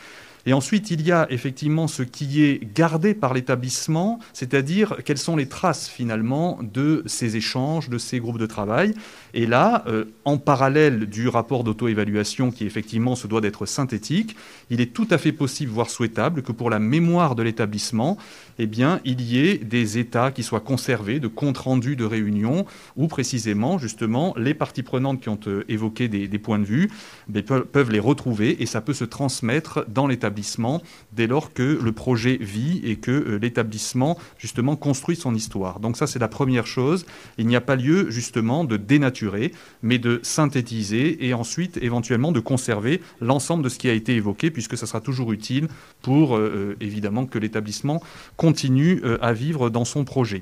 Et 0.47 0.53
ensuite, 0.53 0.91
il 0.91 1.05
y 1.05 1.11
a 1.11 1.27
effectivement 1.29 1.87
ce 1.87 2.03
qui 2.03 2.41
est 2.41 2.73
gardé 2.73 3.13
par 3.13 3.33
l'établissement, 3.33 4.19
c'est-à-dire 4.31 4.95
quelles 5.03 5.17
sont 5.17 5.35
les 5.35 5.49
traces 5.49 5.89
finalement 5.89 6.57
de 6.61 7.03
ces 7.05 7.35
échanges, 7.35 7.89
de 7.89 7.97
ces 7.97 8.21
groupes 8.21 8.39
de 8.39 8.45
travail. 8.45 8.93
Et 9.33 9.45
là, 9.45 9.83
euh, 9.87 10.05
en 10.23 10.37
parallèle 10.37 11.07
du 11.07 11.27
rapport 11.27 11.65
d'auto-évaluation 11.65 12.51
qui 12.51 12.65
effectivement 12.65 13.15
se 13.15 13.27
doit 13.27 13.41
d'être 13.41 13.65
synthétique, 13.65 14.37
il 14.69 14.79
est 14.79 14.93
tout 14.93 15.07
à 15.11 15.17
fait 15.17 15.33
possible, 15.33 15.69
voire 15.69 15.89
souhaitable, 15.89 16.41
que 16.41 16.53
pour 16.53 16.69
la 16.69 16.79
mémoire 16.79 17.35
de 17.35 17.43
l'établissement, 17.43 18.17
eh 18.59 18.67
bien, 18.67 18.99
il 19.05 19.21
y 19.21 19.39
ait 19.39 19.57
des 19.57 19.97
états 19.97 20.31
qui 20.31 20.43
soient 20.43 20.59
conservés, 20.59 21.19
de 21.19 21.27
comptes 21.27 21.57
rendus 21.57 21.95
de 21.95 22.05
réunions, 22.05 22.65
où 22.95 23.07
précisément, 23.07 23.77
justement, 23.77 24.33
les 24.37 24.53
parties 24.53 24.83
prenantes 24.83 25.21
qui 25.21 25.29
ont 25.29 25.39
euh, 25.47 25.63
évoqué 25.67 26.07
des, 26.07 26.27
points 26.37 26.59
de 26.59 26.65
vue 26.65 26.89
eh 27.33 27.41
peuvent 27.41 27.91
les 27.91 27.99
retrouver 27.99 28.61
et 28.61 28.65
ça 28.65 28.81
peut 28.81 28.93
se 28.93 29.03
transmettre 29.03 29.85
dans 29.87 30.07
l'établissement 30.07 30.81
dès 31.13 31.27
lors 31.27 31.53
que 31.53 31.79
le 31.81 31.91
projet 31.91 32.37
vit 32.39 32.81
et 32.83 32.95
que 32.95 33.11
euh, 33.11 33.39
l'établissement 33.39 34.17
justement 34.37 34.75
construit 34.75 35.15
son 35.15 35.33
histoire. 35.33 35.79
Donc 35.79 35.97
ça 35.97 36.07
c'est 36.07 36.19
la 36.19 36.27
première 36.27 36.67
chose. 36.67 37.05
Il 37.37 37.47
n'y 37.47 37.55
a 37.55 37.61
pas 37.61 37.75
lieu 37.75 38.09
justement 38.09 38.63
de 38.63 38.77
dénaturer, 38.77 39.51
mais 39.81 39.97
de 39.97 40.19
synthétiser 40.23 41.25
et 41.27 41.33
ensuite 41.33 41.77
éventuellement 41.81 42.31
de 42.31 42.39
conserver 42.39 43.01
l'ensemble 43.19 43.63
de 43.63 43.69
ce 43.69 43.79
qui 43.79 43.89
a 43.89 43.93
été 43.93 44.15
évoqué 44.15 44.51
puisque 44.51 44.77
ça 44.77 44.85
sera 44.85 45.01
toujours 45.01 45.31
utile 45.31 45.67
pour 46.01 46.37
euh, 46.37 46.75
évidemment 46.81 47.25
que 47.25 47.39
l'établissement 47.39 48.01
continue 48.47 49.01
à 49.21 49.33
vivre 49.33 49.69
dans 49.69 49.83
son 49.83 50.05
projet. 50.05 50.41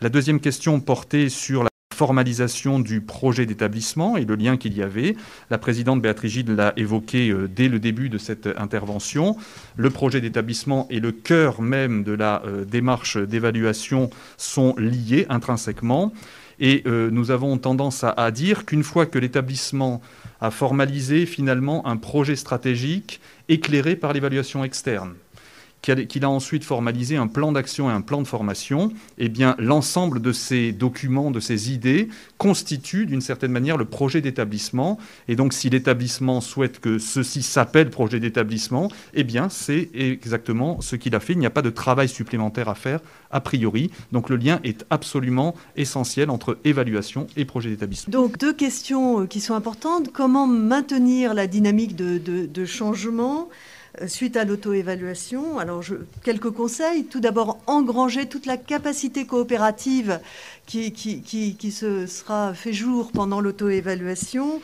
La 0.00 0.08
deuxième 0.08 0.40
question 0.40 0.80
portait 0.80 1.28
sur 1.28 1.62
la 1.62 1.68
formalisation 1.94 2.80
du 2.80 3.00
projet 3.00 3.46
d'établissement 3.46 4.16
et 4.16 4.24
le 4.24 4.34
lien 4.34 4.56
qu'il 4.56 4.76
y 4.76 4.82
avait. 4.82 5.14
La 5.48 5.58
présidente 5.58 6.02
Béatrice 6.02 6.32
Gide 6.32 6.50
l'a 6.50 6.72
évoqué 6.76 7.30
euh, 7.30 7.48
dès 7.48 7.68
le 7.68 7.78
début 7.78 8.08
de 8.08 8.18
cette 8.18 8.48
intervention. 8.56 9.36
Le 9.76 9.90
projet 9.90 10.20
d'établissement 10.20 10.88
et 10.90 10.98
le 10.98 11.12
cœur 11.12 11.62
même 11.62 12.02
de 12.02 12.12
la 12.12 12.42
euh, 12.44 12.64
démarche 12.64 13.16
d'évaluation 13.16 14.10
sont 14.36 14.74
liés 14.76 15.26
intrinsèquement. 15.28 16.12
Et 16.58 16.82
euh, 16.86 17.10
nous 17.12 17.30
avons 17.30 17.56
tendance 17.58 18.04
à 18.04 18.30
dire 18.32 18.66
qu'une 18.66 18.82
fois 18.82 19.06
que 19.06 19.20
l'établissement 19.20 20.02
a 20.40 20.50
formalisé 20.50 21.26
finalement 21.26 21.86
un 21.86 21.96
projet 21.96 22.34
stratégique 22.34 23.20
éclairé 23.48 23.94
par 23.94 24.12
l'évaluation 24.12 24.64
externe, 24.64 25.14
qu'il 25.94 26.24
a 26.24 26.30
ensuite 26.30 26.64
formalisé 26.64 27.16
un 27.16 27.26
plan 27.26 27.52
d'action 27.52 27.88
et 27.88 27.92
un 27.92 28.00
plan 28.00 28.20
de 28.22 28.26
formation, 28.26 28.92
eh 29.18 29.28
bien 29.28 29.54
l'ensemble 29.58 30.20
de 30.20 30.32
ces 30.32 30.72
documents, 30.72 31.30
de 31.30 31.40
ces 31.40 31.72
idées 31.72 32.08
constitue 32.38 33.06
d'une 33.06 33.20
certaine 33.20 33.52
manière 33.52 33.76
le 33.76 33.84
projet 33.84 34.20
d'établissement. 34.20 34.98
Et 35.28 35.36
donc 35.36 35.52
si 35.52 35.70
l'établissement 35.70 36.40
souhaite 36.40 36.80
que 36.80 36.98
ceci 36.98 37.42
s'appelle 37.42 37.90
projet 37.90 38.20
d'établissement, 38.20 38.90
eh 39.14 39.24
bien 39.24 39.48
c'est 39.48 39.90
exactement 39.94 40.80
ce 40.80 40.96
qu'il 40.96 41.14
a 41.14 41.20
fait. 41.20 41.32
Il 41.32 41.38
n'y 41.38 41.46
a 41.46 41.50
pas 41.50 41.62
de 41.62 41.70
travail 41.70 42.08
supplémentaire 42.08 42.68
à 42.68 42.74
faire 42.74 43.00
a 43.30 43.40
priori. 43.40 43.90
Donc 44.12 44.28
le 44.28 44.36
lien 44.36 44.60
est 44.64 44.84
absolument 44.90 45.54
essentiel 45.76 46.30
entre 46.30 46.58
évaluation 46.64 47.26
et 47.36 47.44
projet 47.44 47.70
d'établissement. 47.70 48.10
Donc 48.10 48.38
deux 48.38 48.52
questions 48.52 49.22
euh, 49.22 49.26
qui 49.26 49.40
sont 49.40 49.54
importantes. 49.54 50.12
Comment 50.12 50.46
maintenir 50.46 51.34
la 51.34 51.46
dynamique 51.46 51.96
de, 51.96 52.64
changement? 52.64 53.48
Suite 54.06 54.36
à 54.36 54.44
l'auto-évaluation. 54.44 55.58
Alors, 55.58 55.82
quelques 56.22 56.50
conseils. 56.50 57.04
Tout 57.04 57.20
d'abord, 57.20 57.58
engranger 57.66 58.26
toute 58.26 58.46
la 58.46 58.56
capacité 58.56 59.26
coopérative 59.26 60.20
qui, 60.66 60.92
qui, 60.92 61.70
se 61.70 62.06
sera 62.06 62.54
fait 62.54 62.72
jour 62.72 63.10
pendant 63.12 63.40
l'auto-évaluation. 63.40 64.60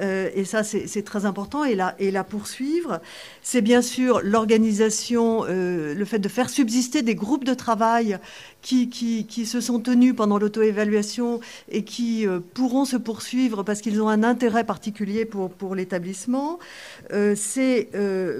Euh, 0.00 0.30
et 0.34 0.44
ça, 0.44 0.62
c'est 0.64 1.02
très 1.02 1.24
important, 1.24 1.64
et 1.64 1.74
la, 1.74 2.24
poursuivre. 2.24 3.00
C'est 3.42 3.60
bien 3.60 3.82
sûr 3.82 4.20
l'organisation, 4.22 5.44
euh, 5.48 5.94
le 5.94 6.04
fait 6.04 6.18
de 6.18 6.28
faire 6.28 6.48
subsister 6.48 7.02
des 7.02 7.14
groupes 7.14 7.44
de 7.44 7.54
travail 7.54 8.18
qui, 8.62 9.26
se 9.44 9.60
sont 9.60 9.78
tenus 9.78 10.14
pendant 10.16 10.38
l'auto-évaluation 10.38 11.40
et 11.70 11.84
qui 11.84 12.26
euh, 12.26 12.40
pourront 12.54 12.86
se 12.86 12.96
poursuivre 12.96 13.62
parce 13.62 13.82
qu'ils 13.82 14.00
ont 14.00 14.08
un 14.08 14.22
intérêt 14.22 14.64
particulier 14.64 15.24
pour, 15.26 15.74
l'établissement. 15.74 16.58
c'est 17.34 17.88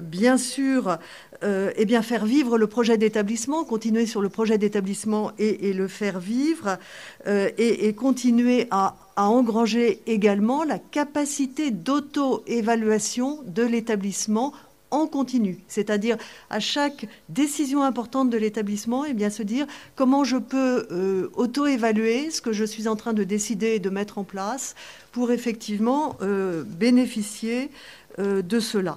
bien 0.03 0.37
sûr 0.37 0.99
eh 1.43 1.85
bien, 1.85 2.01
faire 2.01 2.25
vivre 2.25 2.57
le 2.57 2.67
projet 2.67 2.97
d'établissement, 2.97 3.65
continuer 3.65 4.07
sur 4.07 4.23
le 4.23 4.29
projet 4.29 4.57
d'établissement 4.57 5.33
et, 5.39 5.69
et, 5.69 5.73
le 5.75 5.89
faire 5.89 6.19
vivre, 6.19 6.79
et, 7.27 7.89
et 7.89 7.95
continuer 7.95 8.67
à 8.71 8.95
à 9.17 9.29
engranger 9.29 10.01
également 10.07 10.65
la 10.65 10.79
capacité 10.79 11.71
d'auto-évaluation 11.71 13.41
de 13.47 13.62
l'établissement 13.62 14.53
en 14.95 15.07
continu, 15.07 15.59
c'est-à-dire 15.67 16.17
à 16.51 16.61
chaque 16.61 17.09
décision 17.29 17.83
importante 17.83 18.31
de 18.31 18.39
l'établissement, 18.39 19.05
eh 19.05 19.12
bien 19.12 19.29
se 19.29 19.43
dire 19.43 19.67
comment 19.97 20.23
je 20.23 20.37
peux 20.37 20.87
euh, 20.93 21.31
auto-évaluer 21.35 22.31
ce 22.31 22.41
que 22.41 22.53
je 22.53 22.65
suis 22.65 22.87
en 22.87 22.95
train 22.95 23.12
de 23.12 23.25
décider 23.25 23.75
et 23.75 23.81
de 23.81 23.91
mettre 23.91 24.19
en 24.19 24.25
place 24.25 24.77
pour 25.11 25.33
effectivement 25.33 26.17
euh, 26.23 26.62
bénéficier 26.62 27.71
euh, 28.21 28.41
de 28.41 28.61
cela. 28.61 28.97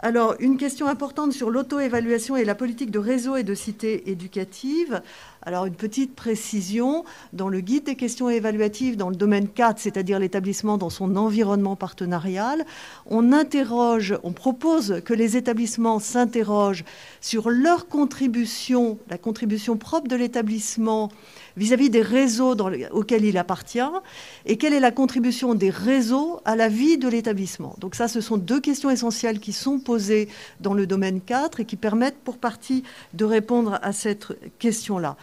Alors, 0.00 0.36
une 0.38 0.58
question 0.58 0.86
importante 0.86 1.32
sur 1.32 1.50
l'auto-évaluation 1.50 2.36
et 2.36 2.44
la 2.44 2.54
politique 2.54 2.92
de 2.92 3.00
réseau 3.00 3.34
et 3.34 3.42
de 3.42 3.54
cité 3.54 4.10
éducative. 4.10 5.02
Alors, 5.42 5.66
une 5.66 5.74
petite 5.74 6.14
précision, 6.14 7.04
dans 7.32 7.48
le 7.48 7.60
guide 7.60 7.84
des 7.84 7.94
questions 7.94 8.28
évaluatives, 8.28 8.96
dans 8.96 9.08
le 9.08 9.16
domaine 9.16 9.48
4, 9.48 9.78
c'est-à-dire 9.78 10.18
l'établissement 10.18 10.78
dans 10.78 10.90
son 10.90 11.16
environnement 11.16 11.76
partenarial, 11.76 12.64
on 13.06 13.32
interroge, 13.32 14.18
on 14.24 14.32
propose 14.32 15.00
que 15.04 15.14
les 15.14 15.36
établissements 15.36 16.00
s'interrogent 16.00 16.84
sur 17.20 17.50
leur 17.50 17.88
contribution, 17.88 18.98
la 19.08 19.18
contribution 19.18 19.76
propre 19.76 20.08
de 20.08 20.16
l'établissement 20.16 21.10
vis-à-vis 21.56 21.90
des 21.90 22.02
réseaux 22.02 22.56
auxquels 22.92 23.24
il 23.24 23.36
appartient 23.36 23.78
et 24.46 24.56
quelle 24.56 24.72
est 24.72 24.80
la 24.80 24.92
contribution 24.92 25.54
des 25.54 25.70
réseaux 25.70 26.40
à 26.44 26.56
la 26.56 26.68
vie 26.68 26.98
de 26.98 27.08
l'établissement. 27.08 27.74
Donc 27.78 27.94
ça, 27.94 28.08
ce 28.08 28.20
sont 28.20 28.36
deux 28.36 28.60
questions 28.60 28.90
essentielles 28.90 29.40
qui 29.40 29.52
sont 29.52 29.78
posées 29.78 30.28
dans 30.60 30.74
le 30.74 30.86
domaine 30.86 31.20
4 31.20 31.60
et 31.60 31.64
qui 31.64 31.76
permettent 31.76 32.18
pour 32.18 32.38
partie 32.38 32.84
de 33.14 33.24
répondre 33.24 33.78
à 33.82 33.92
cette 33.92 34.26
question-là. 34.58 35.16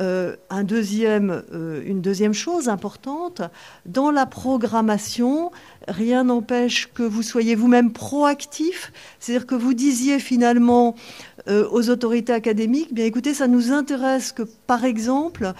Euh, 0.00 0.36
euh, 0.52 1.82
une 1.84 2.00
deuxième 2.00 2.32
chose 2.32 2.68
importante, 2.68 3.42
dans 3.84 4.10
la 4.10 4.26
programmation, 4.26 5.50
rien 5.88 6.24
n'empêche 6.24 6.90
que 6.92 7.02
vous 7.02 7.22
soyez 7.22 7.54
vous-même 7.54 7.92
proactif, 7.92 8.92
c'est-à-dire 9.18 9.46
que 9.46 9.54
vous 9.54 9.74
disiez 9.74 10.18
finalement 10.18 10.94
euh, 11.48 11.68
aux 11.70 11.90
autorités 11.90 12.32
académiques, 12.32 12.94
bien 12.94 13.04
écoutez, 13.04 13.34
ça 13.34 13.48
nous 13.48 13.72
intéresse 13.72 14.32
que, 14.32 14.42
par 14.42 14.84
exemple, 14.84 15.52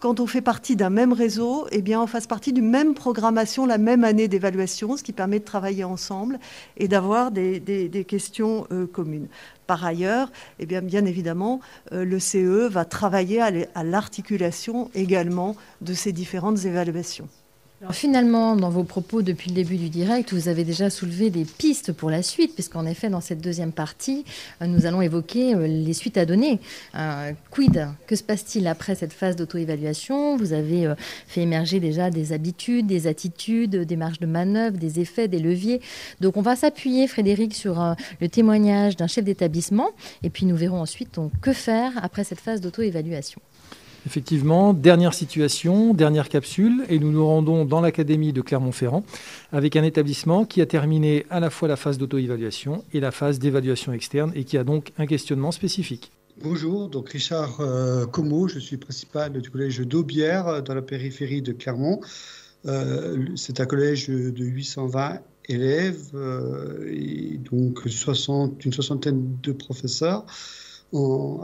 quand 0.00 0.18
on 0.18 0.26
fait 0.26 0.40
partie 0.40 0.74
d'un 0.74 0.90
même 0.90 1.12
réseau, 1.12 1.66
eh 1.70 1.80
bien, 1.80 2.00
on 2.02 2.08
fasse 2.08 2.26
partie 2.26 2.52
d'une 2.52 2.68
même 2.68 2.94
programmation, 2.94 3.66
la 3.66 3.78
même 3.78 4.02
année 4.02 4.26
d'évaluation, 4.26 4.96
ce 4.96 5.04
qui 5.04 5.12
permet 5.12 5.38
de 5.38 5.44
travailler 5.44 5.84
ensemble 5.84 6.40
et 6.76 6.88
d'avoir 6.88 7.30
des, 7.30 8.04
questions 8.08 8.66
communes. 8.92 9.28
Par 9.66 9.84
ailleurs, 9.84 10.30
eh 10.58 10.66
bien, 10.66 11.04
évidemment, 11.04 11.60
euh, 11.92 12.04
le 12.04 12.18
CE 12.18 12.68
va 12.68 12.84
travailler 12.84 13.40
à 13.40 13.84
l'articulation 13.84 14.90
également 14.94 15.56
de 15.80 15.94
ces 15.94 16.12
différentes 16.12 16.64
évaluations 16.64 17.28
finalement, 17.90 18.54
dans 18.54 18.70
vos 18.70 18.84
propos 18.84 19.22
depuis 19.22 19.50
le 19.50 19.56
début 19.56 19.76
du 19.76 19.88
direct, 19.88 20.32
vous 20.32 20.48
avez 20.48 20.62
déjà 20.62 20.88
soulevé 20.88 21.30
des 21.30 21.44
pistes 21.44 21.92
pour 21.92 22.10
la 22.10 22.22
suite, 22.22 22.54
puisqu'en 22.54 22.86
effet, 22.86 23.08
dans 23.08 23.20
cette 23.20 23.40
deuxième 23.40 23.72
partie, 23.72 24.24
euh, 24.60 24.66
nous 24.66 24.86
allons 24.86 25.02
évoquer 25.02 25.54
euh, 25.54 25.66
les 25.66 25.92
suites 25.92 26.16
à 26.16 26.24
donner. 26.24 26.60
Euh, 26.94 27.32
quid? 27.50 27.88
Que 28.06 28.14
se 28.14 28.22
passe-t-il 28.22 28.68
après 28.68 28.94
cette 28.94 29.12
phase 29.12 29.34
d'auto-évaluation? 29.34 30.36
Vous 30.36 30.52
avez 30.52 30.92
fait 31.26 31.42
émerger 31.42 31.80
déjà 31.80 32.10
des 32.10 32.32
habitudes, 32.32 32.86
des 32.86 33.08
attitudes, 33.08 33.74
des 33.74 33.96
marges 33.96 34.20
de 34.20 34.26
manœuvre, 34.26 34.76
des 34.76 35.00
effets, 35.00 35.26
des 35.26 35.40
leviers. 35.40 35.80
Donc 36.20 36.36
on 36.36 36.42
va 36.42 36.54
s'appuyer, 36.54 37.08
Frédéric, 37.08 37.54
sur 37.54 37.96
le 38.20 38.28
témoignage 38.28 38.96
d'un 38.96 39.06
chef 39.06 39.24
d'établissement, 39.24 39.90
et 40.22 40.30
puis 40.30 40.46
nous 40.46 40.56
verrons 40.56 40.80
ensuite 40.80 41.18
que 41.40 41.52
faire 41.52 41.92
après 42.02 42.24
cette 42.24 42.40
phase 42.40 42.60
d'auto-évaluation. 42.60 43.40
Effectivement, 44.04 44.74
dernière 44.74 45.14
situation, 45.14 45.94
dernière 45.94 46.28
capsule, 46.28 46.84
et 46.88 46.98
nous 46.98 47.12
nous 47.12 47.24
rendons 47.24 47.64
dans 47.64 47.80
l'académie 47.80 48.32
de 48.32 48.40
Clermont-Ferrand 48.40 49.04
avec 49.52 49.76
un 49.76 49.84
établissement 49.84 50.44
qui 50.44 50.60
a 50.60 50.66
terminé 50.66 51.24
à 51.30 51.38
la 51.38 51.50
fois 51.50 51.68
la 51.68 51.76
phase 51.76 51.98
d'auto-évaluation 51.98 52.84
et 52.92 52.98
la 52.98 53.12
phase 53.12 53.38
d'évaluation 53.38 53.92
externe 53.92 54.32
et 54.34 54.42
qui 54.42 54.58
a 54.58 54.64
donc 54.64 54.92
un 54.98 55.06
questionnement 55.06 55.52
spécifique. 55.52 56.10
Bonjour, 56.42 56.88
donc 56.88 57.10
Richard 57.10 57.60
euh, 57.60 58.06
Como, 58.06 58.48
je 58.48 58.58
suis 58.58 58.76
principal 58.76 59.32
du 59.32 59.50
collège 59.50 59.78
d'Aubière 59.80 60.48
euh, 60.48 60.60
dans 60.62 60.74
la 60.74 60.82
périphérie 60.82 61.42
de 61.42 61.52
Clermont. 61.52 62.00
Euh, 62.66 63.26
c'est 63.36 63.60
un 63.60 63.66
collège 63.66 64.08
de 64.08 64.44
820 64.44 65.20
élèves 65.48 66.10
et 66.88 67.38
donc 67.38 67.80
60, 67.88 68.64
une 68.64 68.72
soixantaine 68.72 69.36
de 69.42 69.52
professeurs 69.52 70.24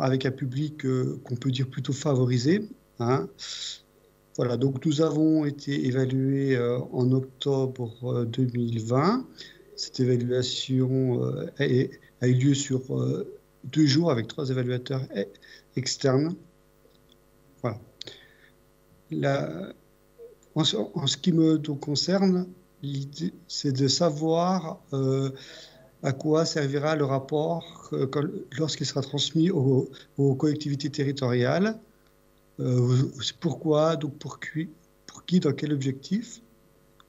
avec 0.00 0.26
un 0.26 0.30
public 0.30 0.84
euh, 0.84 1.20
qu'on 1.24 1.36
peut 1.36 1.50
dire 1.50 1.68
plutôt 1.68 1.92
favorisé. 1.92 2.68
Hein. 2.98 3.28
Voilà, 4.36 4.56
donc 4.56 4.84
nous 4.84 5.00
avons 5.00 5.44
été 5.44 5.86
évalués 5.86 6.54
euh, 6.56 6.78
en 6.92 7.10
octobre 7.12 8.24
2020. 8.26 9.18
Euh, 9.18 9.22
Cette 9.76 10.00
évaluation 10.00 11.22
a, 11.58 12.28
eu 12.28 12.34
lieu 12.34 12.54
sur 12.54 12.80
deux 13.64 13.86
jours 13.86 14.10
avec 14.10 14.26
trois 14.26 14.50
évaluateurs 14.50 15.02
e-, 15.16 15.24
externes. 15.76 16.34
Voilà. 17.62 17.80
en, 20.54 21.06
ce 21.06 21.16
qui 21.16 21.32
me 21.32 21.58
concerne, 21.74 22.48
l'idée, 22.82 23.32
c'est 23.46 23.72
de 23.72 23.88
savoir 23.88 24.80
à 26.02 26.12
quoi 26.12 26.44
servira 26.44 26.96
le 26.96 27.04
rapport 27.04 27.90
lorsqu'il 28.56 28.86
sera 28.86 29.02
transmis 29.02 29.50
aux, 29.50 29.90
collectivités 30.36 30.90
territoriales. 30.90 31.78
Euh, 32.60 33.10
pourquoi, 33.40 33.96
donc 33.96 34.16
pour 34.18 34.40
qui, 34.40 35.40
dans 35.40 35.52
quel 35.52 35.72
objectif. 35.72 36.40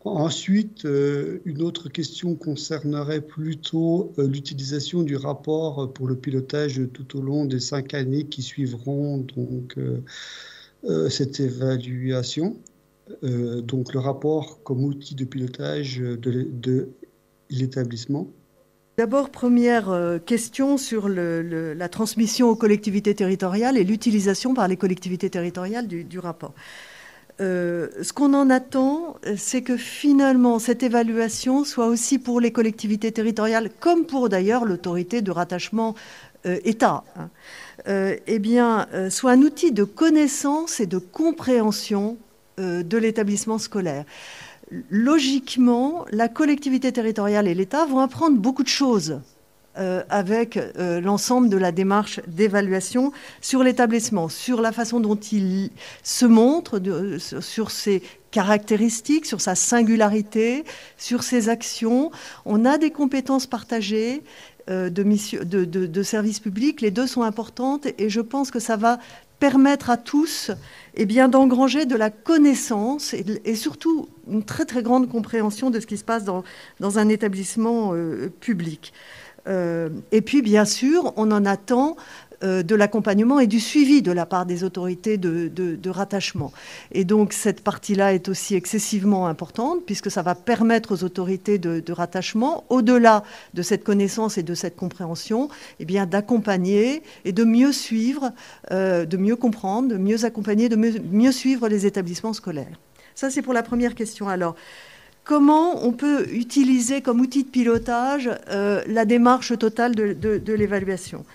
Ensuite, 0.05 0.85
euh, 0.85 1.39
une 1.45 1.61
autre 1.61 1.89
question 1.89 2.35
concernerait 2.35 3.21
plutôt 3.21 4.13
euh, 4.17 4.27
l'utilisation 4.27 5.03
du 5.03 5.17
rapport 5.17 5.91
pour 5.93 6.07
le 6.07 6.15
pilotage 6.15 6.81
tout 6.93 7.17
au 7.17 7.21
long 7.21 7.45
des 7.45 7.59
cinq 7.59 7.93
années 7.93 8.25
qui 8.25 8.41
suivront 8.41 9.17
donc 9.17 9.77
cette 11.09 11.41
évaluation. 11.41 12.55
donc 13.21 13.93
le 13.93 13.99
rapport 13.99 14.63
comme 14.63 14.83
outil 14.85 15.13
de 15.13 15.25
pilotage 15.25 15.97
de 15.97 16.89
l'établissement. 17.49 18.31
D'abord, 19.00 19.30
première 19.30 19.91
euh, 19.91 20.20
question 20.20 20.78
sur 20.78 21.08
la 21.08 21.88
transmission 21.88 22.50
aux 22.50 22.56
collectivités 22.58 23.16
territoriales 23.16 23.78
et 23.78 23.86
l'utilisation 23.86 24.54
par 24.54 24.68
les 24.68 24.76
collectivités 24.76 25.30
territoriales 25.30 25.88
du, 25.88 26.20
rapport. 26.20 26.52
Euh, 27.39 27.88
ce 28.02 28.12
qu'on 28.12 28.34
en 28.34 28.50
attend, 28.50 29.16
c'est 29.38 29.62
que 29.62 29.78
finalement 29.78 30.60
cette 30.60 30.84
évaluation 30.84 31.64
soit 31.64 31.88
aussi 31.88 32.20
pour 32.20 32.41
les 32.41 32.52
collectivités 32.52 33.14
territoriales, 33.14 33.70
comme 33.80 34.06
pour 34.06 34.28
d'ailleurs 34.28 34.66
l'autorité 34.66 35.22
de 35.22 35.32
rattachement 35.32 35.95
euh, 36.45 36.60
État, 36.66 37.06
hein, 37.16 37.30
eh 37.88 38.41
soit 39.10 39.32
un 39.32 39.41
outil 39.43 39.72
de 39.72 39.86
connaissance 39.86 40.82
et 40.82 40.88
de 40.88 40.97
compréhension 40.97 42.18
de 42.58 42.97
l'établissement 42.97 43.60
scolaire 43.60 44.04
logiquement, 44.89 46.05
la 46.11 46.28
collectivité 46.28 46.91
territoriale 46.91 47.47
et 47.47 47.53
l'État 47.53 47.86
vont 47.86 47.99
apprendre 47.99 48.38
beaucoup 48.38 48.63
de 48.63 48.67
choses 48.67 49.20
euh, 49.78 50.03
avec 50.09 50.57
euh, 50.57 50.99
l'ensemble 50.99 51.47
de 51.47 51.57
la 51.57 51.72
démarche 51.72 52.20
d'évaluation 52.28 53.11
sur 53.39 53.63
l'établissement, 53.63 54.28
sur 54.28 54.61
la 54.61 54.72
façon 54.72 54.99
dont 54.99 55.15
il 55.15 55.70
se 56.03 56.26
montre, 56.26 56.82
sur 57.39 57.72
ses 57.72 58.01
caractéristiques, 58.32 59.26
sur 59.26 59.41
sa 59.41 59.55
singularité, 59.55 60.65
sur 60.97 61.24
ses 61.24 61.49
actions. 61.49 62.11
On 62.45 62.65
a 62.65 62.78
des 62.78 62.91
compétences 62.91 63.47
partagées. 63.47 64.24
Euh, 64.70 64.91
de, 64.91 65.03
de, 65.43 65.65
de 65.65 66.03
services 66.03 66.39
publics, 66.39 66.82
les 66.82 66.91
deux 66.91 67.07
sont 67.07 67.24
importantes 67.24 67.88
et 67.97 68.09
je 68.09 68.22
pense 68.22 68.51
que 68.51 68.59
ça 68.59 68.76
va 68.76 68.99
permettre 69.39 69.89
à 69.89 69.97
tous 69.97 70.51
eh 70.95 71.05
bien, 71.05 71.29
d'engranger 71.29 71.85
de 71.85 71.95
la 71.95 72.09
connaissance 72.09 73.13
et, 73.13 73.55
surtout 73.55 74.09
une 74.29 74.43
très 74.43 74.65
très 74.65 74.83
grande 74.83 75.09
compréhension 75.09 75.69
de 75.69 75.79
ce 75.79 75.87
qui 75.87 75.97
se 75.97 76.03
passe 76.03 76.23
dans, 76.25 76.43
un 76.81 77.09
établissement 77.09 77.91
euh, 77.93 78.29
public. 78.39 78.93
Euh, 79.47 79.89
et 80.11 80.21
puis, 80.21 80.41
bien 80.41 80.65
sûr, 80.65 81.13
on 81.15 81.31
en 81.31 81.45
attend 81.45 81.95
de 82.41 82.75
l'accompagnement 82.75 83.39
et 83.39 83.47
du 83.47 83.59
suivi 83.59 84.01
de 84.01 84.11
la 84.11 84.25
part 84.25 84.45
des 84.45 84.63
autorités 84.63 85.17
de, 85.17 85.89
rattachement. 85.89 86.51
Et 86.91 87.03
donc 87.03 87.33
cette 87.33 87.61
partie-là 87.61 88.13
est 88.13 88.29
aussi 88.29 88.55
excessivement 88.55 89.27
importante 89.27 89.85
puisque 89.85 90.09
ça 90.09 90.21
va 90.21 90.35
permettre 90.35 90.93
aux 90.93 91.03
autorités 91.03 91.57
de, 91.57 91.91
rattachement, 91.91 92.63
au-delà 92.69 93.23
de 93.53 93.61
cette 93.61 93.83
connaissance 93.83 94.37
et 94.37 94.43
de 94.43 94.53
cette 94.53 94.75
compréhension, 94.75 95.49
eh 95.79 95.85
bien 95.85 96.05
d'accompagner 96.05 97.03
et 97.25 97.31
de 97.31 97.43
mieux 97.43 97.71
suivre, 97.71 98.31
euh, 98.71 99.05
de 99.05 99.17
mieux 99.17 99.35
comprendre, 99.35 99.89
de 99.89 99.97
mieux 99.97 100.25
accompagner, 100.25 100.69
de 100.69 100.75
mieux, 100.75 101.31
suivre 101.31 101.67
les 101.67 101.85
établissements 101.85 102.33
scolaires. 102.33 102.79
Ça 103.15 103.29
c'est 103.29 103.41
pour 103.41 103.53
la 103.53 103.63
première 103.63 103.95
question. 103.95 104.29
Alors 104.29 104.55
comment 105.23 105.85
on 105.85 105.91
peut 105.91 106.27
utiliser 106.31 107.01
comme 107.01 107.19
outil 107.19 107.43
de 107.43 107.49
pilotage 107.49 108.29
euh, 108.49 108.81
la 108.87 109.05
démarche 109.05 109.57
totale 109.57 109.93
de 109.95 110.53
l'évaluation? 110.53 111.25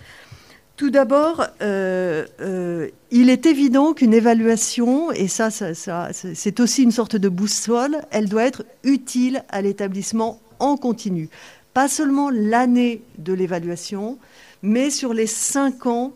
Tout 0.76 0.90
d'abord, 0.90 1.46
euh, 1.62 2.26
euh, 2.40 2.88
il 3.12 3.30
est 3.30 3.46
évident 3.46 3.92
qu'une 3.94 4.12
évaluation, 4.12 5.12
et 5.12 5.28
ça, 5.28 5.50
c'est 5.50 6.60
aussi 6.60 6.82
une 6.82 6.90
sorte 6.90 7.14
de 7.14 7.28
boussole, 7.28 7.98
elle 8.10 8.28
doit 8.28 8.44
être 8.44 8.64
utile 8.82 9.44
à 9.50 9.62
l'établissement 9.62 10.40
en 10.58 10.76
continu. 10.76 11.28
pas 11.74 11.88
seulement 11.88 12.30
l'année 12.30 13.02
de 13.18 13.32
l'évaluation, 13.32 14.18
mais 14.62 14.90
sur 14.90 15.12
les 15.12 15.26
cinq 15.26 15.86
ans 15.86 16.12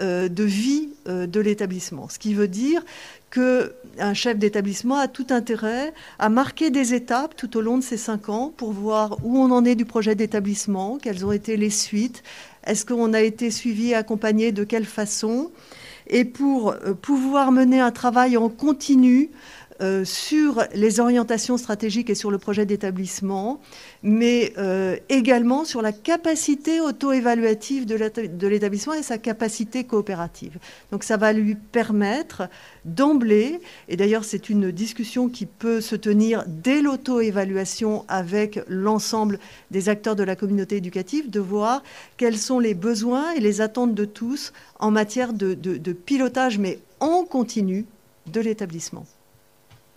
euh, 0.00 0.28
de 0.28 0.44
vie 0.44 0.88
de 1.06 1.40
l'établissement. 1.40 2.08
Ce 2.08 2.18
qui 2.18 2.32
veut 2.32 2.48
dire 2.48 2.82
qu'un 3.34 4.14
chef 4.14 4.38
d'établissement 4.38 4.96
a 4.96 5.08
tout 5.08 5.26
intérêt 5.30 5.92
à 6.18 6.28
marquer 6.28 6.70
des 6.70 6.94
étapes 6.94 7.34
tout 7.36 7.56
au 7.56 7.60
long 7.60 7.78
de 7.78 7.82
ces 7.82 7.96
cinq 7.96 8.28
ans 8.28 8.52
pour 8.56 8.72
voir 8.72 9.18
où 9.24 9.38
on 9.38 9.50
en 9.50 9.64
est 9.64 9.74
du 9.74 9.84
projet 9.84 10.14
d'établissement, 10.14 10.98
quelles 11.02 11.26
ont 11.26 11.32
été 11.32 11.56
les 11.56 11.70
suites, 11.70 12.22
est-ce 12.66 12.84
qu'on 12.84 13.12
a 13.12 13.20
été 13.20 13.50
suivi, 13.50 13.94
accompagné, 13.94 14.52
de 14.52 14.64
quelle 14.64 14.84
façon, 14.84 15.50
et 16.06 16.24
pour 16.24 16.72
euh, 16.72 16.94
pouvoir 16.94 17.52
mener 17.52 17.80
un 17.80 17.90
travail 17.90 18.36
en 18.36 18.48
continu 18.48 19.30
euh, 19.80 20.04
sur 20.04 20.64
les 20.74 21.00
orientations 21.00 21.56
stratégiques 21.56 22.08
et 22.10 22.14
sur 22.14 22.30
le 22.30 22.38
projet 22.38 22.64
d'établissement, 22.64 23.60
mais 24.02 24.52
euh, 24.56 24.96
également 25.08 25.64
sur 25.64 25.82
la 25.82 25.92
capacité 25.92 26.80
auto-évaluative 26.80 27.86
de 27.86 28.46
l'établissement 28.46 28.94
et 28.94 29.02
sa 29.02 29.18
capacité 29.18 29.84
coopérative. 29.84 30.58
Donc 30.92 31.02
ça 31.02 31.16
va 31.16 31.32
lui 31.32 31.54
permettre 31.54 32.48
d'emblée, 32.84 33.60
et 33.88 33.96
d'ailleurs 33.96 34.24
c'est 34.24 34.48
une 34.48 34.70
discussion 34.70 35.28
qui 35.28 35.46
peut 35.46 35.80
se 35.80 35.96
tenir 35.96 36.44
dès 36.46 36.80
l'auto-évaluation 36.80 38.04
avec 38.06 38.60
l'ensemble 38.68 39.38
des 39.70 39.88
acteurs 39.88 40.16
de 40.16 40.22
la 40.22 40.36
communauté 40.36 40.76
éducative, 40.76 41.30
de 41.30 41.40
voir 41.40 41.82
quels 42.16 42.38
sont 42.38 42.60
les 42.60 42.74
besoins 42.74 43.32
et 43.32 43.40
les 43.40 43.60
attentes 43.60 43.94
de 43.94 44.04
tous 44.04 44.52
en 44.78 44.90
matière 44.90 45.32
de, 45.32 45.54
de 45.54 45.92
pilotage, 45.92 46.58
mais 46.58 46.78
en 47.00 47.24
continu, 47.24 47.86
de 48.26 48.40
l'établissement. 48.40 49.06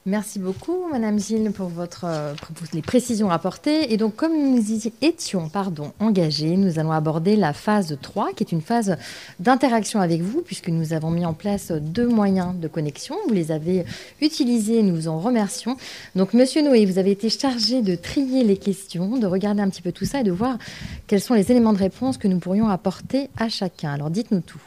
Merci 0.08 0.40
beaucoup, 0.40 0.88
Madame 0.90 1.20
Gilles, 1.20 1.52
pour, 1.52 1.68
votre, 1.68 2.06
euh, 2.06 2.34
les 2.74 2.82
précisions 2.82 3.30
apportées. 3.30 3.92
Et 3.92 3.98
donc, 3.98 4.16
comme 4.16 4.32
nous 4.32 4.72
y 4.72 4.90
étions 5.02 5.52
engagés, 6.00 6.56
nous 6.56 6.80
allons 6.80 6.94
aborder 6.94 7.36
la 7.36 7.52
phase 7.52 7.98
3, 8.02 8.32
qui 8.32 8.42
est 8.42 8.54
une 8.54 8.62
phase 8.62 8.96
d'interaction 9.42 10.00
avec 10.00 10.22
vous, 10.22 10.42
puisque 10.42 10.70
nous 10.70 10.94
avons 10.94 11.12
mis 11.12 11.26
en 11.26 11.34
place 11.34 11.74
deux 11.74 12.08
moyens 12.08 12.56
de 12.58 12.70
connexion. 12.70 13.18
Vous 13.28 13.34
les 13.34 13.52
avez 13.52 13.84
utilisés, 14.22 14.82
nous 14.82 14.96
vous 14.96 15.08
en 15.10 15.20
remercions. 15.20 15.76
Donc, 16.16 16.34
Monsieur 16.34 16.62
Noé, 16.62 16.86
vous 16.86 17.00
avez 17.00 17.12
été 17.12 17.30
chargé 17.30 17.82
de 17.82 17.96
trier 17.96 18.46
les 18.46 18.56
questions, 18.56 19.18
de 19.18 19.28
regarder 19.28 19.62
un 19.62 19.70
petit 19.70 19.82
peu 19.82 19.92
tout 19.92 20.06
ça 20.06 20.22
et 20.22 20.24
de 20.24 20.32
voir 20.32 20.58
quels 21.08 21.20
sont 21.20 21.34
les 21.34 21.52
éléments 21.52 21.74
de 21.74 21.80
réponse 21.80 22.18
que 22.18 22.30
nous 22.30 22.40
pourrions 22.40 22.70
apporter 22.70 23.30
à 23.36 23.50
chacun. 23.50 23.92
Alors, 23.92 24.10
dites-nous 24.10 24.40
tout. 24.40 24.62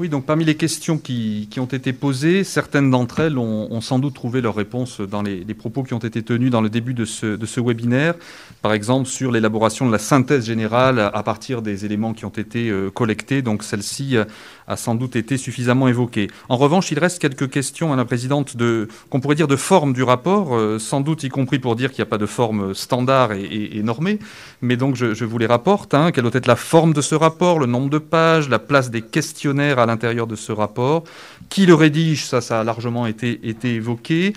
Oui, 0.00 0.08
donc 0.08 0.26
parmi 0.26 0.44
les 0.44 0.56
questions 0.56 0.98
qui, 0.98 1.48
ont 1.58 1.66
été 1.66 1.92
posées, 1.92 2.42
certaines 2.42 2.90
d'entre 2.90 3.20
elles 3.20 3.38
ont, 3.38 3.80
sans 3.80 4.00
doute 4.00 4.14
trouvé 4.14 4.40
leur 4.40 4.56
réponse 4.56 5.00
dans 5.00 5.22
les, 5.22 5.44
propos 5.54 5.84
qui 5.84 5.94
ont 5.94 6.00
été 6.00 6.20
tenus 6.24 6.50
dans 6.50 6.60
le 6.60 6.68
début 6.68 6.94
de 6.94 7.04
ce, 7.04 7.36
de 7.36 7.46
ce 7.46 7.60
webinaire, 7.60 8.16
par 8.60 8.72
exemple 8.72 9.08
sur 9.08 9.30
l'élaboration 9.30 9.86
de 9.86 9.92
la 9.92 10.00
synthèse 10.00 10.46
générale 10.46 10.98
à 10.98 11.22
partir 11.22 11.62
des 11.62 11.84
éléments 11.84 12.12
qui 12.12 12.24
ont 12.24 12.30
été 12.30 12.70
euh, 12.70 12.90
collectés. 12.90 13.40
Donc 13.40 13.62
celle-ci 13.62 14.16
euh, 14.16 14.24
a 14.66 14.76
sans 14.76 14.94
doute 14.94 15.16
été 15.16 15.36
suffisamment 15.36 15.88
évoquée. 15.88 16.28
En 16.48 16.56
revanche, 16.56 16.90
il 16.90 16.98
reste 16.98 17.20
quelques 17.20 17.50
questions 17.50 17.92
à 17.92 17.96
la 17.96 18.04
présidente 18.04 18.56
de, 18.56 18.88
qu'on 19.10 19.20
pourrait 19.20 19.34
dire 19.34 19.48
de 19.48 19.56
forme 19.56 19.92
du 19.92 20.02
rapport, 20.02 20.56
euh, 20.56 20.78
sans 20.78 21.00
doute 21.00 21.22
y 21.24 21.28
compris 21.28 21.58
pour 21.58 21.76
dire 21.76 21.90
qu'il 21.90 22.02
n'y 22.02 22.08
a 22.08 22.10
pas 22.10 22.18
de 22.18 22.26
forme 22.26 22.74
standard 22.74 23.32
et, 23.32 23.82
normée, 23.82 24.18
mais 24.62 24.76
donc 24.76 24.96
je, 24.96 25.24
vous 25.24 25.38
les 25.38 25.46
rapporte. 25.46 25.94
Hein, 25.94 26.12
quelle 26.12 26.24
doit 26.24 26.34
être 26.34 26.46
la 26.46 26.56
forme 26.56 26.92
de 26.92 27.00
ce 27.00 27.14
rapport, 27.14 27.58
le 27.58 27.66
nombre 27.66 27.90
de 27.90 27.98
pages, 27.98 28.48
la 28.48 28.58
place 28.58 28.90
des 28.90 29.02
questionnaires 29.02 29.78
à 29.78 29.86
l'intérieur 29.86 30.26
de 30.26 30.36
ce 30.36 30.52
rapport. 30.52 31.04
Qui 31.50 31.66
le 31.66 31.74
rédige 31.74 32.26
Ça, 32.26 32.40
ça 32.40 32.60
a 32.60 32.64
largement 32.64 33.06
été, 33.06 33.40
été 33.48 33.74
évoqué. 33.74 34.32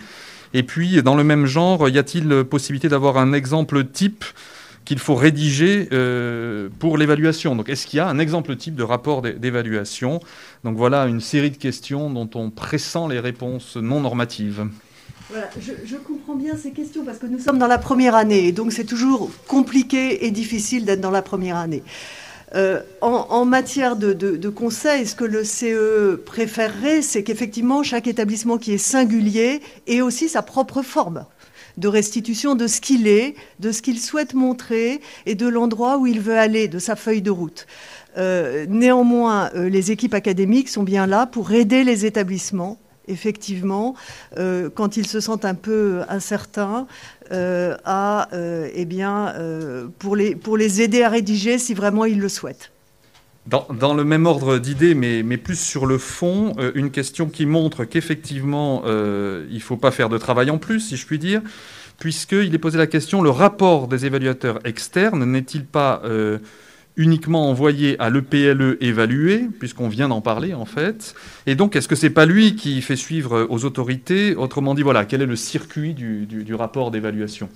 Et 0.53 0.63
puis, 0.63 1.01
dans 1.03 1.15
le 1.15 1.23
même 1.23 1.45
genre, 1.45 1.89
y 1.89 1.97
a-t-il 1.97 2.43
possibilité 2.43 2.89
d'avoir 2.89 3.17
un 3.17 3.33
exemple 3.33 3.83
type 3.85 4.23
qu'il 4.87 4.99
faut 4.99 5.15
rédiger 5.15 5.89
euh, 5.91 6.69
pour 6.79 6.97
l'évaluation. 6.97 7.57
Donc, 7.57 7.67
est-ce 7.67 7.85
qu'il 7.85 7.97
y 7.97 7.99
a 7.99 8.07
un 8.07 8.19
exemple 8.19 8.55
type 8.55 8.73
de 8.73 8.83
rapport 8.83 9.21
d'évaluation? 9.21 10.21
Donc, 10.63 10.77
voilà 10.77 11.07
une 11.07 11.19
série 11.19 11.51
de 11.51 11.57
questions 11.57 12.09
dont 12.09 12.29
on 12.35 12.49
pressent 12.51 13.09
les 13.09 13.19
réponses 13.19 13.75
non 13.75 13.99
normatives. 13.99 14.65
Je, 15.59 15.97
comprends 15.97 16.35
bien 16.35 16.55
ces 16.55 16.71
questions 16.71 17.03
parce 17.03 17.17
que 17.17 17.25
nous 17.25 17.37
sommes 17.37 17.59
dans 17.59 17.67
la 17.67 17.79
première 17.79 18.15
année, 18.15 18.47
et 18.47 18.53
donc 18.53 18.71
c'est 18.71 18.85
toujours 18.85 19.29
compliqué 19.45 20.25
et 20.25 20.31
difficile 20.31 20.85
d'être 20.85 21.01
dans 21.01 21.11
la 21.11 21.21
première 21.21 21.57
année. 21.57 21.83
Euh, 22.55 22.81
en, 23.01 23.43
matière 23.43 23.97
de, 23.97 24.13
de, 24.13 24.49
conseil, 24.49 25.05
ce 25.05 25.15
que 25.15 25.25
le 25.25 25.43
CE 25.43 26.15
préférerait, 26.15 27.01
c'est 27.01 27.23
qu'effectivement, 27.23 27.83
chaque 27.83 28.07
établissement 28.07 28.57
qui 28.57 28.71
est 28.71 28.77
singulier 28.77 29.59
ait 29.85 29.99
aussi 29.99 30.29
sa 30.29 30.41
propre 30.41 30.81
forme 30.81 31.25
de 31.77 31.87
restitution 31.87 32.55
de 32.55 32.67
ce 32.67 32.81
qu'il 32.81 33.07
est, 33.07 33.35
de 33.59 33.71
ce 33.71 33.81
qu'il 33.81 33.99
souhaite 33.99 34.33
montrer 34.33 35.01
et 35.25 35.35
de 35.35 35.47
l'endroit 35.47 35.97
où 35.97 36.07
il 36.07 36.19
veut 36.19 36.37
aller, 36.37 36.67
de 36.67 36.79
sa 36.79 36.95
feuille 36.95 37.21
de 37.21 37.31
route. 37.31 37.67
Euh, 38.17 38.65
néanmoins, 38.67 39.51
euh, 39.55 39.69
les 39.69 39.91
équipes 39.91 40.13
académiques 40.13 40.69
sont 40.69 40.83
bien 40.83 41.05
là 41.05 41.25
pour 41.27 41.51
aider 41.51 41.83
les 41.83 42.05
établissements 42.05 42.77
effectivement, 43.09 43.95
euh, 44.37 44.69
quand 44.69 44.97
ils 44.97 45.07
se 45.07 45.21
sentent 45.21 45.45
un 45.45 45.55
peu 45.55 46.01
incertains, 46.09 46.87
eh 47.31 48.85
pour 49.97 50.57
les 50.57 50.81
aider 50.81 51.03
à 51.03 51.09
rédiger 51.09 51.57
si 51.57 51.73
vraiment 51.73 52.03
ils 52.03 52.19
le 52.19 52.27
souhaitent. 52.27 52.69
Dans, 53.47 53.93
le 53.93 54.03
même 54.03 54.25
ordre 54.25 54.57
d'idées, 54.57 54.93
mais, 54.93 55.37
plus 55.37 55.57
sur 55.57 55.85
le 55.85 55.97
fond, 55.97 56.53
une 56.75 56.91
question 56.91 57.27
qui 57.27 57.45
montre 57.45 57.85
qu'effectivement, 57.85 58.83
il 58.85 59.53
ne 59.53 59.59
faut 59.59 59.77
pas 59.77 59.91
faire 59.91 60.09
de 60.09 60.17
travail 60.17 60.49
en 60.49 60.57
plus, 60.57 60.81
si 60.81 60.97
je 60.97 61.05
puis 61.05 61.17
dire, 61.17 61.41
puisqu'il 61.97 62.53
est 62.53 62.57
posé 62.57 62.77
la 62.77 62.87
question, 62.87 63.21
le 63.21 63.29
rapport 63.29 63.87
des 63.87 64.05
évaluateurs 64.05 64.59
externes 64.65 65.23
n'est-il 65.23 65.63
pas 65.63 66.01
uniquement 66.97 67.49
envoyé 67.49 67.97
à 68.01 68.09
l'EPLE 68.09 68.77
évalué, 68.81 69.47
puisqu'on 69.59 69.87
vient 69.87 70.09
d'en 70.09 70.19
parler 70.19 70.53
en 70.53 70.65
fait? 70.65 71.15
Et 71.45 71.55
donc, 71.55 71.77
est-ce 71.77 71.87
que 71.87 71.95
c'est 71.95 72.09
pas 72.09 72.25
lui 72.25 72.55
qui 72.55 72.81
fait 72.81 72.97
suivre 72.97 73.47
aux 73.49 73.63
autorités? 73.63 74.35
Autrement 74.35 74.75
dit, 74.75 74.81
voilà, 74.81 75.05
quel 75.05 75.21
est 75.21 75.25
le 75.25 75.37
circuit 75.37 75.93
du 75.93 76.53
rapport 76.53 76.91
d'évaluation? 76.91 77.47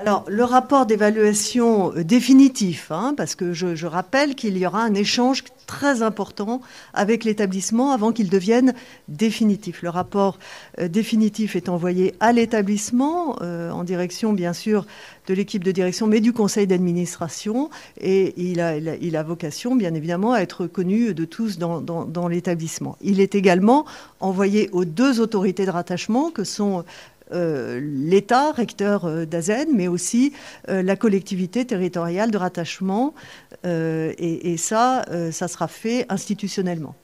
Alors, 0.00 0.24
le 0.28 0.44
rapport 0.44 0.86
d'évaluation 0.86 1.92
euh, 1.92 2.04
définitif, 2.04 2.92
hein, 2.92 3.14
parce 3.16 3.34
que 3.34 3.52
je, 3.52 3.84
rappelle 3.84 4.36
qu'il 4.36 4.56
y 4.56 4.64
aura 4.64 4.84
un 4.84 4.94
échange 4.94 5.42
très 5.66 6.02
important 6.02 6.60
avec 6.94 7.24
l'établissement 7.24 7.90
avant 7.90 8.12
qu'il 8.12 8.30
devienne 8.30 8.74
définitif. 9.08 9.82
Le 9.82 9.88
rapport 9.88 10.38
euh, 10.78 10.86
définitif 10.86 11.56
est 11.56 11.68
envoyé 11.68 12.14
à 12.20 12.32
l'établissement, 12.32 13.38
euh, 13.42 13.72
en 13.72 13.82
direction, 13.82 14.32
bien 14.32 14.52
sûr, 14.52 14.86
de 15.26 15.34
l'équipe 15.34 15.64
de 15.64 15.72
direction, 15.72 16.06
mais 16.06 16.20
du 16.20 16.32
conseil 16.32 16.68
d'administration, 16.68 17.68
et 18.00 18.34
il 18.36 18.60
a, 18.60 18.76
il 18.76 19.16
a, 19.16 19.22
vocation, 19.24 19.74
bien 19.74 19.94
évidemment, 19.94 20.32
à 20.32 20.42
être 20.42 20.68
connu 20.68 21.12
de 21.12 21.24
tous 21.24 21.58
dans, 21.58 22.28
l'établissement. 22.28 22.96
Il 23.02 23.20
est 23.20 23.34
également 23.34 23.84
envoyé 24.20 24.70
aux 24.70 24.84
deux 24.84 25.20
autorités 25.20 25.66
de 25.66 25.72
rattachement, 25.72 26.30
que 26.30 26.44
sont 26.44 26.84
l'État, 27.32 28.52
recteur 28.52 29.04
euh, 29.04 29.24
d'Azen, 29.24 29.68
mais 29.74 29.88
aussi 29.88 30.32
euh, 30.68 30.82
la 30.82 30.96
collectivité 30.96 31.64
territoriale 31.64 32.30
de 32.30 32.38
rattachement. 32.38 33.14
Et, 33.64 34.56
ça, 34.56 35.04
ça 35.30 35.48
sera 35.48 35.68
fait 35.68 36.06
institutionnellement. 36.08 36.94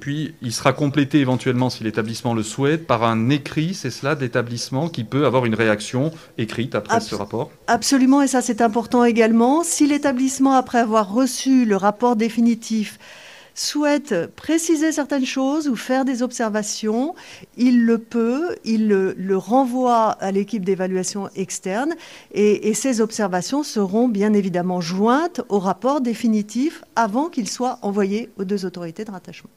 Puis, 0.00 0.34
il 0.42 0.52
sera 0.52 0.72
complété 0.72 1.20
éventuellement, 1.20 1.70
si 1.70 1.84
l'établissement 1.84 2.34
le 2.34 2.42
souhaite, 2.42 2.86
par 2.86 3.04
un 3.04 3.30
écrit, 3.30 3.74
c'est 3.74 3.90
cela, 3.90 4.14
d'établissement 4.14 4.88
qui 4.88 5.04
peut 5.04 5.24
avoir 5.24 5.46
une 5.46 5.54
réaction 5.54 6.12
écrite 6.38 6.74
après 6.74 7.00
ce 7.00 7.14
rapport? 7.14 7.50
Absolument, 7.66 8.22
et 8.22 8.26
ça 8.26 8.42
c'est 8.42 8.60
important 8.60 9.04
également. 9.04 9.62
Si 9.62 9.86
l'établissement, 9.86 10.54
après 10.54 10.78
avoir 10.78 11.12
reçu 11.12 11.64
le 11.64 11.76
rapport 11.76 12.16
définitif, 12.16 12.98
souhaite 13.54 14.26
préciser 14.34 14.92
certaines 14.92 15.26
choses 15.26 15.68
ou 15.68 15.76
faire 15.76 16.04
des 16.04 16.22
observations, 16.22 17.14
il 17.56 17.84
le 17.84 17.98
peut, 17.98 18.56
il 18.64 18.88
le, 18.88 19.36
renvoie 19.36 20.10
à 20.10 20.30
l'équipe 20.30 20.64
d'évaluation 20.64 21.28
externe 21.34 21.94
et, 22.32 22.72
ces 22.74 23.00
observations 23.00 23.62
seront 23.62 24.08
bien 24.08 24.32
évidemment 24.32 24.80
jointes 24.80 25.40
au 25.48 25.58
rapport 25.58 26.00
définitif 26.00 26.82
avant 26.96 27.28
qu'il 27.28 27.48
soit 27.48 27.78
envoyé 27.82 28.30
aux 28.38 28.44
deux 28.44 28.64
autorités 28.64 29.04
de 29.04 29.10
rattachement. 29.10 29.50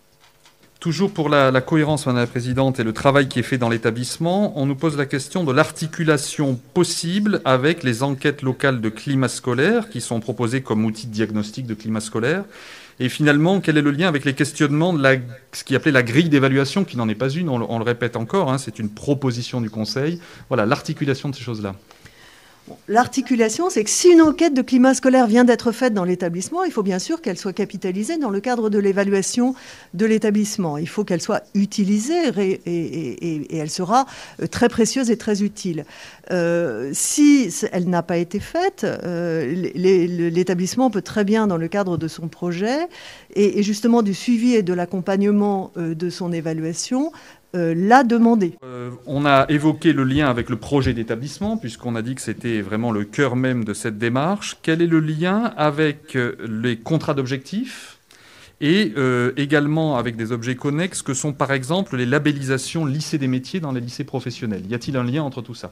Toujours 0.79 1.09
pour 1.09 1.29
la, 1.29 1.61
cohérence, 1.61 2.05
Madame 2.05 2.23
la 2.23 2.27
Présidente, 2.27 2.79
et 2.79 2.83
le 2.83 2.93
travail 2.93 3.27
qui 3.27 3.39
est 3.39 3.43
fait 3.43 3.57
dans 3.57 3.69
l'établissement, 3.69 4.53
on 4.55 4.67
nous 4.67 4.75
pose 4.75 4.97
la 4.97 5.05
question 5.07 5.43
de 5.43 5.51
l'articulation 5.51 6.59
possible 6.73 7.41
avec 7.43 7.81
les 7.81 8.03
enquêtes 8.03 8.43
locales 8.43 8.81
de 8.81 8.89
climat 8.89 9.29
scolaire 9.29 9.89
qui 9.89 10.01
sont 10.01 10.19
proposées 10.19 10.61
comme 10.61 10.85
outil 10.85 11.07
de 11.07 11.11
diagnostic 11.11 11.65
de 11.65 11.73
climat 11.73 12.01
scolaire 12.01 12.43
et 12.99 13.09
finalement, 13.09 13.59
quel 13.59 13.77
est 13.77 13.81
le 13.81 13.91
lien 13.91 14.07
avec 14.07 14.23
les 14.23 14.33
questionnements 14.33 14.93
de 14.93 15.19
ce 15.51 15.63
qui 15.63 15.75
appelait 15.75 15.91
la 15.91 16.03
grille 16.03 16.29
d'évaluation, 16.29 16.85
qui 16.85 16.95
n'en 16.95 17.09
est 17.09 17.15
pas 17.15 17.29
une, 17.29 17.49
on, 17.49 17.77
le 17.77 17.83
répète 17.83 18.15
encore, 18.15 18.51
hein, 18.51 18.57
c'est 18.57 18.79
une 18.79 18.89
proposition 18.89 19.59
du 19.59 19.69
Conseil. 19.69 20.19
Voilà, 20.47 20.65
l'articulation 20.65 21.29
de 21.29 21.35
ces 21.35 21.43
choses-là. 21.43 21.75
L'articulation, 22.87 23.69
c'est 23.69 23.83
que 23.83 23.89
si 23.89 24.09
une 24.09 24.21
enquête 24.21 24.53
de 24.53 24.61
climat 24.61 24.95
scolaire 24.95 25.27
vient 25.27 25.43
d'être 25.43 25.71
faite 25.71 25.93
dans 25.93 26.03
l'établissement, 26.03 26.63
il 26.63 26.71
faut 26.71 26.81
bien 26.81 26.97
sûr 26.97 27.21
qu'elle 27.21 27.37
soit 27.37 27.53
capitalisée 27.53 28.17
dans 28.17 28.31
le 28.31 28.39
cadre 28.39 28.69
de 28.69 28.79
l'évaluation 28.79 29.53
de 29.93 30.05
l'établissement. 30.05 30.77
Il 30.77 30.87
faut 30.87 31.03
qu'elle 31.03 31.21
soit 31.21 31.43
utilisée 31.53 32.31
et, 32.65 33.57
elle 33.57 33.69
sera 33.69 34.05
euh, 34.41 34.47
très 34.47 34.69
précieuse 34.69 35.11
et 35.11 35.17
très 35.17 35.43
utile. 35.43 35.85
Euh, 36.31 36.89
si 36.93 37.53
elle 37.71 37.87
n'a 37.87 38.01
pas 38.01 38.17
été 38.17 38.39
faite, 38.39 38.83
euh, 38.83 39.71
l'établissement 39.75 40.89
peut 40.89 41.03
très 41.03 41.23
bien, 41.23 41.45
dans 41.45 41.57
le 41.57 41.67
cadre 41.67 41.97
de 41.97 42.07
son 42.07 42.27
projet 42.27 42.87
et, 43.35 43.61
justement 43.61 44.01
du 44.01 44.15
suivi 44.15 44.55
et 44.55 44.63
de 44.63 44.73
l'accompagnement 44.73 45.71
de 45.75 46.09
son 46.09 46.31
évaluation, 46.31 47.11
l'a 47.55 48.03
demander. 48.03 48.53
on 49.07 49.25
a 49.25 49.45
évoqué 49.49 49.93
le 49.93 50.03
lien 50.03 50.29
avec 50.29 50.49
le 50.49 50.57
projet 50.57 50.93
d'établissement, 50.93 51.57
puisqu'on 51.57 51.95
a 51.95 52.01
dit 52.01 52.15
que 52.15 52.21
c'était 52.21 52.61
vraiment 52.61 52.91
le 52.91 53.05
cœur 53.05 53.35
même 53.35 53.63
de 53.63 53.73
cette 53.73 53.97
démarche. 53.97 54.57
Quel 54.61 54.81
est 54.81 54.87
le 54.87 54.99
lien 54.99 55.53
avec 55.57 56.17
les 56.47 56.77
contrats 56.77 57.13
d'objectifs 57.13 57.95
et 58.61 58.93
euh, 58.97 59.33
également 59.37 59.97
avec 59.97 60.15
des 60.15 60.31
objets 60.31 60.55
connexes 60.55 61.01
que 61.01 61.13
sont 61.13 61.33
par 61.33 61.51
exemple 61.51 61.97
les 61.97 62.05
labellisations 62.05 62.85
lycée 62.85 63.17
des 63.17 63.27
métiers 63.27 63.59
dans 63.59 63.71
les 63.71 63.81
lycées 63.81 64.03
professionnels? 64.03 64.63
Y 64.69 64.75
a-t-il 64.75 64.97
un 64.97 65.03
lien 65.03 65.23
entre 65.23 65.41
tout 65.41 65.55
ça? 65.55 65.71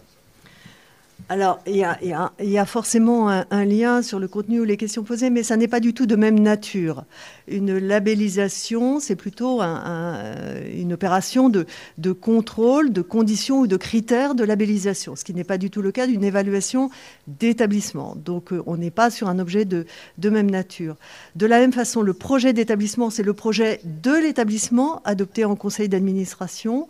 Alors, 1.30 1.60
il 1.66 1.76
y, 1.76 2.58
a, 2.58 2.66
forcément 2.66 3.30
un, 3.30 3.66
lien 3.66 4.02
sur 4.02 4.20
le 4.20 4.28
contenu 4.28 4.60
ou 4.60 4.66
les 4.66 4.76
questions 4.76 5.04
posées, 5.04 5.30
mais 5.30 5.42
ça 5.42 5.56
n'est 5.56 5.70
pas 5.70 5.80
du 5.80 5.94
tout 5.94 6.06
de 6.06 6.18
même 6.18 6.38
nature. 6.38 7.06
Une 7.48 7.78
labellisation, 7.78 9.00
c'est 9.00 9.16
plutôt 9.16 9.62
une 9.62 10.94
opération 10.94 11.50
de, 11.50 11.66
contrôle 12.12 12.92
de 12.92 13.02
conditions 13.02 13.62
ou 13.62 13.68
de 13.68 13.78
critères 13.78 14.36
de 14.36 14.44
labellisation, 14.44 15.16
ce 15.16 15.24
qui 15.24 15.34
n'est 15.34 15.46
pas 15.46 15.58
du 15.58 15.70
tout 15.70 15.82
le 15.82 15.92
cas 15.92 16.08
d'une 16.08 16.26
évaluation 16.26 16.90
d'établissement. 17.28 18.16
Donc, 18.16 18.52
euh, 18.52 18.62
on 18.66 18.78
n'est 18.78 18.92
pas 18.92 19.10
sur 19.10 19.30
un 19.30 19.40
objet 19.40 19.66
de, 19.66 19.86
de 20.18 20.30
même 20.30 20.52
nature. 20.52 20.98
De 21.36 21.46
la 21.46 21.60
même 21.60 21.74
façon, 21.74 22.02
le 22.02 22.14
projet 22.14 22.52
d'établissement, 22.52 23.10
c'est 23.10 23.24
le 23.24 23.34
projet 23.34 23.80
de 23.86 24.12
l'établissement 24.12 25.02
adopté 25.06 25.46
en 25.46 25.56
conseil 25.56 25.88
d'administration. 25.88 26.88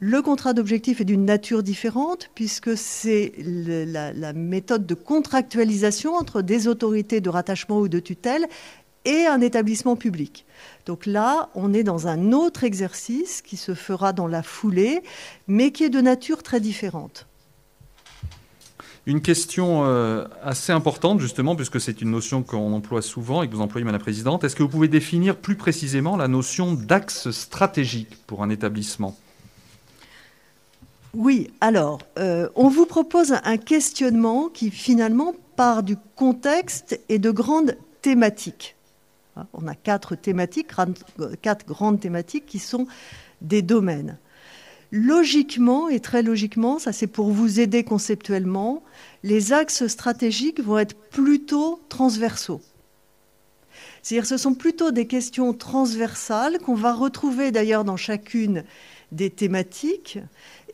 Le 0.00 0.22
contrat 0.22 0.52
d'objectif 0.52 1.00
est 1.00 1.04
d'une 1.04 1.24
nature 1.24 1.64
différente 1.64 2.30
puisque 2.36 2.76
c'est 2.76 3.32
la, 3.36 4.32
méthode 4.32 4.86
de 4.86 4.94
contractualisation 4.94 6.14
entre 6.14 6.40
des 6.40 6.68
autorités 6.68 7.20
de 7.20 7.28
rattachement 7.28 7.80
ou 7.80 7.88
de 7.88 7.98
tutelle 7.98 8.46
et 9.04 9.26
un 9.26 9.40
établissement 9.40 9.96
public. 9.96 10.46
Donc 10.86 11.04
là, 11.04 11.48
on 11.56 11.74
est 11.74 11.82
dans 11.82 12.06
un 12.06 12.32
autre 12.32 12.62
exercice 12.62 13.42
qui 13.42 13.56
se 13.56 13.74
fera 13.74 14.12
dans 14.12 14.28
la 14.28 14.44
foulée, 14.44 15.02
mais 15.48 15.72
qui 15.72 15.82
est 15.82 15.90
de 15.90 16.00
nature 16.00 16.44
très 16.44 16.60
différente. 16.60 17.26
Une 19.06 19.22
question 19.22 19.84
euh, 19.84 20.26
assez 20.44 20.70
importante, 20.70 21.18
justement, 21.18 21.56
puisque 21.56 21.80
c'est 21.80 22.02
une 22.02 22.10
notion 22.10 22.42
qu'on 22.42 22.72
emploie 22.72 23.02
souvent 23.02 23.42
et 23.42 23.48
que 23.48 23.54
vous 23.54 23.62
employez, 23.62 23.84
Madame 23.84 23.98
la 23.98 24.04
Présidente. 24.04 24.44
Est-ce 24.44 24.54
que 24.54 24.62
vous 24.62 24.68
pouvez 24.68 24.88
définir 24.88 25.36
plus 25.36 25.56
précisément 25.56 26.16
la 26.16 26.28
notion 26.28 26.74
d'axe 26.74 27.30
stratégique 27.30 28.16
pour 28.26 28.42
un 28.42 28.50
établissement? 28.50 29.16
Oui, 31.18 31.50
alors, 31.60 31.98
euh, 32.16 32.48
on 32.54 32.68
vous 32.68 32.86
propose 32.86 33.34
un 33.42 33.56
questionnement 33.56 34.48
qui 34.48 34.70
finalement 34.70 35.34
part 35.56 35.82
du 35.82 35.96
contexte 36.14 37.00
et 37.08 37.18
de 37.18 37.32
grandes 37.32 37.76
thématiques. 38.02 38.76
Hein, 39.34 39.48
on 39.52 39.66
a 39.66 39.74
quatre 39.74 40.14
thématiques, 40.14 40.68
quatre 41.42 41.66
grandes 41.66 41.98
thématiques 41.98 42.46
qui 42.46 42.60
sont 42.60 42.86
des 43.40 43.62
domaines. 43.62 44.16
Logiquement, 44.92 45.88
et 45.88 45.98
très 45.98 46.22
logiquement, 46.22 46.78
ça 46.78 46.92
c'est 46.92 47.08
pour 47.08 47.32
vous 47.32 47.58
aider 47.58 47.82
conceptuellement, 47.82 48.84
les 49.24 49.52
axes 49.52 49.88
stratégiques 49.88 50.60
vont 50.60 50.78
être 50.78 50.94
plutôt 50.94 51.80
transversaux. 51.88 52.60
C'est-à-dire 54.04 54.26
ce 54.26 54.36
sont 54.36 54.54
plutôt 54.54 54.92
des 54.92 55.08
questions 55.08 55.52
transversales 55.52 56.60
qu'on 56.60 56.76
va 56.76 56.94
retrouver 56.94 57.50
d'ailleurs 57.50 57.82
dans 57.82 57.96
chacune 57.96 58.62
des 59.12 59.30
thématiques 59.30 60.18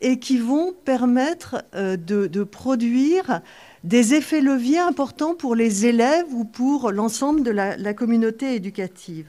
et 0.05 0.19
qui 0.19 0.37
vont 0.37 0.75
permettre 0.85 1.65
euh, 1.75 1.97
de, 1.97 2.45
produire 2.45 3.41
des 3.85 4.13
effets 4.13 4.43
leviers 4.43 4.79
importants 4.79 5.35
pour 5.35 5.57
les 5.57 5.87
élèves 5.87 6.27
ou 6.31 6.45
pour 6.45 6.93
l'ensemble 6.93 7.43
de 7.43 7.51
la, 7.51 7.95
communauté 7.95 8.55
éducative. 8.55 9.27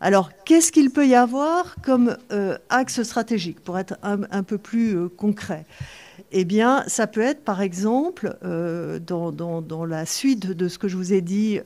Alors, 0.00 0.30
qu'est-ce 0.46 0.72
qu'il 0.72 0.90
peut 0.90 1.06
y 1.06 1.14
avoir 1.14 1.76
comme 1.82 2.16
euh, 2.32 2.56
axe 2.70 3.02
stratégique, 3.02 3.60
pour 3.60 3.78
être 3.78 3.98
un, 4.02 4.42
peu 4.42 4.56
plus 4.56 4.96
euh, 4.96 5.08
concret? 5.08 5.66
Eh 6.32 6.46
bien, 6.46 6.82
ça 6.86 7.06
peut 7.06 7.20
être, 7.20 7.44
par 7.44 7.60
exemple, 7.60 8.34
dans, 8.42 9.84
la 9.86 10.06
suite 10.06 10.46
de 10.46 10.68
ce 10.68 10.78
que 10.78 10.88
je 10.88 10.96
vous 10.96 11.12
ai 11.12 11.20
dit 11.20 11.60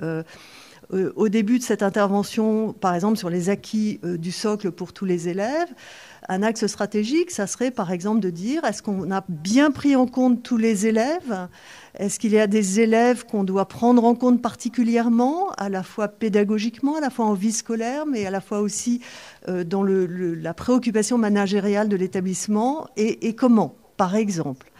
au 0.93 1.28
début 1.28 1.59
de 1.59 1.64
cette 1.64 1.82
intervention, 1.82 2.72
par 2.72 2.95
exemple, 2.95 3.16
sur 3.16 3.30
les 3.30 3.49
acquis 3.49 4.01
du 4.03 4.32
socle 4.32 4.70
pour 4.70 4.93
tous 4.93 5.05
les 5.05 5.28
élèves, 5.28 5.68
un 6.28 6.43
axe 6.43 6.66
stratégique, 6.66 7.30
ça 7.30 7.47
serait 7.47 7.70
par 7.70 7.91
exemple 7.93 8.20
de 8.20 8.30
dire 8.30 8.64
est-ce 8.64 8.82
qu'on 8.82 9.11
a 9.11 9.24
bien 9.28 9.70
pris 9.70 9.95
en 9.95 10.07
compte 10.07 10.43
tous 10.43 10.57
les 10.57 10.87
élèves? 10.87 11.49
Est-ce 11.99 12.18
qu'il 12.18 12.32
y 12.32 12.39
a 12.39 12.47
des 12.47 12.80
élèves 12.80 13.24
qu'on 13.26 13.45
doit 13.45 13.68
prendre 13.68 14.05
en 14.05 14.14
compte 14.14 14.41
particulièrement, 14.41 15.51
à 15.53 15.68
la 15.68 15.82
fois 15.82 16.09
pédagogiquement, 16.09 16.97
à 16.97 17.01
la 17.01 17.11
fois 17.11 17.26
en 17.26 17.35
vie 17.35 17.53
scolaire, 17.53 18.07
mais 18.07 18.26
à 18.26 18.30
la 18.30 18.41
fois 18.41 18.61
aussi 18.61 19.01
euh, 19.49 19.64
dans 19.64 19.82
la 19.82 20.55
préoccupation 20.55 21.18
managériale 21.18 21.89
de 21.89 21.97
l'établissement 21.97 22.89
et, 22.97 23.35
comment, 23.35 23.76
par 23.97 24.16
exemple 24.16 24.70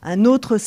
un 0.00 0.26
autre 0.26 0.58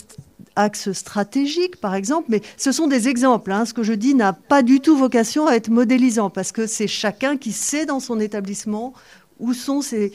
axe 0.56 0.92
stratégique, 0.92 1.80
par 1.80 1.96
exemple, 1.96 2.28
mais 2.30 2.42
ce 2.58 2.72
sont 2.72 2.88
des 2.88 3.08
exemples. 3.08 3.52
Hein. 3.52 3.66
Ce 3.66 3.74
que 3.74 3.84
je 3.84 3.94
dis 3.94 4.16
n'a 4.16 4.34
pas 4.34 4.64
du 4.64 4.80
tout 4.80 4.98
vocation 4.98 5.48
à 5.48 5.54
être 5.54 5.70
modélisant, 5.70 6.30
parce 6.30 6.52
que 6.52 6.68
c'est 6.68 6.88
chacun 6.88 7.38
qui 7.38 7.52
sait 7.52 7.86
dans 7.86 8.00
son 8.00 8.20
établissement 8.20 8.94
où 9.40 9.54
sont 9.54 9.82
ces, 9.82 10.14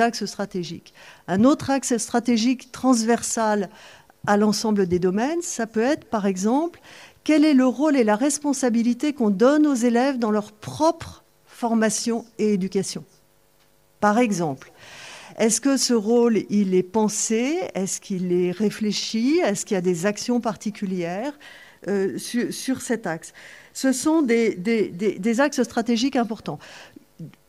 axes 0.00 0.24
stratégiques 0.24 0.94
Un 1.26 1.44
autre 1.44 1.70
axe 1.70 1.96
stratégique 1.96 2.70
transversal 2.70 3.68
à 4.26 4.36
l'ensemble 4.36 4.86
des 4.86 4.98
domaines, 4.98 5.42
ça 5.42 5.66
peut 5.66 5.82
être 5.82 6.04
par 6.04 6.26
exemple 6.26 6.80
quel 7.24 7.44
est 7.44 7.54
le 7.54 7.66
rôle 7.66 7.96
et 7.96 8.04
la 8.04 8.16
responsabilité 8.16 9.12
qu'on 9.12 9.30
donne 9.30 9.66
aux 9.66 9.74
élèves 9.74 10.18
dans 10.18 10.30
leur 10.30 10.52
propre 10.52 11.24
formation 11.44 12.24
et 12.38 12.54
éducation. 12.54 13.04
Par 14.00 14.18
exemple, 14.18 14.72
est-ce 15.38 15.60
que 15.60 15.76
ce 15.76 15.94
rôle, 15.94 16.38
il 16.50 16.74
est 16.74 16.82
pensé? 16.82 17.60
Est-ce 17.74 18.00
qu'il 18.00 18.32
est 18.32 18.50
réfléchi? 18.50 19.38
Est-ce 19.44 19.64
qu'il 19.64 19.76
y 19.76 19.78
a 19.78 19.80
des 19.80 20.04
actions 20.04 20.40
particulières 20.40 21.32
euh, 21.86 22.18
sur, 22.18 22.80
cet 22.80 23.06
axe? 23.06 23.32
Ce 23.72 23.92
sont 23.92 24.22
des, 24.22 25.40
axes 25.40 25.62
stratégiques 25.62 26.16
importants. 26.16 26.58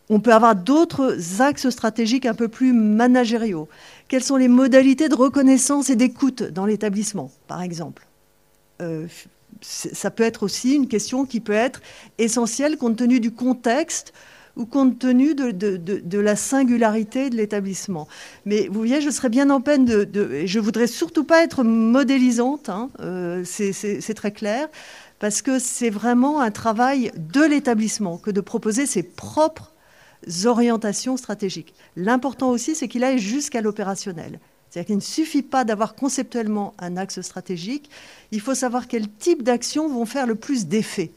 On 0.07 0.19
peut 0.19 0.33
avoir 0.33 0.55
d'autres 0.55 1.41
axes 1.41 1.69
stratégiques 1.71 2.27
un 2.27 2.35
peu 2.35 2.47
plus 2.47 2.73
managériaux. 2.73 3.67
Quelles 4.07 4.23
sont 4.23 4.37
les 4.37 4.47
modalités 4.47 5.09
de 5.09 5.15
reconnaissance 5.15 5.89
et 5.89 5.95
d'écoute 5.95 6.43
dans 6.43 6.67
l'établissement, 6.67 7.31
par 7.47 7.63
exemple? 7.63 8.05
Euh, 8.83 9.07
Ça 9.61 10.11
peut 10.11 10.23
être 10.23 10.43
aussi 10.43 10.75
une 10.75 10.87
question 10.87 11.25
qui 11.25 11.39
peut 11.39 11.53
être 11.53 11.81
essentielle 12.19 12.77
compte 12.77 12.97
tenu 12.97 13.19
du 13.19 13.31
contexte 13.31 14.13
ou 14.59 14.65
compte 14.65 14.99
tenu 14.99 15.33
de, 15.33 16.19
la 16.19 16.35
singularité 16.35 17.29
de 17.29 17.35
l'établissement. 17.37 18.07
Mais 18.45 18.67
vous 18.67 18.79
voyez, 18.79 19.01
je 19.01 19.09
serais 19.09 19.29
bien 19.29 19.49
en 19.49 19.61
peine 19.61 19.85
de... 19.85 20.45
je 20.45 20.59
voudrais 20.59 20.87
surtout 20.87 21.23
pas 21.23 21.43
être 21.43 21.63
modélisante, 21.63 22.69
hein, 22.69 22.89
euh, 22.99 23.43
c'est 23.45 24.13
très 24.13 24.31
clair, 24.31 24.67
parce 25.19 25.41
que 25.41 25.59
c'est 25.59 25.89
vraiment 25.89 26.41
un 26.41 26.51
travail 26.51 27.11
de 27.17 27.41
l'établissement 27.41 28.17
que 28.17 28.31
de 28.31 28.41
proposer 28.41 28.85
ses 28.85 29.03
propres 29.03 29.73
orientations 30.45 31.15
stratégiques. 31.15 31.73
L'important 31.95 32.49
aussi, 32.49 32.75
c'est 32.75 32.89
qu'il 32.89 33.03
aille 33.03 33.19
jusqu'à 33.19 33.61
l'opérationnel. 33.61 34.39
C'est-à-dire 34.69 34.87
qu'il 34.87 34.95
ne 34.97 35.01
suffit 35.01 35.41
pas 35.41 35.63
d'avoir 35.63 35.95
conceptuellement 35.95 36.75
un 36.77 36.97
axe 36.97 37.21
stratégique, 37.21 37.89
il 38.31 38.41
faut 38.41 38.53
savoir 38.53 38.87
quel 38.87 39.09
type 39.09 39.41
d'actions 39.41 39.87
vont 39.87 40.05
faire 40.05 40.27
le 40.27 40.35
plus 40.35 40.67
d'effet. 40.67 41.11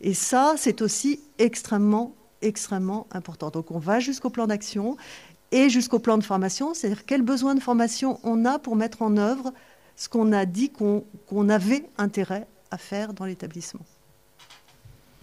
Et 0.00 0.14
ça, 0.14 0.54
c'est 0.56 0.82
aussi 0.82 1.20
extrêmement, 1.38 2.14
extrêmement 2.42 3.06
important. 3.12 3.50
Donc 3.50 3.70
on 3.70 3.78
va 3.78 4.00
jusqu'au 4.00 4.30
plan 4.30 4.46
d'action 4.46 4.96
et 5.52 5.68
jusqu'au 5.68 5.98
plan 5.98 6.18
de 6.18 6.24
formation, 6.24 6.74
c'est-à-dire 6.74 7.04
quel 7.06 7.22
besoin 7.22 7.54
de 7.54 7.60
formation 7.60 8.20
on 8.22 8.44
a 8.44 8.58
pour 8.58 8.76
mettre 8.76 9.02
en 9.02 9.16
œuvre 9.16 9.52
ce 9.96 10.08
qu'on 10.08 10.32
a 10.32 10.46
dit 10.46 10.70
qu'on 10.70 11.48
avait 11.48 11.84
intérêt 11.98 12.46
à 12.70 12.78
faire 12.78 13.12
dans 13.12 13.24
l'établissement. 13.24 13.84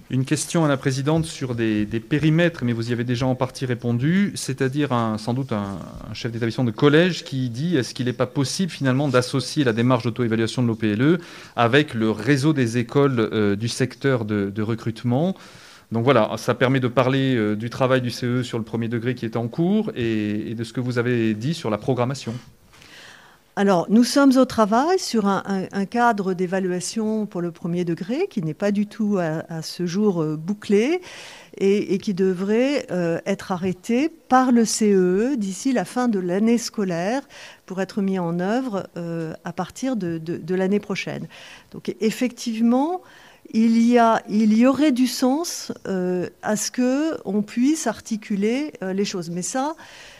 Une 0.09 0.23
question 0.23 0.63
à 0.63 0.69
la 0.69 0.77
présidente 0.77 1.25
sur 1.25 1.53
des, 1.53 1.85
périmètres, 1.85 2.63
mais 2.63 2.71
vous 2.71 2.91
y 2.91 2.93
avez 2.93 3.03
déjà 3.03 3.25
en 3.25 3.35
partie 3.35 3.65
répondu, 3.65 4.31
c'est-à-dire 4.35 4.89
sans 5.17 5.33
doute 5.33 5.51
un, 5.51 5.79
chef 6.13 6.31
d'établissement 6.31 6.63
de 6.63 6.71
collège 6.71 7.25
qui 7.25 7.49
dit 7.49 7.75
est-ce 7.75 7.93
qu'il 7.93 8.05
n'est 8.05 8.13
pas 8.13 8.25
possible 8.25 8.71
finalement 8.71 9.09
d'associer 9.09 9.65
la 9.65 9.73
démarche 9.73 10.03
d'auto-évaluation 10.03 10.63
de 10.63 10.67
l'OPLE 10.67 11.19
avec 11.57 11.93
le 11.93 12.09
réseau 12.09 12.53
des 12.53 12.77
écoles 12.77 13.19
euh, 13.19 13.57
du 13.57 13.67
secteur 13.67 14.23
de, 14.23 14.61
recrutement? 14.61 15.35
Donc 15.91 16.03
voilà, 16.03 16.31
ça 16.37 16.53
permet 16.53 16.79
de 16.79 16.89
parler 16.89 17.35
euh, 17.35 17.55
du 17.55 17.69
travail 17.69 18.01
du 18.01 18.11
CE 18.11 18.43
sur 18.43 18.57
le 18.57 18.65
premier 18.65 18.89
degré 18.89 19.15
qui 19.15 19.25
est 19.25 19.37
en 19.37 19.47
cours 19.47 19.91
et, 19.95 20.53
de 20.53 20.63
ce 20.63 20.73
que 20.73 20.81
vous 20.81 20.97
avez 20.97 21.33
dit 21.33 21.53
sur 21.53 21.69
la 21.69 21.77
programmation. 21.77 22.33
Alors, 23.55 23.87
nous 23.89 24.03
sommes 24.03 24.37
au 24.37 24.45
travail 24.45 24.99
sur 24.99 25.25
un, 25.25 25.85
cadre 25.89 26.35
d'évaluation 26.35 27.25
pour 27.25 27.41
le 27.41 27.51
premier 27.51 27.85
degré 27.85 28.27
qui 28.27 28.43
n'est 28.43 28.53
pas 28.53 28.71
du 28.71 28.85
tout 28.85 29.17
à, 29.17 29.61
ce 29.63 29.87
jour 29.87 30.21
euh, 30.21 30.35
bouclé 30.35 31.01
et, 31.57 31.97
qui 31.97 32.13
devrait 32.13 32.85
euh, 32.91 33.19
être 33.25 33.51
arrêté 33.51 34.09
par 34.09 34.51
le 34.51 34.63
CEE 34.63 34.93
e 34.93 35.35
d'ici 35.37 35.73
la 35.73 35.85
fin 35.85 36.07
de 36.07 36.19
l'année 36.19 36.59
scolaire 36.59 37.23
pour 37.65 37.81
être 37.81 38.03
mis 38.03 38.19
en 38.19 38.39
œuvre 38.39 38.87
à 39.43 39.53
partir 39.53 39.95
de, 39.95 40.53
l'année 40.53 40.79
prochaine. 40.79 41.27
Donc, 41.71 41.95
effectivement, 41.99 43.01
il 43.53 43.77
y, 43.79 44.65
aurait 44.65 44.91
du 44.91 45.07
sens 45.07 45.71
à 45.85 46.55
ce 46.55 46.71
qu'on 46.71 47.41
puisse 47.41 47.87
articuler 47.87 48.73
les 48.81 49.05
choses. 49.05 49.29
Mais 49.29 49.41
ça, 49.41 49.75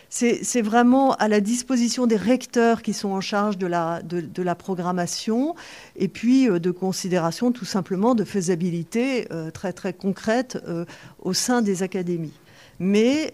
c'est 0.09 0.61
vraiment 0.61 1.13
à 1.15 1.27
la 1.27 1.41
disposition 1.41 2.07
des 2.07 2.15
recteurs 2.15 2.81
qui 2.81 2.93
sont 2.93 3.09
en 3.09 3.21
charge 3.21 3.57
de 3.57 3.67
la, 3.67 4.55
programmation 4.55 5.55
et 5.95 6.07
puis 6.07 6.49
euh, 6.49 6.59
de 6.59 6.71
considération 6.71 7.51
tout 7.51 7.65
simplement 7.65 8.15
de 8.15 8.23
faisabilité 8.23 9.27
euh, 9.31 9.51
très 9.51 9.73
très 9.73 9.93
concrète 9.93 10.57
euh, 10.67 10.85
au 11.19 11.33
sein 11.33 11.61
des 11.61 11.83
académies. 11.83 12.33
Mais 12.79 13.33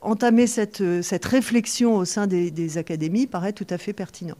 entamer 0.00 0.46
cette, 0.46 1.02
cette, 1.02 1.24
réflexion 1.24 1.96
au 1.96 2.04
sein 2.04 2.28
des, 2.28 2.52
des 2.52 2.78
académies 2.78 3.26
paraît 3.26 3.52
tout 3.52 3.66
à 3.68 3.78
fait 3.78 3.92
pertinent. 3.92 4.36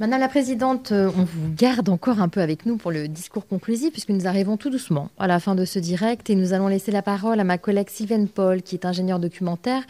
Madame 0.00 0.20
la 0.20 0.28
Présidente, 0.28 0.92
euh, 0.92 1.10
on 1.14 1.24
vous 1.24 1.52
garde 1.54 1.90
encore 1.90 2.22
un 2.22 2.30
peu 2.30 2.40
avec 2.40 2.64
nous 2.64 2.78
pour 2.78 2.90
le 2.90 3.06
discours 3.06 3.46
conclusif 3.46 3.92
puisque 3.92 4.08
nous 4.08 4.26
arrivons 4.26 4.56
tout 4.56 4.70
doucement 4.70 5.10
à 5.18 5.26
la 5.26 5.38
fin 5.40 5.54
de 5.54 5.66
ce 5.66 5.78
direct 5.78 6.30
et 6.30 6.36
nous 6.36 6.54
allons 6.54 6.68
laisser 6.68 6.90
la 6.90 7.02
parole 7.02 7.38
à 7.38 7.44
ma 7.44 7.58
collègue 7.58 7.90
Sylvaine 7.90 8.26
Paul 8.26 8.62
qui 8.62 8.76
est 8.76 8.86
ingénieure 8.86 9.18
documentaire 9.18 9.82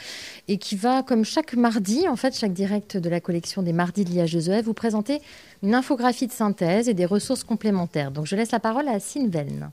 et 0.49 0.57
qui 0.57 0.75
va, 0.75 1.05
comme 1.05 1.25
chaque 1.25 1.55
mardi, 1.55 2.09
en 2.09 2.17
fait, 2.17 2.37
chaque 2.37 2.53
direct 2.53 2.97
de 2.97 3.09
la 3.09 3.21
collection 3.21 3.63
des 3.63 3.73
mardis 3.73 4.05
de 4.05 4.11
l'IH2EF, 4.11 4.63
vous 4.63 4.75
présenter 4.75 5.23
une 5.63 5.77
infographie 5.77 6.27
de 6.27 6.33
synthèse 6.33 6.89
et 6.89 6.95
des 6.95 7.07
ressources 7.07 7.45
complémentaires. 7.45 8.11
Donc 8.11 8.27
je 8.27 8.35
laisse 8.35 8.51
la 8.51 8.59
parole 8.59 8.89
à 8.89 8.99
Sylvaine. 8.99 9.71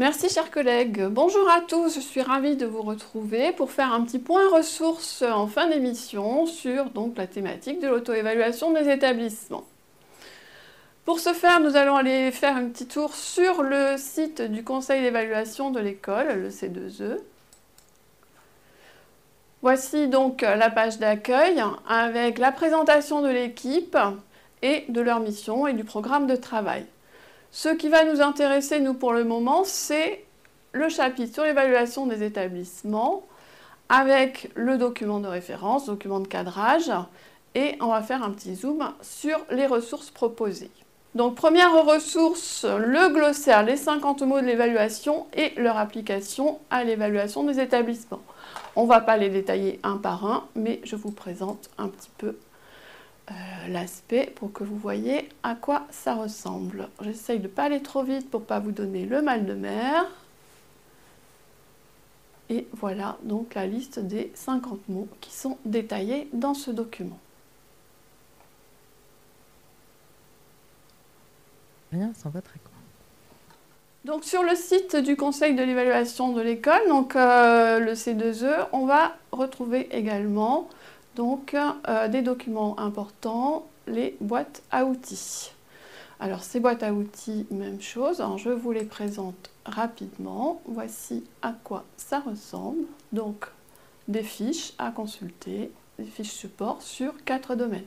Merci 0.00 0.30
chers 0.30 0.50
collègues. 0.50 1.08
Bonjour 1.10 1.46
à 1.50 1.60
tous, 1.60 1.94
je 1.94 2.00
suis 2.00 2.22
ravie 2.22 2.56
de 2.56 2.64
vous 2.64 2.80
retrouver 2.80 3.52
pour 3.52 3.70
faire 3.70 3.92
un 3.92 4.02
petit 4.02 4.18
point 4.18 4.48
ressources 4.48 5.20
en 5.20 5.46
fin 5.46 5.68
d'émission 5.68 6.46
sur 6.46 6.86
la 7.18 7.26
thématique 7.26 7.82
de 7.82 7.88
l'auto-évaluation 7.88 8.72
des 8.72 8.88
établissements. 8.88 9.66
Pour 11.04 11.20
ce 11.20 11.34
faire, 11.34 11.60
nous 11.60 11.76
allons 11.76 11.96
aller 11.96 12.30
faire 12.30 12.56
un 12.56 12.70
petit 12.70 12.86
tour 12.86 13.14
sur 13.14 13.62
le 13.62 13.96
site 13.98 14.40
du 14.40 14.64
conseil 14.64 15.02
d'évaluation 15.02 15.70
de 15.70 15.80
l'école, 15.80 16.28
le 16.28 16.48
C2E. 16.48 17.18
Voici 19.60 20.08
donc 20.08 20.40
la 20.40 20.70
page 20.70 20.98
d'accueil 20.98 21.62
avec 21.86 22.38
la 22.38 22.52
présentation 22.52 23.20
de 23.20 23.28
l'équipe 23.28 23.98
et 24.62 24.86
de 24.88 25.02
leur 25.02 25.20
mission 25.20 25.66
et 25.66 25.74
du 25.74 25.84
programme 25.84 26.26
de 26.26 26.36
travail. 26.36 26.86
Ce 27.52 27.68
qui 27.68 27.88
va 27.88 28.04
nous 28.04 28.20
intéresser, 28.20 28.80
nous, 28.80 28.94
pour 28.94 29.12
le 29.12 29.24
moment, 29.24 29.62
c'est 29.64 30.24
le 30.72 30.88
chapitre 30.88 31.34
sur 31.34 31.44
l'évaluation 31.44 32.06
des 32.06 32.22
établissements 32.22 33.24
avec 33.88 34.50
le 34.54 34.78
document 34.78 35.18
de 35.18 35.26
référence, 35.26 35.86
document 35.86 36.20
de 36.20 36.28
cadrage, 36.28 36.92
et 37.56 37.76
on 37.80 37.88
va 37.88 38.02
faire 38.02 38.22
un 38.22 38.30
petit 38.30 38.54
zoom 38.54 38.92
sur 39.02 39.44
les 39.50 39.66
ressources 39.66 40.10
proposées. 40.10 40.70
Donc 41.16 41.34
première 41.34 41.84
ressource, 41.84 42.64
le 42.64 43.12
glossaire, 43.12 43.64
les 43.64 43.76
50 43.76 44.22
mots 44.22 44.40
de 44.40 44.46
l'évaluation 44.46 45.26
et 45.34 45.52
leur 45.56 45.76
application 45.76 46.60
à 46.70 46.84
l'évaluation 46.84 47.42
des 47.42 47.58
établissements. 47.58 48.22
On 48.76 48.84
ne 48.84 48.88
va 48.88 49.00
pas 49.00 49.16
les 49.16 49.28
détailler 49.28 49.80
un 49.82 49.96
par 49.96 50.24
un, 50.24 50.44
mais 50.54 50.80
je 50.84 50.94
vous 50.94 51.10
présente 51.10 51.68
un 51.78 51.88
petit 51.88 52.10
peu 52.16 52.36
euh, 53.30 53.34
l'aspect 53.68 54.32
pour 54.34 54.52
que 54.52 54.64
vous 54.64 54.76
voyez 54.76 55.28
à 55.42 55.54
quoi 55.54 55.86
ça 55.90 56.14
ressemble. 56.14 56.88
J'essaye 57.00 57.38
de 57.38 57.44
ne 57.44 57.48
pas 57.48 57.64
aller 57.64 57.82
trop 57.82 58.02
vite 58.02 58.30
pour 58.30 58.40
ne 58.40 58.46
pas 58.46 58.58
vous 58.58 58.72
donner 58.72 59.06
le 59.06 59.22
mal 59.22 59.46
de 59.46 59.54
mer. 59.54 60.06
Et 62.48 62.66
voilà 62.72 63.16
donc 63.22 63.54
la 63.54 63.66
liste 63.66 64.00
des 64.00 64.32
50 64.34 64.88
mots 64.88 65.08
qui 65.20 65.32
sont 65.32 65.58
détaillés 65.64 66.28
dans 66.32 66.54
ce 66.54 66.70
document. 66.70 67.18
Rien, 71.92 72.12
ça 72.14 72.28
va 72.28 72.40
très 72.40 72.58
court. 72.58 72.70
Donc 74.04 74.24
sur 74.24 74.42
le 74.42 74.54
site 74.54 74.96
du 74.96 75.14
Conseil 75.14 75.54
de 75.54 75.62
l'évaluation 75.62 76.32
de 76.32 76.40
l'école, 76.40 76.80
donc 76.88 77.16
euh, 77.16 77.78
le 77.78 77.92
C2E, 77.92 78.68
on 78.72 78.86
va 78.86 79.14
retrouver 79.30 79.88
également 79.94 80.68
donc 81.16 81.54
euh, 81.54 82.08
des 82.08 82.22
documents 82.22 82.78
importants, 82.78 83.66
les 83.86 84.16
boîtes 84.20 84.62
à 84.70 84.84
outils. 84.84 85.52
Alors 86.20 86.42
ces 86.42 86.60
boîtes 86.60 86.82
à 86.82 86.92
outils, 86.92 87.46
même 87.50 87.80
chose, 87.80 88.22
je 88.36 88.50
vous 88.50 88.72
les 88.72 88.84
présente 88.84 89.50
rapidement. 89.64 90.60
Voici 90.66 91.24
à 91.42 91.52
quoi 91.52 91.84
ça 91.96 92.20
ressemble. 92.20 92.84
Donc 93.12 93.46
des 94.06 94.22
fiches 94.22 94.72
à 94.78 94.90
consulter, 94.90 95.72
des 95.98 96.04
fiches 96.04 96.32
support 96.32 96.82
sur 96.82 97.24
quatre 97.24 97.54
domaines. 97.54 97.84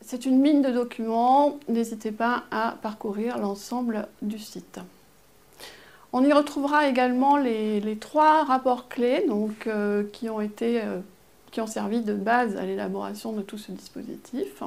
C'est 0.00 0.24
une 0.24 0.40
mine 0.40 0.62
de 0.62 0.70
documents, 0.70 1.58
n'hésitez 1.68 2.12
pas 2.12 2.44
à 2.50 2.76
parcourir 2.80 3.38
l'ensemble 3.38 4.08
du 4.22 4.38
site. 4.38 4.80
On 6.12 6.24
y 6.24 6.32
retrouvera 6.32 6.88
également 6.88 7.36
les, 7.36 7.98
trois 8.00 8.44
rapports 8.44 8.88
clés 8.88 9.24
donc, 9.28 9.66
euh, 9.66 10.04
qui, 10.12 10.30
ont 10.30 10.40
été, 10.40 10.82
euh, 10.82 11.00
qui 11.50 11.60
ont 11.60 11.66
servi 11.66 12.00
de 12.00 12.14
base 12.14 12.56
à 12.56 12.64
l'élaboration 12.64 13.32
de 13.32 13.42
tout 13.42 13.58
ce 13.58 13.72
dispositif. 13.72 14.62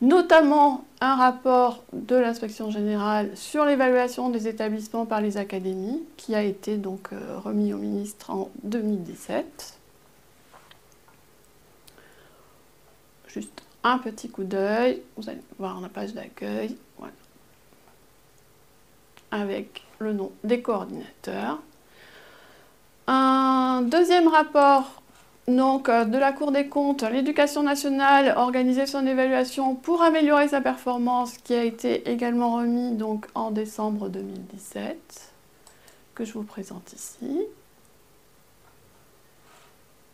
Notamment 0.00 0.84
un 1.00 1.14
rapport 1.14 1.84
de 1.92 2.16
l'inspection 2.16 2.70
générale 2.70 3.30
sur 3.36 3.64
l'évaluation 3.64 4.28
des 4.28 4.48
établissements 4.48 5.06
par 5.06 5.20
les 5.20 5.36
académies, 5.36 6.02
qui 6.16 6.34
a 6.34 6.42
été 6.42 6.76
donc 6.78 7.10
euh, 7.12 7.38
remis 7.38 7.72
au 7.72 7.78
ministre 7.78 8.30
en 8.30 8.50
2017. 8.64 9.78
Juste 13.28 13.62
un 13.84 13.98
petit 13.98 14.28
coup 14.28 14.44
d'œil, 14.44 15.00
vous 15.16 15.28
allez 15.28 15.40
voir 15.58 15.80
la 15.80 15.88
page 15.88 16.12
d'accueil. 16.12 16.76
Avec 19.34 19.82
le 19.98 20.12
nom 20.12 20.30
des 20.44 20.62
coordinateurs. 20.62 21.60
Un 23.06 23.82
deuxième 23.82 24.28
rapport 24.28 25.02
donc, 25.48 25.90
euh, 25.90 26.06
de 26.06 26.16
la 26.16 26.32
Cour 26.32 26.52
des 26.52 26.68
comptes, 26.68 27.02
l'éducation 27.02 27.62
nationale, 27.62 28.32
organiser 28.36 28.86
son 28.86 29.06
évaluation 29.06 29.74
pour 29.74 30.02
améliorer 30.02 30.48
sa 30.48 30.62
performance, 30.62 31.36
qui 31.36 31.52
a 31.52 31.64
été 31.64 32.10
également 32.10 32.54
remis 32.54 32.92
donc, 32.92 33.26
en 33.34 33.50
décembre 33.50 34.08
2017, 34.08 34.96
que 36.14 36.24
je 36.24 36.32
vous 36.32 36.44
présente 36.44 36.94
ici. 36.94 37.42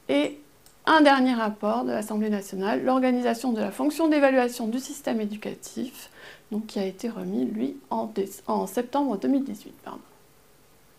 Et 0.08 0.40
un 0.86 1.02
dernier 1.02 1.34
rapport 1.34 1.84
de 1.84 1.92
l'Assemblée 1.92 2.30
nationale, 2.30 2.82
l'organisation 2.82 3.52
de 3.52 3.60
la 3.60 3.70
fonction 3.70 4.08
d'évaluation 4.08 4.66
du 4.66 4.80
système 4.80 5.20
éducatif, 5.20 6.10
donc 6.50 6.66
qui 6.66 6.78
a 6.78 6.84
été 6.84 7.08
remis, 7.08 7.44
lui, 7.44 7.76
en, 7.90 8.66
septembre 8.66 9.16
2018. 9.18 9.74
Pardon. 9.84 10.00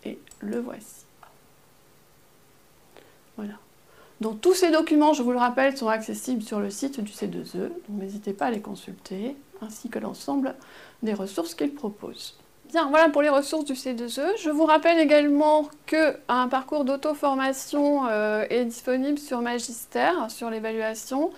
Et 0.05 0.17
le 0.39 0.59
voici. 0.59 1.05
Voilà. 3.37 3.53
Donc 4.19 4.39
tous 4.41 4.53
ces 4.53 4.71
documents, 4.71 5.13
je 5.13 5.23
vous 5.23 5.31
le 5.31 5.37
rappelle, 5.37 5.75
sont 5.75 5.87
accessibles 5.87 6.43
sur 6.43 6.59
le 6.59 6.69
site 6.69 6.99
du 6.99 7.11
C2E, 7.11 7.69
donc 7.69 7.71
n'hésitez 7.89 8.33
pas 8.33 8.45
à 8.47 8.51
les 8.51 8.61
consulter, 8.61 9.35
ainsi 9.61 9.89
que 9.89 9.99
l'ensemble 9.99 10.55
des 11.01 11.13
ressources 11.13 11.55
qu'il 11.55 11.73
propose. 11.73 12.35
Bien, 12.71 12.87
voilà 12.89 13.09
pour 13.09 13.21
les 13.21 13.29
ressources 13.29 13.65
du 13.65 13.73
C2E. 13.73 14.37
Je 14.41 14.49
vous 14.49 14.63
rappelle 14.63 14.97
également 14.99 15.69
qu'un 15.87 16.47
parcours 16.47 16.85
d'auto-formation 16.85 18.07
euh, 18.07 18.45
est 18.49 18.63
disponible 18.63 19.17
sur 19.17 19.41
Magister, 19.41 20.11
sur 20.29 20.49
l'évaluation. 20.49 21.31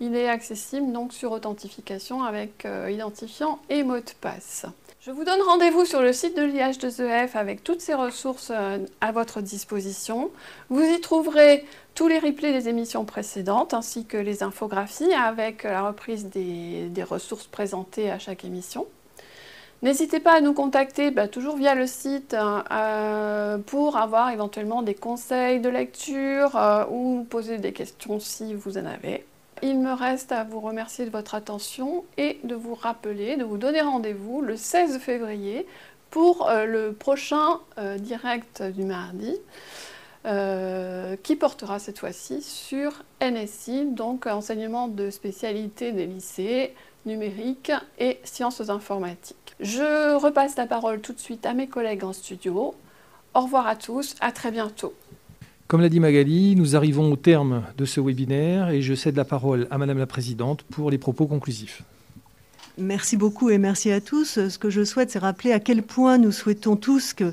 Il 0.00 0.16
est 0.16 0.28
accessible 0.28 0.92
donc 0.92 1.12
sur 1.12 1.32
authentification 1.32 2.24
avec 2.24 2.64
euh, 2.64 2.90
identifiant 2.90 3.60
et 3.68 3.84
mot 3.84 3.98
de 3.98 4.10
passe. 4.20 4.66
Je 5.00 5.10
vous 5.10 5.24
donne 5.24 5.40
rendez-vous 5.42 5.84
sur 5.84 6.00
le 6.02 6.12
site 6.12 6.36
de 6.36 6.42
l'IH2EF 6.42 7.36
avec 7.36 7.62
toutes 7.62 7.80
ces 7.80 7.94
ressources 7.94 8.50
euh, 8.52 8.78
à 9.00 9.12
votre 9.12 9.40
disposition. 9.40 10.30
Vous 10.68 10.82
y 10.82 11.00
trouverez 11.00 11.64
tous 11.94 12.08
les 12.08 12.18
replays 12.18 12.52
des 12.52 12.68
émissions 12.68 13.04
précédentes 13.04 13.72
ainsi 13.72 14.04
que 14.04 14.16
les 14.16 14.42
infographies 14.42 15.12
avec 15.12 15.62
la 15.62 15.86
reprise 15.86 16.26
des 16.26 17.04
ressources 17.08 17.46
présentées 17.46 18.10
à 18.10 18.18
chaque 18.18 18.44
émission. 18.44 18.86
N'hésitez 19.82 20.18
pas 20.18 20.32
à 20.32 20.40
nous 20.40 20.54
contacter, 20.54 21.10
bah, 21.10 21.28
toujours 21.28 21.56
via 21.56 21.74
le 21.74 21.86
site, 21.86 22.34
hein, 22.34 22.64
euh, 22.72 23.58
pour 23.58 23.98
avoir 23.98 24.30
éventuellement 24.30 24.82
des 24.82 24.94
conseils 24.94 25.60
de 25.60 25.68
lecture 25.68 26.58
ou 26.90 27.26
poser 27.28 27.58
des 27.58 27.72
questions 27.72 28.18
si 28.18 28.54
vous 28.54 28.78
en 28.78 28.86
avez. 28.86 29.24
Il 29.64 29.80
me 29.80 29.94
reste 29.94 30.30
à 30.30 30.44
vous 30.44 30.60
remercier 30.60 31.06
de 31.06 31.10
votre 31.10 31.34
attention 31.34 32.04
et 32.18 32.38
de 32.44 32.54
vous 32.54 32.74
rappeler, 32.74 33.38
de 33.38 33.44
vous 33.44 33.56
donner 33.56 33.80
rendez-vous 33.80 34.42
le 34.42 34.58
16 34.58 34.98
février 34.98 35.66
pour 36.10 36.50
euh, 36.50 36.66
le 36.66 36.92
prochain 36.92 37.60
direct 37.98 38.62
du 38.62 38.84
mardi. 38.84 39.34
qui 41.22 41.36
portera 41.36 41.78
cette 41.78 41.98
fois-ci 41.98 42.42
sur 42.42 42.92
NSI, 43.22 43.86
donc 43.86 44.26
enseignement 44.26 44.88
de 44.88 45.08
spécialité 45.08 45.92
des 45.92 46.06
lycées, 46.06 46.74
numérique 47.06 47.72
et 47.98 48.20
sciences 48.22 48.68
informatiques. 48.68 49.54
Je 49.60 50.14
repasse 50.14 50.56
la 50.56 50.66
parole 50.66 51.00
tout 51.00 51.14
de 51.14 51.18
suite 51.18 51.46
à 51.46 51.54
mes 51.54 51.68
collègues 51.68 52.04
en 52.04 52.12
studio. 52.12 52.74
Au 53.34 53.40
revoir 53.40 53.66
à 53.66 53.76
tous, 53.76 54.14
à 54.20 54.30
très 54.30 54.50
bientôt. 54.50 54.94
Comme 55.66 55.80
l'a 55.80 55.88
dit 55.88 56.00
Magali, 56.00 56.56
nous 56.56 56.76
arrivons 56.76 57.10
au 57.10 57.16
terme 57.16 57.62
de 57.78 57.86
ce 57.86 57.98
webinaire 58.00 58.68
et 58.68 58.82
je 58.82 58.94
cède 58.94 59.16
la 59.16 59.24
parole 59.24 59.66
à 59.70 59.78
Madame 59.78 59.98
la 59.98 60.06
Présidente 60.06 60.62
pour 60.64 60.90
les 60.90 60.98
propos 60.98 61.26
conclusifs. 61.26 61.82
Merci 62.76 63.16
beaucoup 63.16 63.50
et 63.50 63.58
merci 63.58 63.92
à 63.92 64.00
tous. 64.00 64.48
Ce 64.48 64.58
que 64.58 64.68
je 64.68 64.82
souhaite, 64.82 65.10
c'est 65.10 65.20
rappeler 65.20 65.52
à 65.52 65.60
quel 65.60 65.84
point 65.84 66.18
nous 66.18 66.32
souhaitons 66.32 66.74
tous 66.74 67.14
que, 67.14 67.32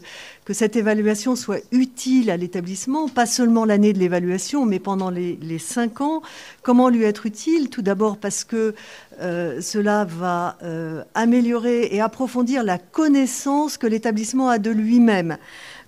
cette 0.51 0.75
évaluation 0.75 1.37
soit 1.37 1.63
utile 1.71 2.29
à 2.29 2.35
l'établissement, 2.35 3.07
pas 3.07 3.25
seulement 3.25 3.63
l'année 3.63 3.93
de 3.93 3.99
l'évaluation, 3.99 4.65
mais 4.65 4.79
pendant 4.79 5.09
les, 5.09 5.59
cinq 5.59 6.01
ans. 6.01 6.21
Comment 6.61 6.89
lui 6.89 7.03
être 7.03 7.25
utile? 7.25 7.69
Tout 7.69 7.81
d'abord 7.81 8.17
parce 8.17 8.43
que 8.43 8.75
euh, 9.21 9.61
cela 9.61 10.03
va 10.03 10.57
euh, 10.61 11.03
améliorer 11.13 11.87
et 11.91 12.01
approfondir 12.01 12.65
la 12.65 12.77
connaissance 12.77 13.77
que 13.77 13.87
l'établissement 13.87 14.49
a 14.49 14.59
de 14.59 14.71
lui-même. 14.71 15.37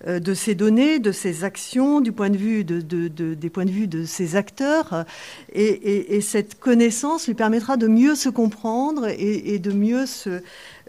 Euh, 0.06 0.20
de 0.20 0.34
ces 0.34 0.54
données, 0.54 0.98
de 0.98 1.12
ces 1.12 1.44
actions, 1.44 2.02
du 2.02 2.12
point 2.12 2.28
de 2.28 2.36
vue 2.36 2.62
de, 2.64 2.80
des 3.08 3.50
points 3.50 3.64
de 3.64 3.70
vue 3.70 3.86
de 3.86 4.04
ces 4.04 4.36
acteurs. 4.36 5.04
Et, 5.52 6.20
cette 6.20 6.58
connaissance 6.58 7.26
lui 7.26 7.34
permettra 7.34 7.76
de 7.76 7.86
mieux 7.86 8.14
se 8.14 8.28
comprendre 8.28 9.06
et, 9.08 9.58
de 9.58 9.72
mieux 9.72 10.06
se, 10.06 10.42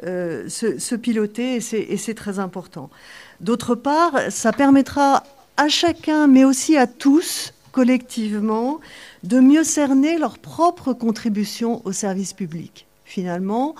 euh, 0.03 0.49
se, 0.49 0.95
piloter, 0.95 1.55
et 1.55 1.97
c'est 1.97 2.13
très 2.13 2.39
important. 2.39 2.89
D'autre 3.39 3.76
part, 3.76 4.20
ça 4.30 4.51
permettra 4.51 5.24
à 5.57 5.70
chacun, 5.70 6.28
mais 6.28 6.43
aussi 6.43 6.76
à 6.76 6.88
tous, 6.88 7.53
collectivement, 7.72 8.80
de 9.24 9.39
mieux 9.39 9.63
cerner 9.63 10.18
leur 10.18 10.39
propre 10.39 10.93
contribution 10.93 11.82
au 11.86 11.91
service 11.91 12.34
public. 12.34 12.86
Finalement, 13.05 13.76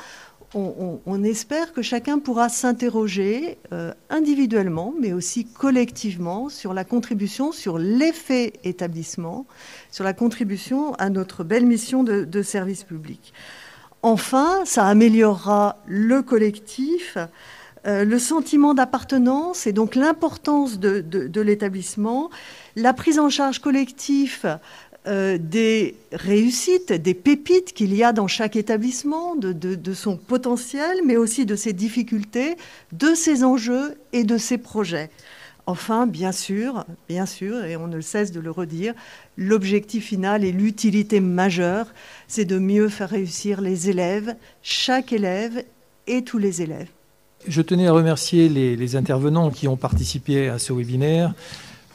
on, 0.56 1.24
espère 1.24 1.74
que 1.74 1.82
chacun 1.82 2.20
pourra 2.20 2.48
s'interroger 2.48 3.58
euh, 3.74 3.94
individuellement, 4.10 4.94
mais 5.00 5.12
aussi 5.12 5.46
collectivement, 5.46 6.50
sur 6.50 6.74
la 6.74 6.86
contribution, 6.86 7.52
sur 7.52 7.78
l'effet 7.78 8.54
établissement, 8.64 9.46
sur 9.92 10.06
la 10.06 10.14
contribution 10.14 10.94
à 10.96 11.10
notre 11.10 11.44
belle 11.44 11.66
mission 11.66 12.04
de, 12.04 12.42
service 12.42 12.84
public. 12.84 13.34
Enfin, 14.02 14.62
ça 14.66 14.86
améliorera 14.86 15.78
le 15.88 16.22
collectif, 16.22 17.18
euh, 17.86 18.06
le 18.06 18.20
sentiment 18.20 18.74
d'appartenance 18.74 19.68
et 19.68 19.74
donc 19.74 19.96
l'importance 19.96 20.80
de 20.80 21.42
l'établissement, 21.42 22.30
la 22.76 22.94
prise 22.94 23.20
en 23.20 23.30
charge 23.30 23.60
collective 23.60 24.58
euh, 25.08 25.38
des 25.38 25.96
réussites, 26.12 26.92
des 26.92 27.14
pépites 27.14 27.74
qu'il 27.74 27.94
y 27.94 28.04
a 28.04 28.12
dans 28.12 28.28
chaque 28.28 28.56
établissement, 28.56 29.36
de, 29.36 29.94
son 29.94 30.18
potentiel, 30.18 31.02
mais 31.06 31.16
aussi 31.16 31.46
de 31.46 31.56
ses 31.56 31.74
difficultés, 31.74 32.56
de 32.92 33.14
ses 33.14 33.44
enjeux 33.44 33.98
et 34.14 34.24
de 34.24 34.38
ses 34.38 34.58
projets. 34.58 35.12
Enfin, 35.68 36.08
bien 36.08 36.32
sûr, 36.32 36.86
bien 37.08 37.28
sûr, 37.28 37.64
et 37.66 37.78
on 37.78 37.88
ne 37.88 38.02
cesse 38.02 38.32
de 38.32 38.40
le 38.40 38.50
redire, 38.50 38.96
l'objectif 39.38 40.06
final 40.06 40.44
et 40.44 40.52
l'utilité 40.52 41.20
majeure, 41.20 41.88
c'est 42.28 42.46
de 42.46 42.58
mieux 42.58 42.90
faire 42.90 43.10
réussir 43.10 43.62
les 43.62 43.92
élèves, 43.92 44.36
chaque 44.64 45.14
élève 45.14 45.64
et 46.08 46.24
tous 46.24 46.40
les 46.40 46.64
élèves. 46.64 46.90
Je 47.48 47.62
tenais 47.62 47.86
à 47.86 47.92
remercier 47.92 48.50
les 48.50 48.96
intervenants 48.96 49.52
qui 49.52 49.68
ont 49.68 49.78
participé 49.78 50.50
à 50.50 50.58
ce 50.58 50.74
webinaire. 50.74 51.36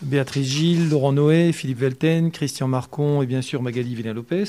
Béatrice 0.02 0.48
Gilles, 0.48 0.88
Laurent 0.88 1.12
Noé, 1.12 1.52
Philippe 1.52 1.78
Velten, 1.78 2.30
Christian 2.30 2.68
Marcon 2.68 3.22
et 3.22 3.26
bien 3.26 3.42
sûr 3.42 3.62
Magali 3.62 3.94
Villa-Lopez. 3.94 4.44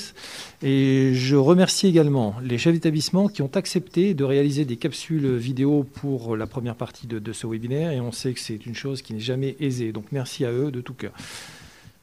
Et 0.62 1.12
je 1.14 1.36
remercie 1.36 1.86
également 1.86 2.34
les 2.42 2.56
chefs 2.56 2.72
d'établissement 2.72 3.28
qui 3.28 3.42
ont 3.42 3.50
accepté 3.54 4.14
de 4.14 4.24
réaliser 4.24 4.64
des 4.64 4.76
capsules 4.76 5.36
vidéo 5.36 5.84
pour 5.84 6.36
la 6.36 6.46
première 6.46 6.76
partie 6.76 7.06
de 7.06 7.32
ce 7.32 7.46
webinaire. 7.46 7.92
Et 7.92 8.00
on 8.00 8.12
sait 8.12 8.32
que 8.32 8.40
c'est 8.40 8.64
une 8.64 8.74
chose 8.74 9.02
qui 9.02 9.12
n'est 9.12 9.20
jamais 9.20 9.56
aisée. 9.60 9.92
Donc 9.92 10.06
merci 10.10 10.44
à 10.44 10.52
eux 10.52 10.70
de 10.70 10.80
tout 10.80 10.94
cœur. 10.94 11.12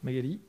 Magali? 0.04 0.40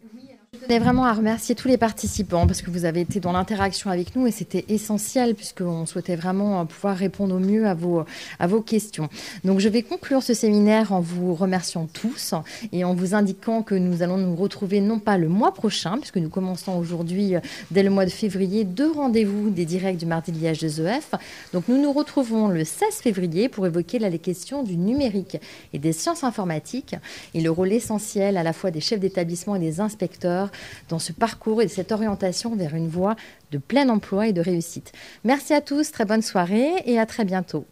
Je 0.60 0.66
tenais 0.66 0.80
vraiment 0.80 1.04
à 1.04 1.12
remercier 1.12 1.54
tous 1.54 1.68
les 1.68 1.76
participants 1.76 2.44
parce 2.44 2.60
que 2.60 2.72
vous 2.72 2.84
avez 2.84 3.02
été 3.02 3.20
dans 3.20 3.30
l'interaction 3.30 3.88
avec 3.88 4.16
nous 4.16 4.26
et 4.26 4.32
c'était 4.32 4.64
essentiel 4.68 5.36
puisqu'on 5.36 5.86
souhaitait 5.86 6.16
vraiment 6.16 6.66
pouvoir 6.66 6.96
répondre 6.96 7.36
au 7.36 7.38
mieux 7.38 7.68
à 7.68 7.74
vos, 7.74 8.04
à 8.40 8.46
vos 8.48 8.60
questions. 8.60 9.08
Donc 9.44 9.60
je 9.60 9.68
vais 9.68 9.82
conclure 9.82 10.24
ce 10.24 10.34
séminaire 10.34 10.92
en 10.92 11.00
vous 11.00 11.36
remerciant 11.36 11.86
tous 11.86 12.34
et 12.72 12.82
en 12.82 12.94
vous 12.94 13.14
indiquant 13.14 13.62
que 13.62 13.76
nous 13.76 14.02
allons 14.02 14.18
nous 14.18 14.34
retrouver 14.34 14.80
non 14.80 14.98
pas 14.98 15.18
le 15.18 15.28
mois 15.28 15.54
prochain 15.54 15.98
puisque 15.98 16.16
nous 16.16 16.28
commençons 16.28 16.76
aujourd'hui 16.76 17.34
dès 17.70 17.84
le 17.84 17.90
mois 17.90 18.04
de 18.04 18.10
février 18.10 18.64
deux 18.64 18.90
rendez-vous 18.90 19.50
des 19.50 19.64
directs 19.64 19.98
du 19.98 20.06
mardi 20.06 20.32
de 20.32 20.38
l'IH 20.38 20.58
des 20.58 20.80
EF. 20.82 21.12
Donc 21.52 21.68
nous 21.68 21.80
nous 21.80 21.92
retrouvons 21.92 22.48
le 22.48 22.64
16 22.64 22.94
février 22.94 23.48
pour 23.48 23.66
évoquer 23.66 24.00
les 24.00 24.18
questions 24.18 24.64
du 24.64 24.76
numérique 24.76 25.38
et 25.72 25.78
des 25.78 25.92
sciences 25.92 26.24
informatiques 26.24 26.96
et 27.34 27.40
le 27.40 27.52
rôle 27.52 27.72
essentiel 27.72 28.36
à 28.36 28.42
la 28.42 28.52
fois 28.52 28.72
des 28.72 28.80
chefs 28.80 29.00
d'établissement 29.00 29.54
et 29.54 29.60
des 29.60 29.80
inspecteurs 29.80 30.39
dans 30.88 30.98
ce 30.98 31.12
parcours 31.12 31.62
et 31.62 31.68
cette 31.68 31.92
orientation 31.92 32.54
vers 32.54 32.74
une 32.74 32.88
voie 32.88 33.16
de 33.50 33.58
plein 33.58 33.88
emploi 33.88 34.28
et 34.28 34.32
de 34.32 34.40
réussite. 34.40 34.92
Merci 35.24 35.54
à 35.54 35.60
tous, 35.60 35.90
très 35.90 36.04
bonne 36.04 36.22
soirée 36.22 36.70
et 36.86 36.98
à 36.98 37.06
très 37.06 37.24
bientôt. 37.24 37.66